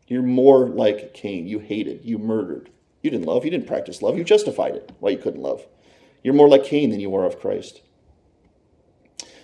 You're 0.07 0.21
more 0.21 0.67
like 0.67 1.13
Cain. 1.13 1.47
You 1.47 1.59
hated, 1.59 2.05
you 2.05 2.17
murdered. 2.17 2.69
You 3.01 3.09
didn't 3.09 3.25
love, 3.25 3.43
you 3.43 3.51
didn't 3.51 3.67
practice 3.67 4.01
love, 4.01 4.17
you 4.17 4.23
justified 4.23 4.75
it 4.75 4.91
why 4.99 5.09
you 5.09 5.17
couldn't 5.17 5.41
love. 5.41 5.65
You're 6.23 6.33
more 6.33 6.47
like 6.47 6.63
Cain 6.63 6.89
than 6.89 6.99
you 6.99 7.13
are 7.15 7.25
of 7.25 7.39
Christ. 7.39 7.81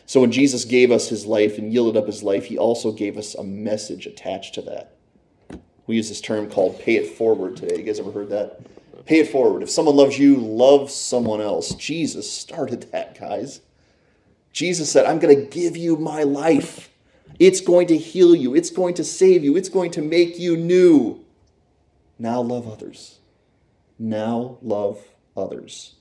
So 0.06 0.22
when 0.22 0.32
Jesus 0.32 0.66
gave 0.66 0.92
us 0.92 1.10
his 1.10 1.26
life 1.26 1.58
and 1.58 1.72
yielded 1.72 1.96
up 1.96 2.08
his 2.08 2.24
life, 2.24 2.46
he 2.46 2.58
also 2.58 2.92
gave 2.92 3.18
us 3.18 3.36
a 3.36 3.44
message 3.44 4.08
attached 4.08 4.56
to 4.56 4.62
that. 4.64 4.96
We 5.86 5.98
use 5.98 6.10
this 6.10 6.22
term 6.22 6.50
called 6.50 6.80
pay 6.80 6.96
it 6.96 7.16
forward 7.16 7.58
today. 7.58 7.78
You 7.78 7.84
guys 7.84 8.00
ever 8.00 8.12
heard 8.12 8.30
that? 8.30 8.60
Pay 9.06 9.20
it 9.20 9.28
forward. 9.32 9.64
If 9.64 9.70
someone 9.70 9.96
loves 9.96 10.18
you, 10.18 10.36
love 10.38 10.90
someone 10.90 11.42
else. 11.42 11.74
Jesus 11.76 12.32
started 12.32 12.92
that, 12.92 13.20
guys. 13.20 13.62
Jesus 14.52 14.92
said, 14.92 15.06
I'm 15.06 15.20
going 15.20 15.36
to 15.36 15.46
give 15.46 15.78
you 15.78 15.96
my 15.96 16.24
life. 16.24 16.90
It's 17.40 17.62
going 17.62 17.88
to 17.88 17.98
heal 17.98 18.36
you. 18.36 18.56
It's 18.56 18.70
going 18.70 18.96
to 18.96 19.04
save 19.04 19.44
you. 19.44 19.56
It's 19.56 19.70
going 19.70 19.92
to 19.92 20.02
make 20.02 20.40
you 20.40 20.58
new. 20.58 21.24
Now 22.18 22.42
love 22.42 22.68
others. 22.68 23.20
Now 23.98 24.58
love 24.62 25.00
others. 25.38 25.96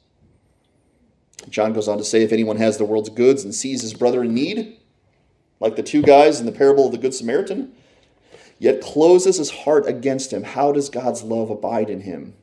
John 1.49 1.73
goes 1.73 1.89
on 1.89 1.99
to 1.99 2.05
say 2.05 2.23
if 2.23 2.33
anyone 2.33 2.57
has 2.57 2.79
the 2.79 2.85
world's 2.85 3.11
goods 3.11 3.45
and 3.45 3.55
sees 3.55 3.83
his 3.83 3.95
brother 3.95 4.25
in 4.25 4.35
need, 4.35 4.79
like 5.61 5.77
the 5.77 5.83
two 5.83 6.03
guys 6.03 6.41
in 6.41 6.47
the 6.47 6.53
parable 6.53 6.87
of 6.87 6.93
the 6.93 6.99
Good 6.99 7.15
Samaritan, 7.15 7.73
yet 8.59 8.81
closes 8.81 9.39
his 9.39 9.51
heart 9.51 9.87
against 9.87 10.33
him, 10.33 10.43
how 10.43 10.73
does 10.73 10.91
God's 10.91 11.23
love 11.23 11.51
abide 11.51 11.91
in 11.91 12.01
him? 12.01 12.35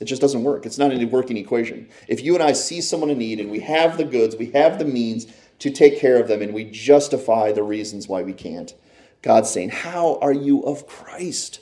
It 0.00 0.06
just 0.06 0.22
doesn't 0.22 0.42
work. 0.42 0.64
It's 0.66 0.78
not 0.78 0.92
a 0.92 1.04
working 1.04 1.36
equation. 1.36 1.88
If 2.08 2.24
you 2.24 2.34
and 2.34 2.42
I 2.42 2.52
see 2.52 2.80
someone 2.80 3.10
in 3.10 3.18
need 3.18 3.38
and 3.38 3.50
we 3.50 3.60
have 3.60 3.98
the 3.98 4.04
goods, 4.04 4.34
we 4.34 4.50
have 4.52 4.78
the 4.78 4.84
means 4.86 5.26
to 5.60 5.70
take 5.70 6.00
care 6.00 6.18
of 6.18 6.26
them, 6.26 6.40
and 6.40 6.54
we 6.54 6.64
justify 6.64 7.52
the 7.52 7.62
reasons 7.62 8.08
why 8.08 8.22
we 8.22 8.32
can't, 8.32 8.74
God's 9.22 9.50
saying, 9.50 9.68
How 9.68 10.18
are 10.22 10.32
you 10.32 10.62
of 10.62 10.86
Christ? 10.86 11.60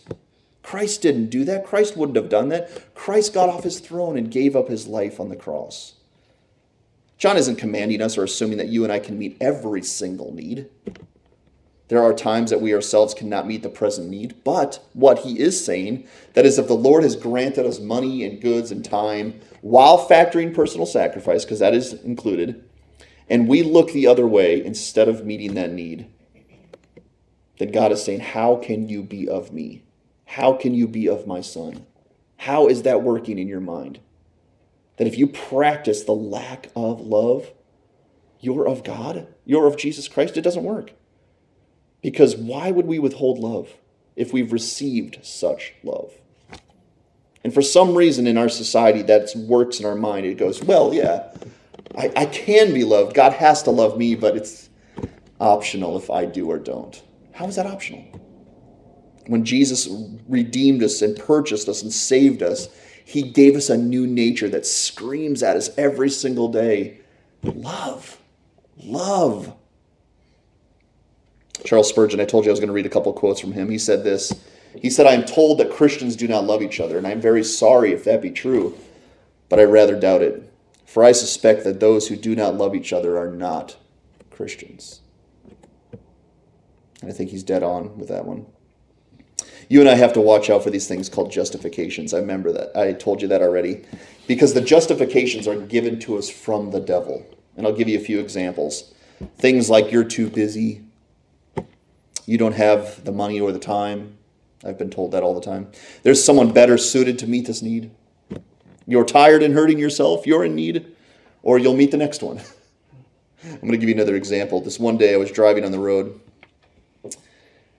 Christ 0.62 1.02
didn't 1.02 1.30
do 1.30 1.44
that. 1.44 1.66
Christ 1.66 1.96
wouldn't 1.96 2.16
have 2.16 2.28
done 2.28 2.50
that. 2.50 2.94
Christ 2.94 3.34
got 3.34 3.48
off 3.48 3.64
his 3.64 3.80
throne 3.80 4.16
and 4.16 4.30
gave 4.30 4.54
up 4.54 4.68
his 4.68 4.86
life 4.86 5.18
on 5.18 5.30
the 5.30 5.36
cross. 5.36 5.94
John 7.16 7.36
isn't 7.36 7.56
commanding 7.56 8.00
us 8.00 8.16
or 8.16 8.22
assuming 8.22 8.58
that 8.58 8.68
you 8.68 8.84
and 8.84 8.92
I 8.92 9.00
can 9.00 9.18
meet 9.18 9.36
every 9.40 9.82
single 9.82 10.32
need. 10.32 10.68
There 11.88 12.02
are 12.02 12.12
times 12.12 12.50
that 12.50 12.60
we 12.60 12.74
ourselves 12.74 13.14
cannot 13.14 13.46
meet 13.46 13.62
the 13.62 13.70
present 13.70 14.10
need, 14.10 14.44
but 14.44 14.78
what 14.92 15.20
he 15.20 15.40
is 15.40 15.64
saying 15.64 16.06
that 16.34 16.44
is 16.44 16.58
if 16.58 16.66
the 16.66 16.74
Lord 16.74 17.02
has 17.02 17.16
granted 17.16 17.64
us 17.64 17.80
money 17.80 18.24
and 18.24 18.40
goods 18.40 18.70
and 18.70 18.84
time 18.84 19.40
while 19.62 20.06
factoring 20.06 20.54
personal 20.54 20.86
sacrifice 20.86 21.44
because 21.44 21.60
that 21.60 21.74
is 21.74 21.94
included, 21.94 22.62
and 23.30 23.48
we 23.48 23.62
look 23.62 23.92
the 23.92 24.06
other 24.06 24.26
way 24.26 24.62
instead 24.62 25.08
of 25.08 25.24
meeting 25.24 25.54
that 25.54 25.72
need, 25.72 26.06
then 27.58 27.72
God 27.72 27.90
is 27.90 28.02
saying, 28.02 28.20
"How 28.20 28.56
can 28.56 28.88
you 28.88 29.02
be 29.02 29.26
of 29.26 29.52
me? 29.52 29.82
How 30.26 30.52
can 30.52 30.74
you 30.74 30.86
be 30.86 31.08
of 31.08 31.26
my 31.26 31.40
son?" 31.40 31.86
How 32.42 32.68
is 32.68 32.82
that 32.82 33.02
working 33.02 33.38
in 33.38 33.48
your 33.48 33.60
mind? 33.60 33.98
That 34.96 35.08
if 35.08 35.18
you 35.18 35.26
practice 35.26 36.02
the 36.02 36.14
lack 36.14 36.68
of 36.76 37.00
love, 37.00 37.52
you're 38.40 38.68
of 38.68 38.84
God, 38.84 39.26
you're 39.44 39.66
of 39.66 39.76
Jesus 39.76 40.06
Christ, 40.06 40.36
it 40.36 40.42
doesn't 40.42 40.62
work. 40.62 40.92
Because 42.02 42.36
why 42.36 42.70
would 42.70 42.86
we 42.86 42.98
withhold 42.98 43.38
love 43.38 43.74
if 44.16 44.32
we've 44.32 44.52
received 44.52 45.18
such 45.22 45.74
love? 45.82 46.12
And 47.44 47.54
for 47.54 47.62
some 47.62 47.94
reason 47.94 48.26
in 48.26 48.36
our 48.36 48.48
society 48.48 49.02
that 49.02 49.34
works 49.34 49.80
in 49.80 49.86
our 49.86 49.94
mind, 49.94 50.26
it 50.26 50.38
goes, 50.38 50.62
well, 50.62 50.92
yeah, 50.92 51.32
I, 51.96 52.12
I 52.16 52.26
can 52.26 52.74
be 52.74 52.84
loved. 52.84 53.14
God 53.14 53.32
has 53.32 53.62
to 53.64 53.70
love 53.70 53.96
me, 53.96 54.14
but 54.14 54.36
it's 54.36 54.68
optional 55.40 55.96
if 55.96 56.10
I 56.10 56.24
do 56.24 56.50
or 56.50 56.58
don't. 56.58 57.00
How 57.32 57.46
is 57.46 57.56
that 57.56 57.66
optional? 57.66 58.02
When 59.26 59.44
Jesus 59.44 59.88
redeemed 60.28 60.82
us 60.82 61.02
and 61.02 61.16
purchased 61.16 61.68
us 61.68 61.82
and 61.82 61.92
saved 61.92 62.42
us, 62.42 62.68
he 63.04 63.22
gave 63.22 63.56
us 63.56 63.70
a 63.70 63.76
new 63.76 64.06
nature 64.06 64.48
that 64.48 64.66
screams 64.66 65.42
at 65.42 65.56
us 65.56 65.70
every 65.78 66.10
single 66.10 66.48
day 66.48 66.98
love. 67.42 68.18
Love. 68.82 69.54
Charles 71.64 71.88
Spurgeon, 71.88 72.20
I 72.20 72.24
told 72.24 72.44
you 72.44 72.50
I 72.50 72.52
was 72.52 72.60
going 72.60 72.68
to 72.68 72.74
read 72.74 72.86
a 72.86 72.90
couple 72.90 73.12
quotes 73.12 73.40
from 73.40 73.52
him. 73.52 73.70
He 73.70 73.78
said 73.78 74.04
this 74.04 74.32
He 74.80 74.90
said, 74.90 75.06
I 75.06 75.12
am 75.12 75.24
told 75.24 75.58
that 75.58 75.70
Christians 75.70 76.16
do 76.16 76.28
not 76.28 76.44
love 76.44 76.62
each 76.62 76.80
other, 76.80 76.98
and 76.98 77.06
I 77.06 77.10
am 77.10 77.20
very 77.20 77.44
sorry 77.44 77.92
if 77.92 78.04
that 78.04 78.22
be 78.22 78.30
true, 78.30 78.78
but 79.48 79.58
I 79.58 79.64
rather 79.64 79.98
doubt 79.98 80.22
it. 80.22 80.52
For 80.86 81.04
I 81.04 81.12
suspect 81.12 81.64
that 81.64 81.80
those 81.80 82.08
who 82.08 82.16
do 82.16 82.34
not 82.34 82.54
love 82.54 82.74
each 82.74 82.92
other 82.94 83.18
are 83.18 83.30
not 83.30 83.76
Christians. 84.30 85.00
And 87.02 87.10
I 87.10 87.12
think 87.12 87.30
he's 87.30 87.42
dead 87.42 87.62
on 87.62 87.98
with 87.98 88.08
that 88.08 88.24
one. 88.24 88.46
You 89.68 89.80
and 89.80 89.88
I 89.88 89.96
have 89.96 90.14
to 90.14 90.20
watch 90.20 90.48
out 90.48 90.64
for 90.64 90.70
these 90.70 90.88
things 90.88 91.08
called 91.08 91.30
justifications. 91.30 92.14
I 92.14 92.18
remember 92.18 92.52
that. 92.52 92.74
I 92.74 92.94
told 92.94 93.20
you 93.20 93.28
that 93.28 93.42
already. 93.42 93.84
Because 94.26 94.54
the 94.54 94.62
justifications 94.62 95.46
are 95.46 95.56
given 95.56 96.00
to 96.00 96.16
us 96.16 96.30
from 96.30 96.70
the 96.70 96.80
devil. 96.80 97.26
And 97.56 97.66
I'll 97.66 97.74
give 97.74 97.88
you 97.88 97.98
a 97.98 98.02
few 98.02 98.18
examples. 98.18 98.94
Things 99.36 99.68
like 99.68 99.92
you're 99.92 100.04
too 100.04 100.30
busy, 100.30 100.82
you 102.28 102.36
don't 102.36 102.52
have 102.52 103.06
the 103.06 103.10
money 103.10 103.40
or 103.40 103.52
the 103.52 103.58
time. 103.58 104.18
I've 104.62 104.76
been 104.76 104.90
told 104.90 105.12
that 105.12 105.22
all 105.22 105.34
the 105.34 105.40
time. 105.40 105.72
There's 106.02 106.22
someone 106.22 106.52
better 106.52 106.76
suited 106.76 107.18
to 107.20 107.26
meet 107.26 107.46
this 107.46 107.62
need. 107.62 107.90
You're 108.86 109.06
tired 109.06 109.42
and 109.42 109.54
hurting 109.54 109.78
yourself, 109.78 110.26
you're 110.26 110.44
in 110.44 110.54
need, 110.54 110.94
or 111.42 111.58
you'll 111.58 111.74
meet 111.74 111.90
the 111.90 111.96
next 111.96 112.22
one. 112.22 112.38
I'm 113.44 113.60
going 113.60 113.72
to 113.72 113.78
give 113.78 113.88
you 113.88 113.94
another 113.94 114.14
example. 114.14 114.60
This 114.60 114.78
one 114.78 114.98
day 114.98 115.14
I 115.14 115.16
was 115.16 115.30
driving 115.30 115.64
on 115.64 115.72
the 115.72 115.78
road 115.78 116.20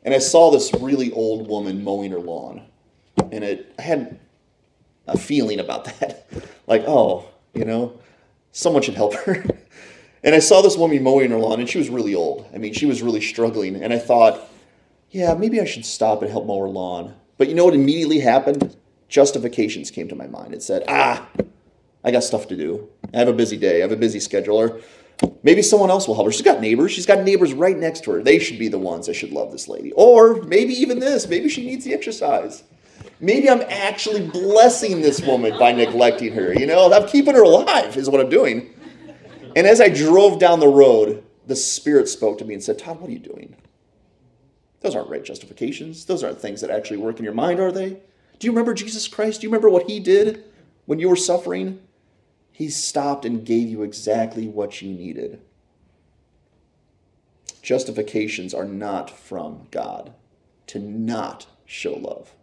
and 0.04 0.16
I 0.16 0.18
saw 0.18 0.50
this 0.50 0.74
really 0.80 1.12
old 1.12 1.48
woman 1.48 1.84
mowing 1.84 2.10
her 2.10 2.20
lawn. 2.20 2.64
And 3.32 3.44
it, 3.44 3.76
I 3.78 3.84
had 3.84 4.20
a 5.06 5.16
feeling 5.16 5.60
about 5.60 5.86
that. 6.00 6.26
like, 6.66 6.86
oh, 6.88 7.30
you 7.54 7.66
know, 7.66 8.00
someone 8.52 8.82
should 8.82 8.96
help 8.96 9.14
her. 9.14 9.46
and 10.24 10.36
I 10.36 10.40
saw 10.40 10.62
this 10.62 10.78
woman 10.78 11.04
mowing 11.04 11.32
her 11.32 11.38
lawn, 11.38 11.60
and 11.60 11.70
she 11.70 11.78
was 11.78 11.90
really 11.90 12.16
old. 12.16 12.48
I 12.54 12.58
mean, 12.58 12.74
she 12.74 12.86
was 12.86 13.02
really 13.02 13.22
struggling. 13.22 13.82
And 13.82 13.94
I 13.94 14.00
thought, 14.00 14.40
yeah, 15.12 15.34
maybe 15.34 15.60
I 15.60 15.66
should 15.66 15.86
stop 15.86 16.22
and 16.22 16.32
help 16.32 16.46
mow 16.46 16.60
her 16.60 16.70
lawn. 16.70 17.16
But 17.38 17.48
you 17.48 17.56
know 17.56 17.66
what 17.66 17.74
immediately 17.74 18.20
happened? 18.20 18.76
Justifications 19.08 19.92
came 19.92 20.08
to 20.10 20.16
my 20.16 20.28
mind. 20.28 20.54
It 20.54 20.62
said, 20.62 20.84
ah, 20.88 21.28
I 22.04 22.12
got 22.12 22.24
stuff 22.24 22.48
to 22.50 22.58
do. 22.58 22.90
I 23.14 23.18
have 23.18 23.28
a 23.28 23.34
busy 23.34 23.58
day. 23.58 23.78
I 23.78 23.82
have 23.82 23.92
a 23.92 23.98
busy 23.98 24.20
schedule. 24.20 24.58
Or 24.58 24.82
Maybe 25.44 25.62
someone 25.62 25.90
else 25.90 26.08
will 26.08 26.16
help 26.16 26.28
her. 26.28 26.32
She's 26.32 26.42
got 26.42 26.62
neighbors. 26.62 26.92
She's 26.92 27.06
got 27.06 27.24
neighbors 27.24 27.54
right 27.54 27.78
next 27.78 28.04
to 28.06 28.12
her. 28.12 28.24
They 28.24 28.40
should 28.40 28.60
be 28.60 28.70
the 28.70 28.80
ones 28.80 29.08
that 29.08 29.16
should 29.16 29.32
love 29.32 29.52
this 29.52 29.68
lady. 29.68 29.92
Or 29.94 30.42
maybe 30.44 30.74
even 30.74 31.00
this. 31.00 31.28
Maybe 31.28 31.50
she 31.50 31.66
needs 31.66 31.84
the 31.84 31.94
exercise. 31.94 32.64
Maybe 33.20 33.50
I'm 33.50 33.62
actually 33.68 34.26
blessing 34.28 35.02
this 35.02 35.22
woman 35.22 35.58
by 35.60 35.74
neglecting 35.74 36.34
her. 36.34 36.54
You 36.54 36.66
know, 36.66 36.92
I'm 36.92 37.08
keeping 37.08 37.36
her 37.36 37.44
alive, 37.44 37.98
is 37.98 38.10
what 38.10 38.22
I'm 38.22 38.30
doing. 38.30 38.74
And 39.56 39.68
as 39.68 39.82
I 39.82 39.90
drove 39.90 40.40
down 40.40 40.60
the 40.60 40.68
road, 40.68 41.24
the 41.48 41.56
Spirit 41.56 42.08
spoke 42.08 42.38
to 42.38 42.46
me 42.46 42.54
and 42.54 42.64
said, 42.64 42.80
Todd, 42.80 43.00
what 43.00 43.10
are 43.10 43.14
you 43.14 43.20
doing? 43.20 43.56
Those 44.82 44.96
aren't 44.96 45.10
right 45.10 45.24
justifications. 45.24 46.06
Those 46.06 46.24
aren't 46.24 46.40
things 46.40 46.62
that 46.62 46.70
actually 46.70 46.98
work 46.98 47.18
in 47.18 47.26
your 47.26 47.34
mind, 47.34 47.60
are 47.60 47.72
they? 47.72 48.00
Do 48.38 48.48
you 48.48 48.52
remember 48.52 48.74
Jesus 48.74 49.08
Christ? 49.08 49.42
Do 49.42 49.48
you 49.48 49.52
remember 49.52 49.70
what 49.70 49.90
he 49.90 50.00
did 50.00 50.46
when 50.86 51.00
you 51.00 51.10
were 51.10 51.16
suffering? 51.16 51.82
He 52.52 52.70
stopped 52.70 53.26
and 53.26 53.46
gave 53.46 53.68
you 53.68 53.84
exactly 53.84 54.48
what 54.48 54.82
you 54.82 54.94
needed. 54.94 55.42
Justifications 57.62 58.54
are 58.54 58.66
not 58.66 59.10
from 59.10 59.68
God 59.72 60.14
to 60.68 60.80
not 60.80 61.48
show 61.66 61.94
love. 61.94 62.34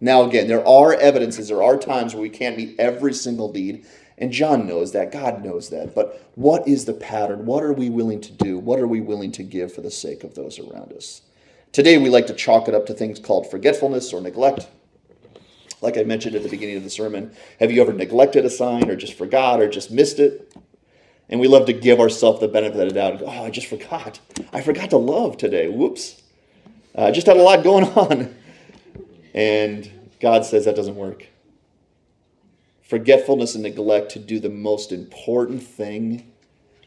Now, 0.00 0.22
again, 0.22 0.48
there 0.48 0.66
are 0.66 0.92
evidences, 0.92 1.48
there 1.48 1.62
are 1.62 1.78
times 1.78 2.14
where 2.14 2.22
we 2.22 2.28
can't 2.28 2.56
meet 2.56 2.78
every 2.78 3.14
single 3.14 3.52
need, 3.52 3.86
and 4.18 4.32
John 4.32 4.66
knows 4.66 4.92
that, 4.92 5.12
God 5.12 5.44
knows 5.44 5.70
that. 5.70 5.94
But 5.94 6.30
what 6.34 6.66
is 6.68 6.84
the 6.84 6.94
pattern? 6.94 7.46
What 7.46 7.62
are 7.62 7.72
we 7.72 7.90
willing 7.90 8.20
to 8.20 8.32
do? 8.32 8.58
What 8.58 8.78
are 8.78 8.86
we 8.86 9.00
willing 9.00 9.32
to 9.32 9.42
give 9.42 9.72
for 9.72 9.80
the 9.80 9.90
sake 9.90 10.24
of 10.24 10.34
those 10.34 10.58
around 10.58 10.92
us? 10.92 11.22
Today, 11.72 11.98
we 11.98 12.08
like 12.08 12.28
to 12.28 12.34
chalk 12.34 12.68
it 12.68 12.74
up 12.74 12.86
to 12.86 12.94
things 12.94 13.18
called 13.18 13.50
forgetfulness 13.50 14.12
or 14.12 14.20
neglect 14.20 14.68
like 15.84 15.98
I 15.98 16.02
mentioned 16.02 16.34
at 16.34 16.42
the 16.42 16.48
beginning 16.48 16.78
of 16.78 16.82
the 16.82 16.90
sermon. 16.90 17.30
Have 17.60 17.70
you 17.70 17.82
ever 17.82 17.92
neglected 17.92 18.44
a 18.44 18.50
sign 18.50 18.90
or 18.90 18.96
just 18.96 19.14
forgot 19.14 19.60
or 19.60 19.68
just 19.68 19.90
missed 19.90 20.18
it? 20.18 20.56
And 21.28 21.38
we 21.40 21.46
love 21.46 21.66
to 21.66 21.72
give 21.72 22.00
ourselves 22.00 22.40
the 22.40 22.48
benefit 22.48 22.80
of 22.80 22.88
the 22.88 22.94
doubt 22.94 23.10
and 23.12 23.20
go, 23.20 23.26
oh, 23.26 23.44
I 23.44 23.50
just 23.50 23.66
forgot. 23.66 24.18
I 24.52 24.62
forgot 24.62 24.90
to 24.90 24.96
love 24.96 25.36
today. 25.36 25.68
Whoops. 25.68 26.22
I 26.96 27.02
uh, 27.02 27.10
just 27.12 27.26
had 27.26 27.36
a 27.36 27.42
lot 27.42 27.62
going 27.62 27.84
on. 27.96 28.34
And 29.34 29.90
God 30.20 30.44
says 30.44 30.64
that 30.64 30.74
doesn't 30.74 30.96
work. 30.96 31.26
Forgetfulness 32.84 33.54
and 33.54 33.62
neglect 33.62 34.12
to 34.12 34.18
do 34.18 34.38
the 34.38 34.50
most 34.50 34.92
important 34.92 35.62
thing 35.62 36.30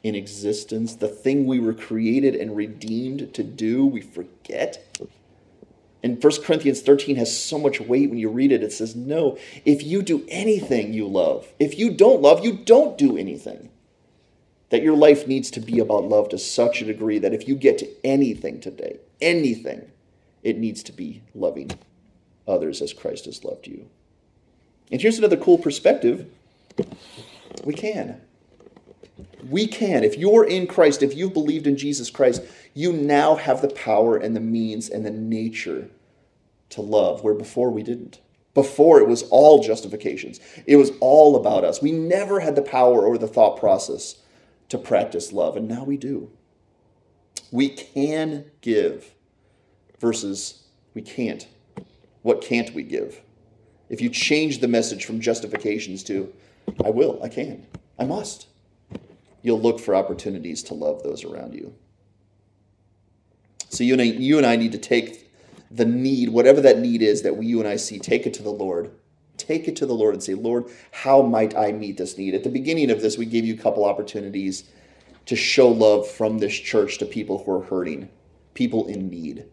in 0.04 0.14
existence, 0.14 0.96
the 0.96 1.08
thing 1.08 1.46
we 1.46 1.60
were 1.60 1.74
created 1.74 2.36
and 2.36 2.56
redeemed 2.56 3.34
to 3.34 3.44
do, 3.44 3.86
we 3.86 4.02
forget. 4.02 4.86
And 6.04 6.24
1 6.24 6.44
Corinthians 6.44 6.82
13 6.82 7.16
has 7.16 7.36
so 7.36 7.58
much 7.58 7.82
weight 7.82 8.10
when 8.10 8.20
you 8.20 8.30
read 8.30 8.52
it. 8.52 8.64
It 8.64 8.72
says, 8.72 8.96
No, 8.96 9.38
if 9.66 9.84
you 9.84 10.04
do 10.04 10.24
anything 10.30 10.94
you 10.94 11.08
love, 11.08 11.52
if 11.60 11.78
you 11.78 11.92
don't 11.92 12.22
love, 12.22 12.46
you 12.46 12.54
don't 12.54 12.98
do 12.98 13.18
anything. 13.18 13.70
That 14.70 14.84
your 14.84 14.96
life 14.96 15.28
needs 15.28 15.50
to 15.52 15.60
be 15.60 15.80
about 15.80 16.04
love 16.04 16.30
to 16.30 16.38
such 16.38 16.82
a 16.82 16.86
degree 16.86 17.18
that 17.20 17.34
if 17.34 17.48
you 17.48 17.56
get 17.56 17.80
to 17.80 17.90
anything 18.06 18.62
today, 18.62 19.00
anything, 19.20 19.90
it 20.44 20.60
needs 20.60 20.84
to 20.84 20.92
be 20.92 21.24
loving 21.34 21.72
others 22.48 22.82
as 22.82 22.94
Christ 22.94 23.26
has 23.26 23.44
loved 23.44 23.66
you. 23.66 23.90
And 24.92 25.02
here's 25.02 25.18
another 25.18 25.38
cool 25.38 25.58
perspective 25.58 26.30
we 27.64 27.74
can. 27.74 28.22
We 29.50 29.68
can. 29.68 30.04
If 30.04 30.18
you're 30.18 30.46
in 30.46 30.68
Christ, 30.68 31.04
if 31.04 31.16
you've 31.16 31.34
believed 31.34 31.68
in 31.68 31.78
Jesus 31.78 32.10
Christ, 32.10 32.44
you 32.74 32.94
now 32.94 33.36
have 33.36 33.62
the 33.62 33.70
power 33.70 34.18
and 34.18 34.36
the 34.36 34.42
means 34.42 34.90
and 34.90 35.06
the 35.06 35.12
nature 35.12 35.90
to 36.70 36.82
love, 36.82 37.24
where 37.24 37.34
before 37.34 37.72
we 37.72 37.84
didn't. 37.84 38.20
Before 38.54 39.00
it 39.00 39.08
was 39.08 39.24
all 39.24 39.62
justifications, 39.64 40.40
it 40.66 40.78
was 40.78 40.92
all 41.00 41.36
about 41.36 41.64
us. 41.64 41.82
We 41.82 41.92
never 41.92 42.40
had 42.40 42.56
the 42.56 42.62
power 42.62 43.06
or 43.06 43.18
the 43.18 43.28
thought 43.28 43.60
process 43.60 44.16
to 44.70 44.78
practice 44.78 45.32
love, 45.32 45.56
and 45.56 45.68
now 45.68 45.84
we 45.84 45.98
do. 45.98 46.32
We 47.52 47.70
can 47.70 48.46
give 48.62 49.14
versus 50.00 50.64
we 50.94 51.02
can't. 51.02 51.48
What 52.24 52.42
can't 52.42 52.74
we 52.74 52.84
give? 52.84 53.22
If 53.90 54.02
you 54.02 54.10
change 54.10 54.60
the 54.60 54.68
message 54.68 55.06
from 55.06 55.22
justifications 55.22 56.04
to, 56.06 56.34
I 56.84 56.90
will, 56.90 57.22
I 57.24 57.30
can, 57.30 57.66
I 57.98 58.06
must 58.06 58.48
you'll 59.48 59.62
look 59.62 59.80
for 59.80 59.96
opportunities 59.96 60.62
to 60.64 60.74
love 60.74 61.04
those 61.04 61.24
around 61.24 61.54
you. 61.54 61.74
So 63.70 63.84
you 63.84 63.94
and 63.94 64.02
I, 64.02 64.06
you 64.06 64.38
and 64.38 64.46
I 64.46 64.58
need 64.58 64.74
to 64.74 64.78
take 64.78 65.32
the 65.72 65.86
need, 65.86 66.30
whatever 66.30 66.62
that 66.62 66.80
need 66.80 67.02
is 67.02 67.22
that 67.22 67.38
we, 67.38 67.46
you 67.46 67.60
and 67.60 67.68
I 67.68 67.78
see, 67.78 67.98
take 67.98 68.26
it 68.26 68.34
to 68.36 68.44
the 68.44 68.50
Lord. 68.52 68.92
Take 69.38 69.68
it 69.68 69.76
to 69.78 69.86
the 69.86 69.94
Lord 69.94 70.16
and 70.16 70.24
say, 70.24 70.34
Lord, 70.34 70.66
how 70.92 71.22
might 71.22 71.56
I 71.56 71.72
meet 71.72 71.98
this 71.98 72.18
need? 72.18 72.34
At 72.34 72.44
the 72.44 72.50
beginning 72.50 72.90
of 72.90 73.02
this, 73.02 73.18
we 73.18 73.26
gave 73.26 73.46
you 73.46 73.54
a 73.54 73.58
couple 73.58 73.86
opportunities 73.86 74.66
to 75.28 75.36
show 75.36 75.70
love 75.70 76.08
from 76.08 76.40
this 76.40 76.54
church 76.54 76.98
to 76.98 77.06
people 77.06 77.44
who 77.44 77.54
are 77.54 77.64
hurting, 77.64 78.10
people 78.54 78.88
in 78.88 79.10
need. 79.10 79.46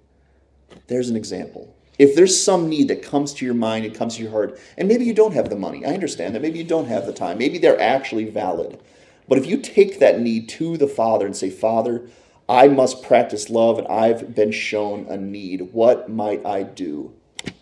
There's 0.89 1.11
an 1.11 1.17
example. 1.17 1.77
If 1.99 2.15
there's 2.17 2.43
some 2.43 2.69
need 2.69 2.89
that 2.89 3.03
comes 3.03 3.33
to 3.35 3.45
your 3.45 3.55
mind 3.55 3.85
and 3.85 3.95
comes 3.95 4.17
to 4.17 4.23
your 4.23 4.33
heart, 4.33 4.59
and 4.77 4.89
maybe 4.89 5.05
you 5.05 5.15
don't 5.15 5.35
have 5.35 5.49
the 5.49 5.57
money, 5.57 5.85
I 5.85 5.95
understand 5.95 6.35
that. 6.35 6.43
Maybe 6.43 6.59
you 6.59 6.65
don't 6.65 6.89
have 6.89 7.07
the 7.07 7.13
time. 7.13 7.39
Maybe 7.39 7.59
they're 7.59 7.81
actually 7.81 8.29
valid. 8.31 8.81
But 9.29 9.39
if 9.39 9.47
you 9.47 9.59
take 9.59 10.01
that 10.01 10.21
need 10.21 10.49
to 10.51 10.77
the 10.77 10.89
Father 10.89 11.25
and 11.25 11.37
say, 11.37 11.51
Father, 11.51 12.07
I 12.49 12.69
must 12.69 13.03
practice 13.03 13.49
love 13.49 13.79
and 13.79 13.89
I've 13.89 14.35
been 14.35 14.53
shown 14.53 15.07
a 15.09 15.17
need. 15.17 15.73
What 15.73 16.11
might 16.11 16.45
I 16.45 16.63
do 16.63 17.15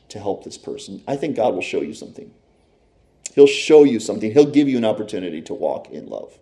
to 0.09 0.19
help 0.19 0.45
this 0.45 0.59
person? 0.59 1.03
I 1.07 1.17
think 1.17 1.37
God 1.37 1.55
will 1.55 1.63
show 1.63 1.83
you 1.83 1.95
something. 1.95 2.33
He'll 3.35 3.47
show 3.47 3.85
you 3.85 4.01
something. 4.01 4.33
He'll 4.33 4.51
give 4.51 4.69
you 4.69 4.77
an 4.77 4.85
opportunity 4.85 5.41
to 5.43 5.55
walk 5.55 5.91
in 5.91 6.07
love 6.07 6.39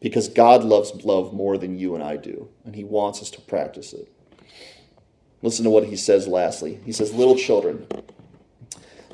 because 0.00 0.28
God 0.28 0.62
loves 0.62 1.04
love 1.04 1.32
more 1.32 1.58
than 1.58 1.78
you 1.78 1.94
and 1.94 2.04
I 2.04 2.16
do, 2.16 2.48
and 2.64 2.74
He 2.76 2.84
wants 2.84 3.20
us 3.20 3.30
to 3.30 3.40
practice 3.40 3.92
it. 3.92 4.13
Listen 5.44 5.64
to 5.64 5.70
what 5.70 5.84
He 5.84 5.94
says 5.94 6.26
lastly. 6.26 6.80
He 6.86 6.92
says, 6.92 7.12
Little 7.12 7.36
children, 7.36 7.86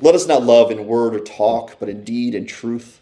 let 0.00 0.14
us 0.14 0.28
not 0.28 0.44
love 0.44 0.70
in 0.70 0.86
word 0.86 1.12
or 1.12 1.18
talk, 1.18 1.80
but 1.80 1.88
in 1.88 2.04
deed 2.04 2.36
and 2.36 2.48
truth. 2.48 3.00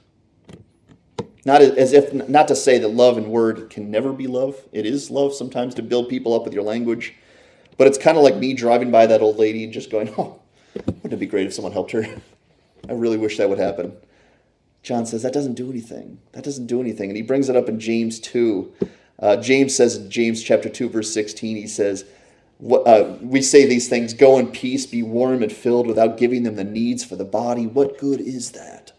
Not 1.44 1.60
as 1.60 1.92
if 1.92 2.12
not 2.12 2.48
to 2.48 2.56
say 2.56 2.78
that 2.78 2.88
love 2.88 3.18
and 3.18 3.28
word 3.28 3.68
can 3.68 3.90
never 3.90 4.14
be 4.14 4.26
love. 4.26 4.56
It 4.72 4.86
is 4.86 5.10
love 5.10 5.34
sometimes 5.34 5.74
to 5.74 5.82
build 5.82 6.08
people 6.08 6.32
up 6.32 6.44
with 6.44 6.54
your 6.54 6.62
language. 6.62 7.14
But 7.76 7.86
it's 7.86 7.98
kind 7.98 8.16
of 8.16 8.24
like 8.24 8.36
me 8.36 8.54
driving 8.54 8.90
by 8.90 9.06
that 9.06 9.20
old 9.20 9.36
lady 9.36 9.62
and 9.62 9.74
just 9.74 9.90
going, 9.90 10.08
"Oh, 10.18 10.40
wouldn't 10.86 11.12
it 11.12 11.20
be 11.20 11.26
great 11.26 11.46
if 11.46 11.52
someone 11.52 11.72
helped 11.72 11.92
her?" 11.92 12.06
I 12.88 12.92
really 12.92 13.18
wish 13.18 13.36
that 13.36 13.50
would 13.50 13.58
happen. 13.58 13.94
John 14.82 15.04
says 15.04 15.22
that 15.22 15.34
doesn't 15.34 15.54
do 15.54 15.70
anything. 15.70 16.18
That 16.32 16.44
doesn't 16.44 16.66
do 16.66 16.80
anything, 16.80 17.10
and 17.10 17.16
he 17.16 17.22
brings 17.22 17.50
it 17.50 17.56
up 17.56 17.68
in 17.68 17.78
James 17.78 18.18
two. 18.18 18.72
Uh, 19.18 19.36
James 19.36 19.76
says 19.76 19.96
in 19.96 20.10
James 20.10 20.42
chapter 20.42 20.70
two 20.70 20.88
verse 20.88 21.12
sixteen, 21.12 21.56
he 21.56 21.66
says, 21.66 22.04
uh, 22.62 23.16
"We 23.20 23.42
say 23.42 23.66
these 23.66 23.88
things: 23.88 24.14
Go 24.14 24.38
in 24.38 24.48
peace, 24.48 24.86
be 24.86 25.02
warm 25.02 25.42
and 25.42 25.52
filled, 25.52 25.86
without 25.86 26.16
giving 26.16 26.42
them 26.42 26.56
the 26.56 26.64
needs 26.64 27.04
for 27.04 27.16
the 27.16 27.24
body. 27.24 27.66
What 27.66 27.98
good 27.98 28.20
is 28.20 28.52
that?" 28.52 28.92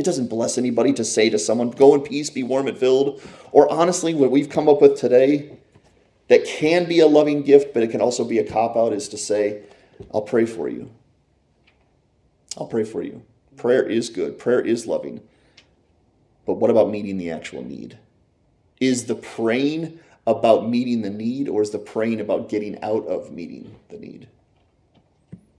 It 0.00 0.04
doesn't 0.04 0.28
bless 0.28 0.56
anybody 0.56 0.94
to 0.94 1.04
say 1.04 1.28
to 1.28 1.38
someone, 1.38 1.72
go 1.72 1.94
in 1.94 2.00
peace, 2.00 2.30
be 2.30 2.42
warm 2.42 2.68
and 2.68 2.78
filled. 2.78 3.20
Or 3.52 3.70
honestly, 3.70 4.14
what 4.14 4.30
we've 4.30 4.48
come 4.48 4.66
up 4.66 4.80
with 4.80 4.98
today, 4.98 5.58
that 6.28 6.46
can 6.46 6.86
be 6.88 7.00
a 7.00 7.06
loving 7.06 7.42
gift, 7.42 7.74
but 7.74 7.82
it 7.82 7.90
can 7.90 8.00
also 8.00 8.24
be 8.24 8.38
a 8.38 8.44
cop 8.50 8.78
out, 8.78 8.94
is 8.94 9.10
to 9.10 9.18
say, 9.18 9.62
I'll 10.14 10.22
pray 10.22 10.46
for 10.46 10.70
you. 10.70 10.90
I'll 12.56 12.66
pray 12.66 12.84
for 12.84 13.02
you. 13.02 13.22
Prayer 13.58 13.82
is 13.82 14.08
good, 14.08 14.38
prayer 14.38 14.62
is 14.62 14.86
loving. 14.86 15.20
But 16.46 16.54
what 16.54 16.70
about 16.70 16.88
meeting 16.88 17.18
the 17.18 17.30
actual 17.30 17.62
need? 17.62 17.98
Is 18.80 19.04
the 19.04 19.16
praying 19.16 20.00
about 20.26 20.68
meeting 20.68 21.02
the 21.02 21.10
need, 21.10 21.48
or 21.48 21.62
is 21.62 21.70
the 21.70 21.78
praying 21.78 22.20
about 22.20 22.48
getting 22.48 22.82
out 22.82 23.06
of 23.06 23.32
meeting 23.32 23.74
the 23.88 23.98
need? 23.98 24.28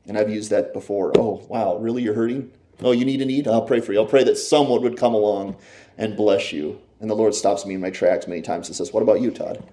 And 0.07 0.17
I've 0.17 0.29
used 0.29 0.49
that 0.49 0.73
before. 0.73 1.11
Oh, 1.17 1.45
wow, 1.47 1.77
really? 1.77 2.03
You're 2.03 2.13
hurting? 2.13 2.51
Oh, 2.81 2.91
you 2.91 3.05
need 3.05 3.21
a 3.21 3.25
need? 3.25 3.47
I'll 3.47 3.61
pray 3.61 3.79
for 3.79 3.93
you. 3.93 3.99
I'll 3.99 4.05
pray 4.05 4.23
that 4.23 4.37
someone 4.37 4.81
would 4.81 4.97
come 4.97 5.13
along 5.13 5.55
and 5.97 6.17
bless 6.17 6.51
you. 6.51 6.79
And 6.99 7.09
the 7.09 7.15
Lord 7.15 7.35
stops 7.35 7.65
me 7.65 7.75
in 7.75 7.81
my 7.81 7.89
tracks 7.89 8.27
many 8.27 8.41
times 8.41 8.67
and 8.67 8.75
says, 8.75 8.93
What 8.93 9.03
about 9.03 9.21
you, 9.21 9.31
Todd? 9.31 9.63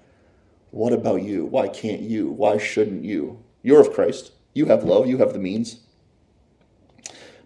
What 0.70 0.92
about 0.92 1.22
you? 1.22 1.46
Why 1.46 1.68
can't 1.68 2.00
you? 2.00 2.28
Why 2.30 2.58
shouldn't 2.58 3.04
you? 3.04 3.42
You're 3.62 3.80
of 3.80 3.92
Christ. 3.92 4.32
You 4.54 4.66
have 4.66 4.84
love. 4.84 5.06
You 5.06 5.18
have 5.18 5.32
the 5.32 5.38
means. 5.38 5.80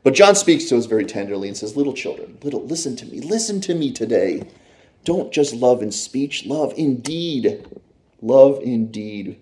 But 0.02 0.14
John 0.14 0.34
speaks 0.34 0.64
to 0.64 0.76
us 0.76 0.86
very 0.86 1.04
tenderly 1.04 1.48
and 1.48 1.56
says, 1.56 1.76
Little 1.76 1.92
children, 1.92 2.38
little, 2.42 2.64
listen 2.64 2.96
to 2.96 3.06
me. 3.06 3.20
Listen 3.20 3.60
to 3.62 3.74
me 3.74 3.92
today. 3.92 4.48
Don't 5.04 5.32
just 5.32 5.54
love 5.54 5.82
in 5.82 5.90
speech, 5.90 6.46
love 6.46 6.74
indeed. 6.76 7.66
Love 8.20 8.60
indeed. 8.62 9.40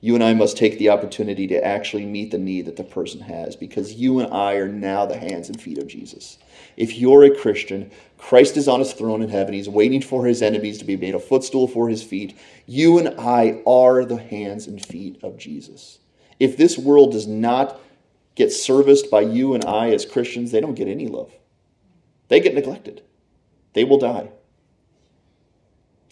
You 0.00 0.14
and 0.14 0.24
I 0.24 0.34
must 0.34 0.58
take 0.58 0.78
the 0.78 0.90
opportunity 0.90 1.46
to 1.46 1.64
actually 1.64 2.04
meet 2.04 2.30
the 2.30 2.38
need 2.38 2.66
that 2.66 2.76
the 2.76 2.84
person 2.84 3.20
has 3.20 3.56
because 3.56 3.94
you 3.94 4.18
and 4.18 4.32
I 4.32 4.54
are 4.56 4.68
now 4.68 5.06
the 5.06 5.18
hands 5.18 5.48
and 5.48 5.60
feet 5.60 5.78
of 5.78 5.86
Jesus. 5.86 6.36
If 6.76 6.98
you're 6.98 7.24
a 7.24 7.34
Christian, 7.34 7.90
Christ 8.18 8.58
is 8.58 8.68
on 8.68 8.80
his 8.80 8.92
throne 8.92 9.22
in 9.22 9.30
heaven. 9.30 9.54
He's 9.54 9.68
waiting 9.68 10.02
for 10.02 10.26
his 10.26 10.42
enemies 10.42 10.78
to 10.78 10.84
be 10.84 10.96
made 10.96 11.14
a 11.14 11.18
footstool 11.18 11.68
for 11.68 11.88
his 11.88 12.02
feet. 12.02 12.36
You 12.66 12.98
and 12.98 13.18
I 13.18 13.62
are 13.66 14.04
the 14.04 14.18
hands 14.18 14.66
and 14.66 14.84
feet 14.84 15.18
of 15.22 15.38
Jesus. 15.38 16.00
If 16.38 16.56
this 16.56 16.76
world 16.76 17.12
does 17.12 17.26
not 17.26 17.80
get 18.34 18.52
serviced 18.52 19.10
by 19.10 19.22
you 19.22 19.54
and 19.54 19.64
I 19.64 19.90
as 19.90 20.04
Christians, 20.04 20.50
they 20.50 20.60
don't 20.60 20.74
get 20.74 20.88
any 20.88 21.06
love. 21.06 21.32
They 22.28 22.40
get 22.40 22.54
neglected. 22.54 23.02
They 23.72 23.84
will 23.84 23.98
die. 23.98 24.30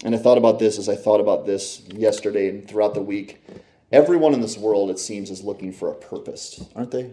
And 0.04 0.14
I 0.14 0.18
thought 0.18 0.38
about 0.38 0.58
this 0.58 0.78
as 0.78 0.88
I 0.88 0.96
thought 0.96 1.20
about 1.20 1.46
this 1.46 1.82
yesterday 1.88 2.48
and 2.48 2.68
throughout 2.68 2.94
the 2.94 3.02
week. 3.02 3.44
Everyone 3.92 4.34
in 4.34 4.40
this 4.40 4.58
world, 4.58 4.90
it 4.90 4.98
seems, 4.98 5.30
is 5.30 5.44
looking 5.44 5.72
for 5.72 5.90
a 5.90 5.94
purpose, 5.94 6.64
aren't 6.74 6.90
they? 6.90 7.12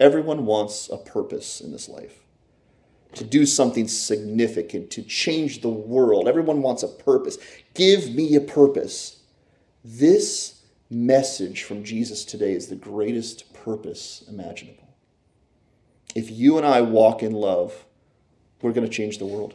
Everyone 0.00 0.46
wants 0.46 0.88
a 0.88 0.96
purpose 0.96 1.60
in 1.60 1.72
this 1.72 1.88
life 1.88 2.20
to 3.14 3.24
do 3.24 3.44
something 3.44 3.88
significant, 3.88 4.90
to 4.92 5.02
change 5.02 5.60
the 5.60 5.68
world. 5.68 6.28
Everyone 6.28 6.62
wants 6.62 6.82
a 6.82 6.88
purpose. 6.88 7.38
Give 7.74 8.14
me 8.14 8.34
a 8.34 8.40
purpose. 8.40 9.20
This 9.84 10.62
message 10.90 11.62
from 11.64 11.84
Jesus 11.84 12.24
today 12.24 12.52
is 12.52 12.68
the 12.68 12.76
greatest 12.76 13.52
purpose 13.52 14.24
imaginable. 14.28 14.88
If 16.14 16.30
you 16.30 16.56
and 16.56 16.66
I 16.66 16.80
walk 16.80 17.22
in 17.22 17.32
love, 17.32 17.84
we're 18.62 18.72
going 18.72 18.86
to 18.86 18.92
change 18.92 19.18
the 19.18 19.26
world. 19.26 19.54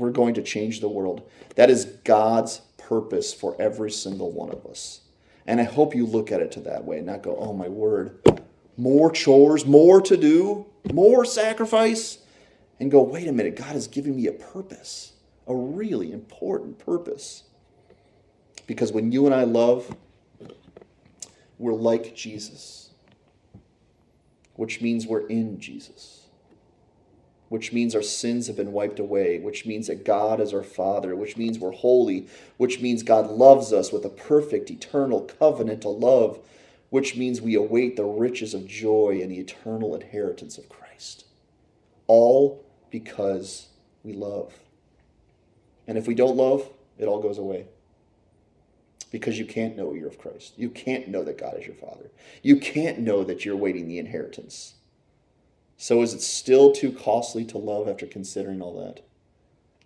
We're 0.00 0.10
going 0.10 0.32
to 0.34 0.42
change 0.42 0.80
the 0.80 0.88
world. 0.88 1.28
That 1.56 1.68
is 1.68 1.84
God's 1.84 2.62
purpose 2.78 3.34
for 3.34 3.54
every 3.60 3.90
single 3.90 4.32
one 4.32 4.48
of 4.48 4.64
us. 4.64 5.02
And 5.46 5.60
I 5.60 5.64
hope 5.64 5.94
you 5.94 6.06
look 6.06 6.32
at 6.32 6.40
it 6.40 6.50
to 6.52 6.60
that 6.60 6.86
way 6.86 7.02
not 7.02 7.22
go, 7.22 7.36
oh 7.36 7.52
my 7.52 7.68
word, 7.68 8.18
more 8.78 9.10
chores, 9.10 9.66
more 9.66 10.00
to 10.00 10.16
do, 10.16 10.64
more 10.90 11.26
sacrifice, 11.26 12.18
and 12.80 12.90
go, 12.90 13.02
wait 13.02 13.28
a 13.28 13.32
minute, 13.32 13.56
God 13.56 13.76
is 13.76 13.88
giving 13.88 14.16
me 14.16 14.26
a 14.26 14.32
purpose, 14.32 15.12
a 15.46 15.54
really 15.54 16.12
important 16.12 16.78
purpose. 16.78 17.42
Because 18.66 18.92
when 18.92 19.12
you 19.12 19.26
and 19.26 19.34
I 19.34 19.44
love, 19.44 19.94
we're 21.58 21.74
like 21.74 22.16
Jesus, 22.16 22.88
which 24.54 24.80
means 24.80 25.06
we're 25.06 25.26
in 25.26 25.60
Jesus 25.60 26.19
which 27.50 27.72
means 27.72 27.96
our 27.96 28.02
sins 28.02 28.46
have 28.46 28.54
been 28.54 28.70
wiped 28.70 29.00
away, 29.00 29.40
which 29.40 29.66
means 29.66 29.88
that 29.88 30.04
God 30.04 30.40
is 30.40 30.54
our 30.54 30.62
Father, 30.62 31.16
which 31.16 31.36
means 31.36 31.58
we're 31.58 31.72
holy, 31.72 32.28
which 32.58 32.80
means 32.80 33.02
God 33.02 33.28
loves 33.28 33.72
us 33.72 33.92
with 33.92 34.04
a 34.04 34.08
perfect, 34.08 34.70
eternal, 34.70 35.28
covenantal 35.40 36.00
love, 36.00 36.38
which 36.90 37.16
means 37.16 37.40
we 37.40 37.56
await 37.56 37.96
the 37.96 38.04
riches 38.04 38.54
of 38.54 38.68
joy 38.68 39.18
and 39.20 39.32
the 39.32 39.40
eternal 39.40 39.96
inheritance 39.96 40.58
of 40.58 40.68
Christ. 40.68 41.24
All 42.06 42.64
because 42.88 43.66
we 44.04 44.12
love. 44.12 44.54
And 45.88 45.98
if 45.98 46.06
we 46.06 46.14
don't 46.14 46.36
love, 46.36 46.70
it 46.98 47.06
all 47.06 47.20
goes 47.20 47.38
away. 47.38 47.66
Because 49.10 49.40
you 49.40 49.44
can't 49.44 49.76
know 49.76 49.92
you're 49.92 50.06
of 50.06 50.18
Christ. 50.18 50.52
You 50.56 50.70
can't 50.70 51.08
know 51.08 51.24
that 51.24 51.36
God 51.36 51.58
is 51.58 51.66
your 51.66 51.74
Father. 51.74 52.12
You 52.44 52.60
can't 52.60 53.00
know 53.00 53.24
that 53.24 53.44
you're 53.44 53.56
waiting 53.56 53.88
the 53.88 53.98
inheritance. 53.98 54.74
So 55.82 56.02
is 56.02 56.12
it 56.12 56.20
still 56.20 56.72
too 56.72 56.92
costly 56.92 57.42
to 57.46 57.56
love 57.56 57.88
after 57.88 58.06
considering 58.06 58.60
all 58.60 58.78
that? 58.84 59.00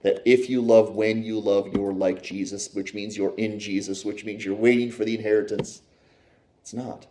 That 0.01 0.23
if 0.25 0.51
you 0.51 0.61
love 0.61 0.97
when 0.97 1.23
you 1.23 1.39
love, 1.39 1.69
you're 1.73 1.93
like 1.93 2.21
Jesus, 2.21 2.75
which 2.75 2.95
means 2.95 3.17
you're 3.17 3.37
in 3.37 3.61
Jesus, 3.61 4.05
which 4.05 4.25
means 4.25 4.45
you're 4.45 4.57
waiting 4.57 4.91
for 4.91 5.05
the 5.05 5.15
inheritance. 5.15 5.83
It's 6.61 6.75
not. 6.75 7.07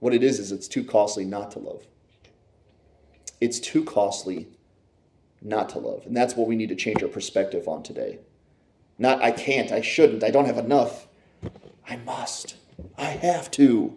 What 0.00 0.14
it 0.14 0.24
is, 0.24 0.40
is 0.40 0.50
it's 0.50 0.66
too 0.66 0.82
costly 0.82 1.24
not 1.24 1.52
to 1.52 1.60
love. 1.60 1.86
It's 3.40 3.60
too 3.60 3.84
costly 3.84 4.48
not 5.40 5.68
to 5.68 5.78
love. 5.78 6.04
And 6.04 6.16
that's 6.16 6.34
what 6.34 6.48
we 6.48 6.56
need 6.56 6.70
to 6.70 6.74
change 6.74 7.04
our 7.04 7.08
perspective 7.08 7.68
on 7.68 7.84
today. 7.84 8.18
Not, 8.98 9.22
I 9.22 9.30
can't, 9.30 9.70
I 9.70 9.80
shouldn't, 9.80 10.24
I 10.24 10.32
don't 10.32 10.46
have 10.46 10.58
enough. 10.58 11.06
I 11.88 11.94
must. 11.98 12.56
I 12.98 13.10
have 13.10 13.48
to. 13.52 13.96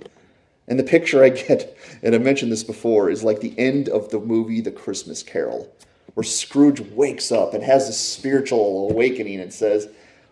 And 0.71 0.79
the 0.79 0.85
picture 0.85 1.21
I 1.21 1.27
get, 1.29 1.77
and 2.01 2.15
I 2.15 2.17
mentioned 2.17 2.49
this 2.49 2.63
before, 2.63 3.09
is 3.09 3.25
like 3.25 3.41
the 3.41 3.53
end 3.59 3.89
of 3.89 4.09
the 4.09 4.21
movie 4.21 4.61
The 4.61 4.71
Christmas 4.71 5.21
Carol, 5.21 5.69
where 6.13 6.23
Scrooge 6.23 6.79
wakes 6.79 7.29
up 7.29 7.53
and 7.53 7.61
has 7.61 7.87
this 7.87 7.99
spiritual 7.99 8.89
awakening 8.89 9.41
and 9.41 9.53
says, 9.53 9.89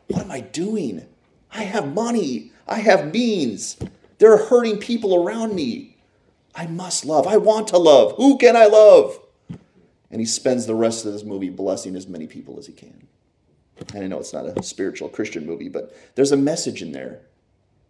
What 0.07 0.21
am 0.21 0.31
I 0.31 0.39
doing? 0.39 1.05
I 1.51 1.63
have 1.63 1.93
money. 1.93 2.53
I 2.69 2.75
have 2.75 3.11
means. 3.11 3.75
There 4.19 4.31
are 4.31 4.45
hurting 4.45 4.77
people 4.77 5.13
around 5.13 5.55
me. 5.55 5.97
I 6.55 6.67
must 6.67 7.03
love. 7.03 7.27
I 7.27 7.35
want 7.35 7.67
to 7.69 7.77
love. 7.77 8.13
Who 8.15 8.37
can 8.37 8.55
I 8.55 8.67
love? 8.67 9.19
And 10.09 10.21
he 10.21 10.25
spends 10.25 10.65
the 10.65 10.73
rest 10.73 11.05
of 11.05 11.11
this 11.11 11.25
movie 11.25 11.49
blessing 11.49 11.97
as 11.97 12.07
many 12.07 12.27
people 12.27 12.57
as 12.57 12.65
he 12.65 12.71
can. 12.71 13.07
And 13.93 14.05
I 14.05 14.07
know 14.07 14.19
it's 14.19 14.31
not 14.31 14.45
a 14.45 14.63
spiritual 14.63 15.09
Christian 15.09 15.45
movie, 15.45 15.67
but 15.67 15.93
there's 16.15 16.31
a 16.31 16.37
message 16.37 16.81
in 16.81 16.93
there 16.93 17.23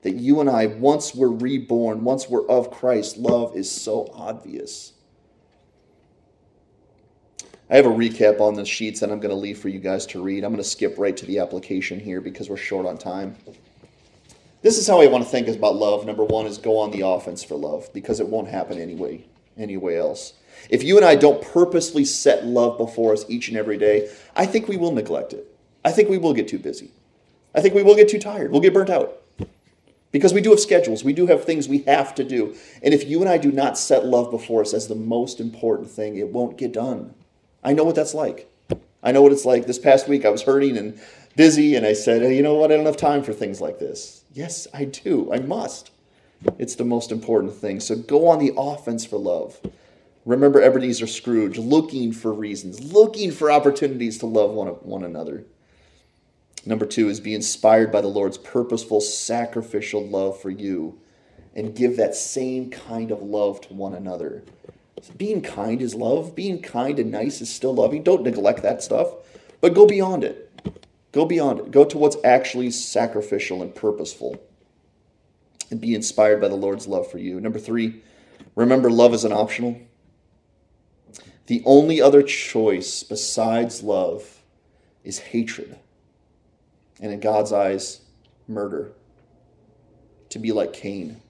that 0.01 0.15
you 0.15 0.39
and 0.39 0.49
I, 0.49 0.67
once 0.67 1.13
we're 1.13 1.27
reborn, 1.27 2.03
once 2.03 2.29
we're 2.29 2.47
of 2.47 2.71
Christ, 2.71 3.17
love 3.17 3.55
is 3.55 3.69
so 3.69 4.09
obvious. 4.13 4.93
I 7.69 7.75
have 7.75 7.85
a 7.85 7.89
recap 7.89 8.39
on 8.39 8.55
the 8.55 8.65
sheets 8.65 8.99
that 8.99 9.11
I'm 9.11 9.19
going 9.19 9.29
to 9.29 9.35
leave 9.35 9.59
for 9.59 9.69
you 9.69 9.79
guys 9.79 10.05
to 10.07 10.23
read. 10.23 10.43
I'm 10.43 10.51
going 10.51 10.63
to 10.63 10.67
skip 10.67 10.95
right 10.97 11.15
to 11.15 11.25
the 11.25 11.39
application 11.39 11.99
here 11.99 12.19
because 12.19 12.49
we're 12.49 12.57
short 12.57 12.87
on 12.87 12.97
time. 12.97 13.35
This 14.61 14.77
is 14.77 14.87
how 14.87 15.01
I 15.01 15.07
want 15.07 15.23
to 15.23 15.29
think 15.29 15.47
about 15.47 15.75
love. 15.75 16.05
Number 16.05 16.23
one 16.23 16.47
is 16.47 16.57
go 16.57 16.79
on 16.79 16.91
the 16.91 17.01
offense 17.01 17.43
for 17.43 17.55
love 17.55 17.87
because 17.93 18.19
it 18.19 18.27
won't 18.27 18.47
happen 18.47 18.79
anyway, 18.79 19.23
anyway 19.55 19.97
else. 19.97 20.33
If 20.69 20.83
you 20.83 20.97
and 20.97 21.05
I 21.05 21.15
don't 21.15 21.41
purposely 21.41 22.05
set 22.05 22.45
love 22.45 22.77
before 22.77 23.13
us 23.13 23.23
each 23.29 23.49
and 23.49 23.57
every 23.57 23.77
day, 23.77 24.09
I 24.35 24.45
think 24.45 24.67
we 24.67 24.75
will 24.75 24.91
neglect 24.91 25.33
it. 25.33 25.45
I 25.85 25.91
think 25.91 26.09
we 26.09 26.17
will 26.17 26.33
get 26.33 26.47
too 26.47 26.59
busy. 26.59 26.91
I 27.53 27.61
think 27.61 27.73
we 27.73 27.83
will 27.83 27.95
get 27.95 28.09
too 28.09 28.19
tired. 28.19 28.51
We'll 28.51 28.61
get 28.61 28.73
burnt 28.73 28.89
out. 28.89 29.21
Because 30.11 30.33
we 30.33 30.41
do 30.41 30.49
have 30.49 30.59
schedules, 30.59 31.03
we 31.03 31.13
do 31.13 31.27
have 31.27 31.43
things 31.43 31.69
we 31.69 31.79
have 31.79 32.15
to 32.15 32.23
do. 32.23 32.55
And 32.81 32.93
if 32.93 33.07
you 33.07 33.21
and 33.21 33.29
I 33.29 33.37
do 33.37 33.51
not 33.51 33.77
set 33.77 34.05
love 34.05 34.31
before 34.31 34.61
us 34.61 34.73
as 34.73 34.87
the 34.87 34.95
most 34.95 35.39
important 35.39 35.89
thing, 35.89 36.17
it 36.17 36.29
won't 36.29 36.57
get 36.57 36.73
done. 36.73 37.13
I 37.63 37.73
know 37.73 37.83
what 37.83 37.95
that's 37.95 38.15
like. 38.15 38.51
I 39.03 39.11
know 39.11 39.21
what 39.21 39.31
it's 39.31 39.45
like. 39.45 39.67
This 39.67 39.79
past 39.79 40.07
week 40.07 40.25
I 40.25 40.29
was 40.29 40.43
hurting 40.43 40.77
and 40.77 40.99
busy, 41.35 41.75
and 41.75 41.85
I 41.85 41.93
said, 41.93 42.21
hey, 42.21 42.35
you 42.35 42.41
know 42.41 42.55
what? 42.55 42.71
I 42.71 42.75
don't 42.75 42.85
have 42.85 42.97
time 42.97 43.23
for 43.23 43.33
things 43.33 43.61
like 43.61 43.79
this. 43.79 44.23
Yes, 44.33 44.67
I 44.73 44.85
do. 44.85 45.31
I 45.31 45.39
must. 45.39 45.91
It's 46.57 46.75
the 46.75 46.85
most 46.85 47.11
important 47.11 47.53
thing. 47.53 47.79
So 47.79 47.95
go 47.95 48.27
on 48.27 48.39
the 48.39 48.53
offense 48.57 49.05
for 49.05 49.17
love. 49.17 49.59
Remember 50.25 50.61
Ebenezer 50.61 51.07
Scrooge 51.07 51.57
looking 51.57 52.11
for 52.11 52.33
reasons, 52.33 52.91
looking 52.93 53.31
for 53.31 53.51
opportunities 53.51 54.17
to 54.19 54.25
love 54.25 54.51
one, 54.51 54.67
one 54.67 55.03
another. 55.03 55.45
Number 56.65 56.85
two 56.85 57.09
is 57.09 57.19
be 57.19 57.33
inspired 57.33 57.91
by 57.91 58.01
the 58.01 58.07
Lord's 58.07 58.37
purposeful, 58.37 59.01
sacrificial 59.01 60.05
love 60.05 60.39
for 60.41 60.49
you 60.49 60.99
and 61.55 61.75
give 61.75 61.97
that 61.97 62.15
same 62.15 62.69
kind 62.69 63.11
of 63.11 63.21
love 63.21 63.61
to 63.61 63.73
one 63.73 63.93
another. 63.93 64.43
Being 65.17 65.41
kind 65.41 65.81
is 65.81 65.95
love. 65.95 66.35
Being 66.35 66.61
kind 66.61 66.99
and 66.99 67.11
nice 67.11 67.41
is 67.41 67.53
still 67.53 67.73
loving. 67.73 68.03
Don't 68.03 68.23
neglect 68.23 68.61
that 68.63 68.83
stuff, 68.83 69.13
but 69.61 69.73
go 69.73 69.87
beyond 69.87 70.23
it. 70.23 70.51
Go 71.11 71.25
beyond 71.25 71.59
it. 71.59 71.71
Go 71.71 71.85
to 71.85 71.97
what's 71.97 72.17
actually 72.23 72.71
sacrificial 72.71 73.61
and 73.61 73.73
purposeful. 73.73 74.41
And 75.71 75.79
be 75.79 75.95
inspired 75.95 76.41
by 76.41 76.49
the 76.49 76.55
Lord's 76.55 76.87
love 76.87 77.09
for 77.09 77.17
you. 77.17 77.39
Number 77.39 77.59
three, 77.59 78.01
remember 78.55 78.91
love 78.91 79.13
is 79.13 79.23
an 79.23 79.31
optional. 79.31 79.79
The 81.47 81.63
only 81.65 82.01
other 82.01 82.21
choice 82.21 83.03
besides 83.03 83.81
love 83.81 84.41
is 85.03 85.19
hatred 85.19 85.77
and 86.99 87.11
in 87.11 87.19
God's 87.19 87.53
eyes, 87.53 88.01
murder. 88.47 88.93
to 90.29 90.39
be 90.39 90.51
like 90.51 90.73
Cain. 90.73 91.21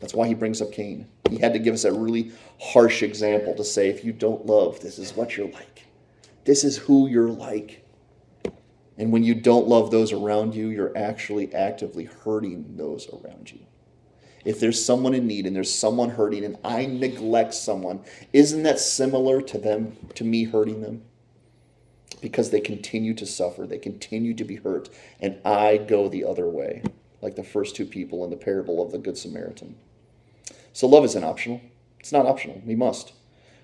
That's 0.00 0.14
why 0.14 0.26
he 0.26 0.34
brings 0.34 0.62
up 0.62 0.72
Cain. 0.72 1.08
He 1.28 1.38
had 1.38 1.52
to 1.52 1.58
give 1.58 1.74
us 1.74 1.84
a 1.84 1.92
really 1.92 2.32
harsh 2.58 3.02
example 3.02 3.54
to 3.54 3.64
say, 3.64 3.88
if 3.88 4.04
you 4.04 4.12
don't 4.12 4.46
love, 4.46 4.80
this 4.80 4.98
is 4.98 5.14
what 5.14 5.36
you're 5.36 5.50
like. 5.50 5.84
This 6.44 6.64
is 6.64 6.78
who 6.78 7.06
you're 7.08 7.28
like. 7.28 7.84
And 8.96 9.12
when 9.12 9.22
you 9.22 9.34
don't 9.34 9.68
love 9.68 9.90
those 9.90 10.12
around 10.12 10.54
you, 10.54 10.68
you're 10.68 10.96
actually 10.96 11.54
actively 11.54 12.04
hurting 12.04 12.76
those 12.76 13.08
around 13.08 13.52
you. 13.52 13.60
If 14.44 14.58
there's 14.58 14.82
someone 14.82 15.14
in 15.14 15.26
need 15.26 15.46
and 15.46 15.54
there's 15.54 15.72
someone 15.72 16.10
hurting 16.10 16.44
and 16.44 16.56
I 16.64 16.86
neglect 16.86 17.52
someone, 17.52 18.02
isn't 18.32 18.62
that 18.62 18.80
similar 18.80 19.42
to 19.42 19.58
them, 19.58 19.96
to 20.14 20.24
me 20.24 20.44
hurting 20.44 20.80
them? 20.80 21.02
Because 22.20 22.50
they 22.50 22.60
continue 22.60 23.14
to 23.14 23.26
suffer, 23.26 23.66
they 23.66 23.78
continue 23.78 24.34
to 24.34 24.44
be 24.44 24.56
hurt, 24.56 24.88
and 25.20 25.38
I 25.44 25.78
go 25.78 26.08
the 26.08 26.24
other 26.24 26.48
way, 26.48 26.82
like 27.22 27.36
the 27.36 27.42
first 27.42 27.76
two 27.76 27.86
people 27.86 28.24
in 28.24 28.30
the 28.30 28.36
parable 28.36 28.82
of 28.82 28.92
the 28.92 28.98
Good 28.98 29.16
Samaritan. 29.16 29.76
So 30.72 30.86
love 30.86 31.04
isn't 31.04 31.24
optional. 31.24 31.60
It's 31.98 32.12
not 32.12 32.26
optional. 32.26 32.62
We 32.64 32.74
must. 32.74 33.12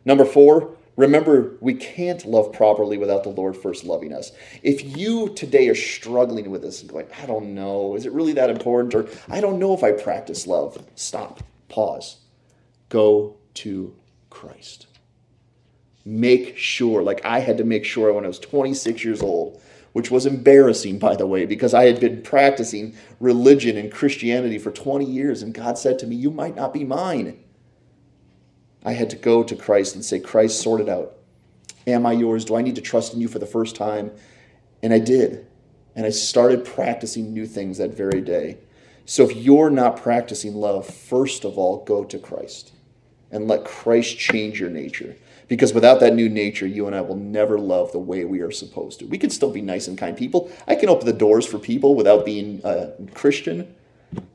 Number 0.04 0.24
four, 0.24 0.76
remember 0.96 1.56
we 1.60 1.74
can't 1.74 2.24
love 2.24 2.52
properly 2.52 2.98
without 2.98 3.22
the 3.22 3.30
Lord 3.30 3.56
first 3.56 3.84
loving 3.84 4.12
us. 4.12 4.32
If 4.62 4.96
you 4.96 5.30
today 5.30 5.68
are 5.68 5.74
struggling 5.74 6.50
with 6.50 6.62
this 6.62 6.80
and 6.80 6.90
going, 6.90 7.06
I 7.20 7.26
don't 7.26 7.54
know, 7.54 7.94
is 7.96 8.06
it 8.06 8.12
really 8.12 8.32
that 8.34 8.50
important? 8.50 8.94
Or 8.94 9.08
I 9.28 9.40
don't 9.40 9.58
know 9.58 9.74
if 9.74 9.82
I 9.82 9.92
practice 9.92 10.46
love, 10.46 10.84
stop, 10.94 11.42
pause, 11.68 12.18
go 12.88 13.36
to 13.54 13.94
Christ. 14.30 14.86
Make 16.08 16.56
sure, 16.56 17.02
like 17.02 17.24
I 17.24 17.40
had 17.40 17.58
to 17.58 17.64
make 17.64 17.84
sure 17.84 18.12
when 18.12 18.24
I 18.24 18.28
was 18.28 18.38
26 18.38 19.04
years 19.04 19.20
old, 19.20 19.60
which 19.92 20.10
was 20.10 20.24
embarrassing, 20.24 21.00
by 21.00 21.16
the 21.16 21.26
way, 21.26 21.46
because 21.46 21.74
I 21.74 21.86
had 21.86 21.98
been 21.98 22.22
practicing 22.22 22.94
religion 23.18 23.76
and 23.76 23.90
Christianity 23.90 24.56
for 24.56 24.70
20 24.70 25.04
years, 25.04 25.42
and 25.42 25.52
God 25.52 25.78
said 25.78 25.98
to 25.98 26.06
me, 26.06 26.14
You 26.14 26.30
might 26.30 26.54
not 26.54 26.72
be 26.72 26.84
mine. 26.84 27.42
I 28.84 28.92
had 28.92 29.10
to 29.10 29.16
go 29.16 29.42
to 29.42 29.56
Christ 29.56 29.96
and 29.96 30.04
say, 30.04 30.20
Christ, 30.20 30.60
sort 30.60 30.80
it 30.80 30.88
out. 30.88 31.16
Am 31.88 32.06
I 32.06 32.12
yours? 32.12 32.44
Do 32.44 32.54
I 32.54 32.62
need 32.62 32.76
to 32.76 32.80
trust 32.80 33.12
in 33.12 33.20
you 33.20 33.26
for 33.26 33.40
the 33.40 33.46
first 33.46 33.74
time? 33.74 34.12
And 34.84 34.92
I 34.92 35.00
did. 35.00 35.44
And 35.96 36.06
I 36.06 36.10
started 36.10 36.64
practicing 36.64 37.32
new 37.32 37.46
things 37.46 37.78
that 37.78 37.96
very 37.96 38.20
day. 38.20 38.58
So 39.06 39.28
if 39.28 39.36
you're 39.36 39.70
not 39.70 39.96
practicing 39.96 40.54
love, 40.54 40.86
first 40.86 41.44
of 41.44 41.58
all, 41.58 41.84
go 41.84 42.04
to 42.04 42.18
Christ 42.18 42.72
and 43.32 43.48
let 43.48 43.64
Christ 43.64 44.18
change 44.18 44.60
your 44.60 44.70
nature. 44.70 45.16
Because 45.48 45.72
without 45.72 46.00
that 46.00 46.14
new 46.14 46.28
nature, 46.28 46.66
you 46.66 46.86
and 46.86 46.96
I 46.96 47.00
will 47.00 47.16
never 47.16 47.58
love 47.58 47.92
the 47.92 48.00
way 48.00 48.24
we 48.24 48.40
are 48.40 48.50
supposed 48.50 48.98
to. 48.98 49.06
We 49.06 49.18
can 49.18 49.30
still 49.30 49.50
be 49.50 49.62
nice 49.62 49.86
and 49.86 49.96
kind 49.96 50.16
people. 50.16 50.50
I 50.66 50.74
can 50.74 50.88
open 50.88 51.06
the 51.06 51.12
doors 51.12 51.46
for 51.46 51.58
people 51.58 51.94
without 51.94 52.24
being 52.24 52.60
a 52.64 52.92
Christian. 53.14 53.74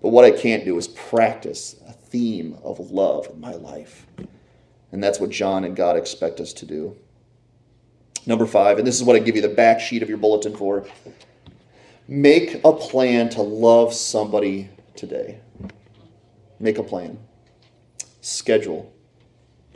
But 0.01 0.09
what 0.09 0.25
I 0.25 0.31
can't 0.31 0.63
do 0.63 0.77
is 0.77 0.87
practice 0.87 1.75
a 1.87 1.91
theme 1.91 2.57
of 2.63 2.79
love 2.91 3.27
in 3.27 3.41
my 3.41 3.53
life. 3.53 4.05
And 4.91 5.03
that's 5.03 5.19
what 5.19 5.29
John 5.29 5.63
and 5.63 5.75
God 5.75 5.97
expect 5.97 6.39
us 6.39 6.53
to 6.53 6.65
do. 6.65 6.95
Number 8.25 8.45
five, 8.45 8.77
and 8.77 8.87
this 8.87 8.95
is 8.95 9.03
what 9.03 9.15
I 9.15 9.19
give 9.19 9.35
you 9.35 9.41
the 9.41 9.49
back 9.49 9.79
sheet 9.79 10.03
of 10.03 10.09
your 10.09 10.17
bulletin 10.17 10.55
for 10.55 10.85
make 12.07 12.61
a 12.63 12.71
plan 12.71 13.29
to 13.29 13.41
love 13.41 13.93
somebody 13.93 14.69
today. 14.95 15.39
Make 16.59 16.77
a 16.77 16.83
plan. 16.83 17.17
Schedule 18.21 18.90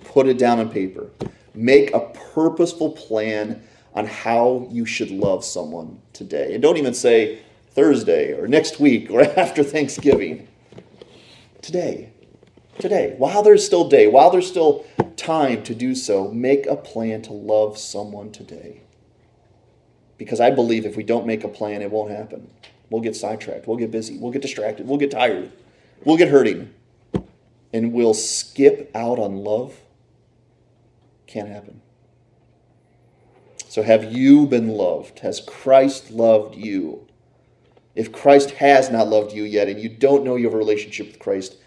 put 0.04 0.28
it 0.28 0.38
down 0.38 0.60
on 0.60 0.70
paper. 0.70 1.10
Make 1.54 1.93
a 1.93 2.02
purposeful 2.34 2.91
plan 2.91 3.64
on 3.93 4.06
how 4.06 4.68
you 4.70 4.86
should 4.86 5.10
love 5.10 5.43
someone 5.46 6.02
today. 6.12 6.54
And 6.54 6.62
don't 6.62 6.78
even 6.78 6.93
say 6.93 7.39
Thursday 7.72 8.34
or 8.34 8.48
next 8.48 8.80
week 8.80 9.10
or 9.10 9.22
after 9.39 9.64
Thanksgiving. 9.64 10.48
Today. 11.62 12.12
Today. 12.78 13.16
While 13.18 13.41
there's 13.41 13.66
still 13.66 13.88
day, 13.88 14.08
while 14.08 14.30
there's 14.30 14.48
still 14.48 14.86
time 15.16 15.64
to 15.64 15.74
do 15.74 15.96
so, 15.96 16.30
make 16.32 16.66
a 16.68 16.76
plan 16.76 17.22
to 17.24 17.34
love 17.34 17.78
someone 17.78 18.32
today. 18.32 18.82
Because 20.18 20.39
I 20.39 20.52
believe 20.52 20.86
if 20.86 20.96
we 20.96 21.04
don't 21.04 21.26
make 21.26 21.43
a 21.43 21.50
plan, 21.50 21.82
it 21.82 21.91
won't 21.91 22.12
happen. 22.12 22.50
We'll 22.89 23.02
get 23.02 23.16
sidetracked. 23.16 23.68
We'll 23.68 23.78
get 23.78 23.91
busy. 23.91 24.18
We'll 24.18 24.32
get 24.32 24.41
distracted. 24.41 24.88
We'll 24.88 24.98
get 24.98 25.12
tired. 25.12 25.52
We'll 26.04 26.18
get 26.18 26.30
hurting. 26.30 26.74
And 27.74 27.91
we'll 27.93 28.14
skip 28.14 28.91
out 28.93 29.20
on 29.20 29.38
love 29.38 29.80
can't 31.28 31.49
happen. 31.49 31.82
So, 33.67 33.84
have 33.84 34.13
you 34.13 34.45
been 34.45 34.69
loved? 34.69 35.19
Has 35.19 35.41
Christ 35.41 36.11
loved 36.11 36.55
you? 36.55 37.07
If 37.95 38.11
Christ 38.11 38.51
has 38.51 38.89
not 38.89 39.07
loved 39.07 39.34
you 39.34 39.43
yet 39.43 39.67
and 39.67 39.80
you 39.80 39.89
don't 39.89 40.23
know 40.23 40.36
you 40.36 40.45
have 40.45 40.53
a 40.53 40.57
relationship 40.57 41.07
with 41.07 41.19
Christ, 41.19 41.57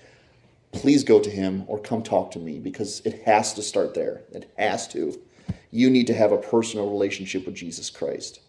please 0.72 1.04
go 1.04 1.20
to 1.20 1.30
him 1.30 1.64
or 1.66 1.78
come 1.78 2.02
talk 2.02 2.30
to 2.32 2.38
me 2.38 2.58
because 2.58 3.00
it 3.04 3.22
has 3.22 3.54
to 3.54 3.62
start 3.62 3.94
there. 3.94 4.22
It 4.32 4.50
has 4.58 4.86
to. 4.88 5.18
You 5.70 5.90
need 5.90 6.06
to 6.06 6.14
have 6.14 6.32
a 6.32 6.38
personal 6.38 6.90
relationship 6.90 7.46
with 7.46 7.54
Jesus 7.54 7.90
Christ. 7.90 8.40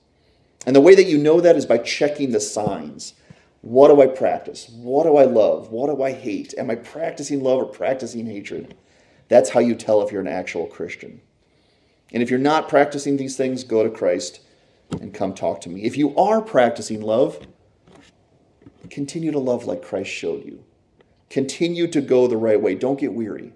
And 0.65 0.75
the 0.75 0.81
way 0.81 0.95
that 0.95 1.07
you 1.07 1.17
know 1.17 1.39
that 1.41 1.55
is 1.55 1.65
by 1.65 1.77
checking 1.77 2.31
the 2.31 2.41
signs. 2.41 3.13
What 3.61 3.89
do 3.89 4.01
I 4.01 4.07
practice? 4.07 4.69
What 4.69 5.03
do 5.03 5.17
I 5.17 5.25
love? 5.25 5.69
What 5.69 5.93
do 5.93 6.01
I 6.01 6.13
hate? 6.13 6.53
Am 6.57 6.69
I 6.69 6.75
practicing 6.75 7.43
love 7.43 7.59
or 7.59 7.65
practicing 7.65 8.25
hatred? 8.25 8.75
That's 9.29 9.51
how 9.51 9.61
you 9.61 9.75
tell 9.75 10.01
if 10.01 10.11
you're 10.11 10.21
an 10.21 10.27
actual 10.27 10.67
Christian. 10.67 11.21
And 12.11 12.21
if 12.21 12.29
you're 12.29 12.39
not 12.39 12.67
practicing 12.67 13.17
these 13.17 13.37
things, 13.37 13.63
go 13.63 13.83
to 13.83 13.89
Christ 13.89 14.41
and 14.99 15.13
come 15.13 15.33
talk 15.33 15.61
to 15.61 15.69
me. 15.69 15.83
If 15.83 15.95
you 15.97 16.15
are 16.17 16.41
practicing 16.41 17.01
love, 17.01 17.39
continue 18.89 19.31
to 19.31 19.39
love 19.39 19.65
like 19.65 19.83
Christ 19.83 20.09
showed 20.09 20.45
you. 20.45 20.63
Continue 21.29 21.87
to 21.87 22.01
go 22.01 22.27
the 22.27 22.37
right 22.37 22.59
way. 22.59 22.73
Don't 22.73 22.99
get 22.99 23.13
weary. 23.13 23.53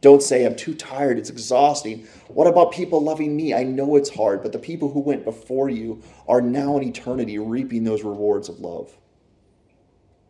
Don't 0.00 0.22
say, 0.22 0.44
I'm 0.44 0.56
too 0.56 0.74
tired, 0.74 1.18
it's 1.18 1.30
exhausting. 1.30 2.06
What 2.28 2.46
about 2.46 2.72
people 2.72 3.00
loving 3.02 3.34
me? 3.34 3.54
I 3.54 3.62
know 3.62 3.96
it's 3.96 4.14
hard, 4.14 4.42
but 4.42 4.52
the 4.52 4.58
people 4.58 4.90
who 4.92 5.00
went 5.00 5.24
before 5.24 5.70
you 5.70 6.02
are 6.28 6.40
now 6.40 6.76
in 6.76 6.84
eternity 6.84 7.38
reaping 7.38 7.84
those 7.84 8.02
rewards 8.04 8.48
of 8.48 8.60
love. 8.60 8.96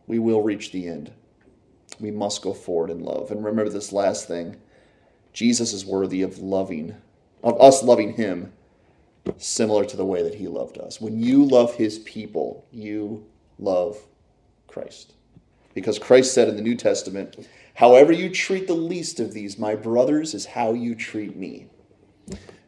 We 0.07 0.19
will 0.19 0.43
reach 0.43 0.71
the 0.71 0.87
end. 0.87 1.13
We 1.99 2.11
must 2.11 2.43
go 2.43 2.55
forward 2.55 2.91
in 2.91 3.03
love. 3.03 3.31
And 3.31 3.45
remember 3.45 3.71
this 3.71 3.93
last 3.93 4.29
thing 4.29 4.57
Jesus 5.37 5.75
is 5.75 5.85
worthy 5.85 6.23
of 6.23 6.39
loving, 6.39 6.97
of 7.43 7.61
us 7.61 7.83
loving 7.83 8.15
him 8.15 8.55
similar 9.37 9.85
to 9.85 9.95
the 9.95 10.05
way 10.05 10.23
that 10.23 10.37
he 10.37 10.49
loved 10.49 10.79
us. 10.79 10.99
When 10.99 11.21
you 11.21 11.45
love 11.45 11.75
his 11.75 11.99
people, 11.99 12.67
you 12.73 13.27
love 13.59 13.99
Christ. 14.67 15.13
Because 15.75 15.99
Christ 15.99 16.33
said 16.33 16.49
in 16.49 16.57
the 16.57 16.63
New 16.63 16.75
Testament, 16.75 17.47
however 17.75 18.13
you 18.13 18.31
treat 18.31 18.67
the 18.67 18.73
least 18.73 19.21
of 19.21 19.35
these, 19.35 19.59
my 19.59 19.75
brothers, 19.75 20.33
is 20.33 20.47
how 20.47 20.73
you 20.73 20.95
treat 20.95 21.37
me. 21.37 21.67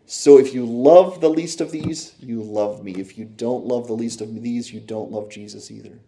So 0.05 0.39
if 0.39 0.53
you 0.53 0.67
love 0.67 1.23
the 1.23 1.31
least 1.31 1.63
of 1.63 1.71
these, 1.71 2.17
you 2.21 2.43
love 2.43 2.85
me. 2.85 2.93
If 2.97 3.17
you 3.17 3.25
don't 3.25 3.65
love 3.65 3.87
the 3.87 3.95
least 3.95 4.21
of 4.21 4.43
these, 4.43 4.75
you 4.75 4.81
don't 4.81 5.11
love 5.11 5.31
Jesus 5.31 5.71
either. 5.71 5.99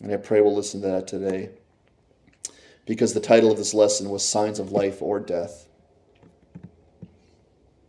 And 0.00 0.12
I 0.12 0.16
pray 0.16 0.40
we'll 0.40 0.54
listen 0.54 0.80
to 0.82 0.86
that 0.86 1.08
today 1.08 1.50
because 2.86 3.12
the 3.12 3.20
title 3.20 3.50
of 3.50 3.58
this 3.58 3.74
lesson 3.74 4.08
was 4.08 4.24
Signs 4.26 4.58
of 4.58 4.72
Life 4.72 5.02
or 5.02 5.20
Death. 5.20 5.66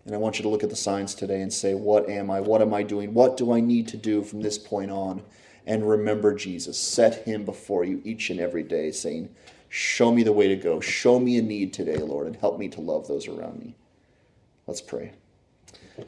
And 0.06 0.16
I 0.16 0.18
want 0.18 0.39
you 0.39 0.43
to 0.43 0.50
look 0.50 0.64
at 0.64 0.70
the 0.70 0.76
signs 0.76 1.14
today 1.14 1.41
and 1.41 1.54
say, 1.54 1.74
What 1.76 2.10
am 2.10 2.32
I? 2.32 2.41
What 2.41 2.62
am 2.62 2.74
I 2.74 2.84
doing? 2.84 3.14
What 3.14 3.38
do 3.38 3.54
I 3.54 3.60
need 3.60 3.88
to 3.89 3.98
do 3.98 4.24
from 4.24 4.41
this 4.41 4.58
point 4.58 4.89
on? 4.89 5.22
And 5.66 5.88
remember 5.88 6.34
Jesus. 6.34 6.80
Set 6.80 7.26
him 7.26 7.43
before 7.43 7.84
you 7.84 8.02
each 8.06 8.30
and 8.30 8.39
every 8.39 8.64
day, 8.64 8.91
saying, 8.91 9.30
Show 9.70 10.14
me 10.14 10.24
the 10.24 10.32
way 10.32 10.48
to 10.48 10.56
go. 10.56 10.80
Show 10.80 11.20
me 11.20 11.38
a 11.38 11.41
need 11.41 11.74
today, 11.74 11.98
Lord, 11.98 12.26
and 12.26 12.38
help 12.38 12.58
me 12.58 12.70
to 12.70 12.82
love 12.82 13.08
those 13.08 13.28
around 13.28 13.60
me. 13.60 13.76
Let's 14.66 14.82
pray. 14.82 15.12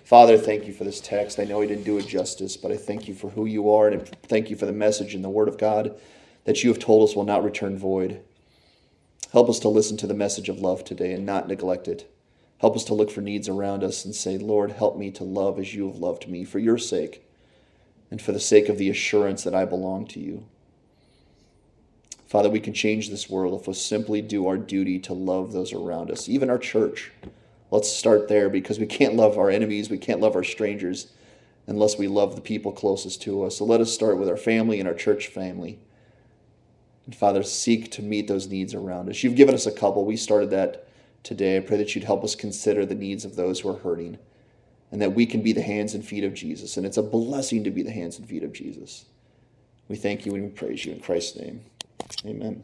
Father, 0.06 0.38
thank 0.38 0.66
you 0.66 0.72
for 0.74 0.86
this 0.86 1.02
text. 1.02 1.40
I 1.40 1.44
know 1.44 1.60
he 1.60 1.68
didn't 1.68 1.84
do 1.84 1.98
it 1.98 2.08
justice, 2.08 2.56
but 2.56 2.72
I 2.72 2.78
thank 2.78 3.08
you 3.08 3.14
for 3.14 3.32
who 3.32 3.46
you 3.46 3.70
are, 3.72 3.90
and 3.90 4.08
thank 4.24 4.50
you 4.50 4.56
for 4.56 4.66
the 4.66 4.72
message 4.72 5.14
in 5.14 5.24
the 5.24 5.30
Word 5.30 5.50
of 5.50 5.58
God 5.58 6.00
that 6.46 6.64
you 6.64 6.70
have 6.70 6.80
told 6.80 7.08
us 7.08 7.16
will 7.16 7.26
not 7.26 7.44
return 7.44 7.78
void. 7.78 8.22
Help 9.32 9.50
us 9.50 9.60
to 9.60 9.70
listen 9.70 9.96
to 9.98 10.08
the 10.08 10.14
message 10.14 10.50
of 10.50 10.60
love 10.60 10.84
today 10.84 11.14
and 11.14 11.26
not 11.26 11.48
neglect 11.48 11.88
it. 11.88 12.12
Help 12.60 12.76
us 12.76 12.84
to 12.86 12.94
look 12.94 13.12
for 13.12 13.22
needs 13.22 13.48
around 13.48 13.84
us 13.84 14.04
and 14.04 14.14
say, 14.14 14.38
Lord, 14.38 14.72
help 14.72 14.98
me 14.98 15.12
to 15.12 15.24
love 15.24 15.60
as 15.60 15.74
you 15.74 15.88
have 15.88 15.98
loved 15.98 16.28
me 16.28 16.44
for 16.44 16.60
your 16.60 16.78
sake 16.78 17.26
and 18.12 18.22
for 18.22 18.32
the 18.32 18.40
sake 18.40 18.70
of 18.70 18.78
the 18.78 18.90
assurance 18.90 19.44
that 19.44 19.56
I 19.56 19.66
belong 19.66 20.08
to 20.08 20.20
you. 20.20 20.46
Father, 22.28 22.50
we 22.50 22.60
can 22.60 22.74
change 22.74 23.10
this 23.10 23.30
world 23.30 23.60
if 23.60 23.68
we 23.68 23.74
simply 23.74 24.22
do 24.22 24.48
our 24.48 24.58
duty 24.58 25.00
to 25.00 25.14
love 25.14 25.52
those 25.52 25.74
around 25.74 26.12
us, 26.12 26.28
even 26.28 26.50
our 26.50 26.58
church. 26.58 27.12
Let's 27.72 27.92
start 27.92 28.28
there 28.28 28.50
because 28.50 28.80
we 28.80 28.86
can't 28.88 29.16
love 29.16 29.38
our 29.38 29.50
enemies, 29.50 29.90
we 29.90 29.98
can't 29.98 30.20
love 30.20 30.36
our 30.36 30.44
strangers 30.44 31.12
unless 31.68 31.98
we 31.98 32.08
love 32.08 32.36
the 32.36 32.42
people 32.42 32.72
closest 32.72 33.22
to 33.24 33.44
us. 33.44 33.58
So 33.58 33.66
let 33.66 33.80
us 33.80 33.94
start 33.94 34.18
with 34.18 34.28
our 34.28 34.38
family 34.38 34.80
and 34.80 34.88
our 34.88 34.96
church 34.96 35.28
family. 35.28 35.80
And 37.10 37.16
Father, 37.16 37.42
seek 37.42 37.90
to 37.94 38.04
meet 38.04 38.28
those 38.28 38.50
needs 38.50 38.76
around 38.76 39.10
us. 39.10 39.24
You've 39.24 39.34
given 39.34 39.56
us 39.56 39.66
a 39.66 39.72
couple. 39.72 40.06
We 40.06 40.16
started 40.16 40.52
that 40.52 40.88
today. 41.24 41.58
I 41.58 41.60
pray 41.60 41.78
that 41.78 41.96
you'd 41.96 42.04
help 42.04 42.24
us 42.24 42.36
consider 42.36 42.86
the 42.86 42.94
needs 42.94 43.26
of 43.26 43.36
those 43.36 43.60
who 43.60 43.70
are 43.70 43.80
hurting 43.80 44.20
and 44.92 45.02
that 45.02 45.16
we 45.16 45.26
can 45.26 45.42
be 45.42 45.52
the 45.52 45.64
hands 45.64 45.96
and 45.96 46.06
feet 46.06 46.24
of 46.24 46.36
Jesus. 46.36 46.78
And 46.78 46.86
it's 46.86 46.98
a 46.98 47.02
blessing 47.02 47.64
to 47.64 47.72
be 47.72 47.82
the 47.82 47.90
hands 47.90 48.20
and 48.20 48.30
feet 48.30 48.44
of 48.44 48.54
Jesus. 48.54 49.06
We 49.88 49.96
thank 49.96 50.28
you 50.28 50.36
and 50.36 50.44
we 50.44 50.50
praise 50.52 50.86
you 50.86 50.94
in 50.94 51.00
Christ's 51.00 51.40
name. 51.40 51.62
Amen. 52.28 52.64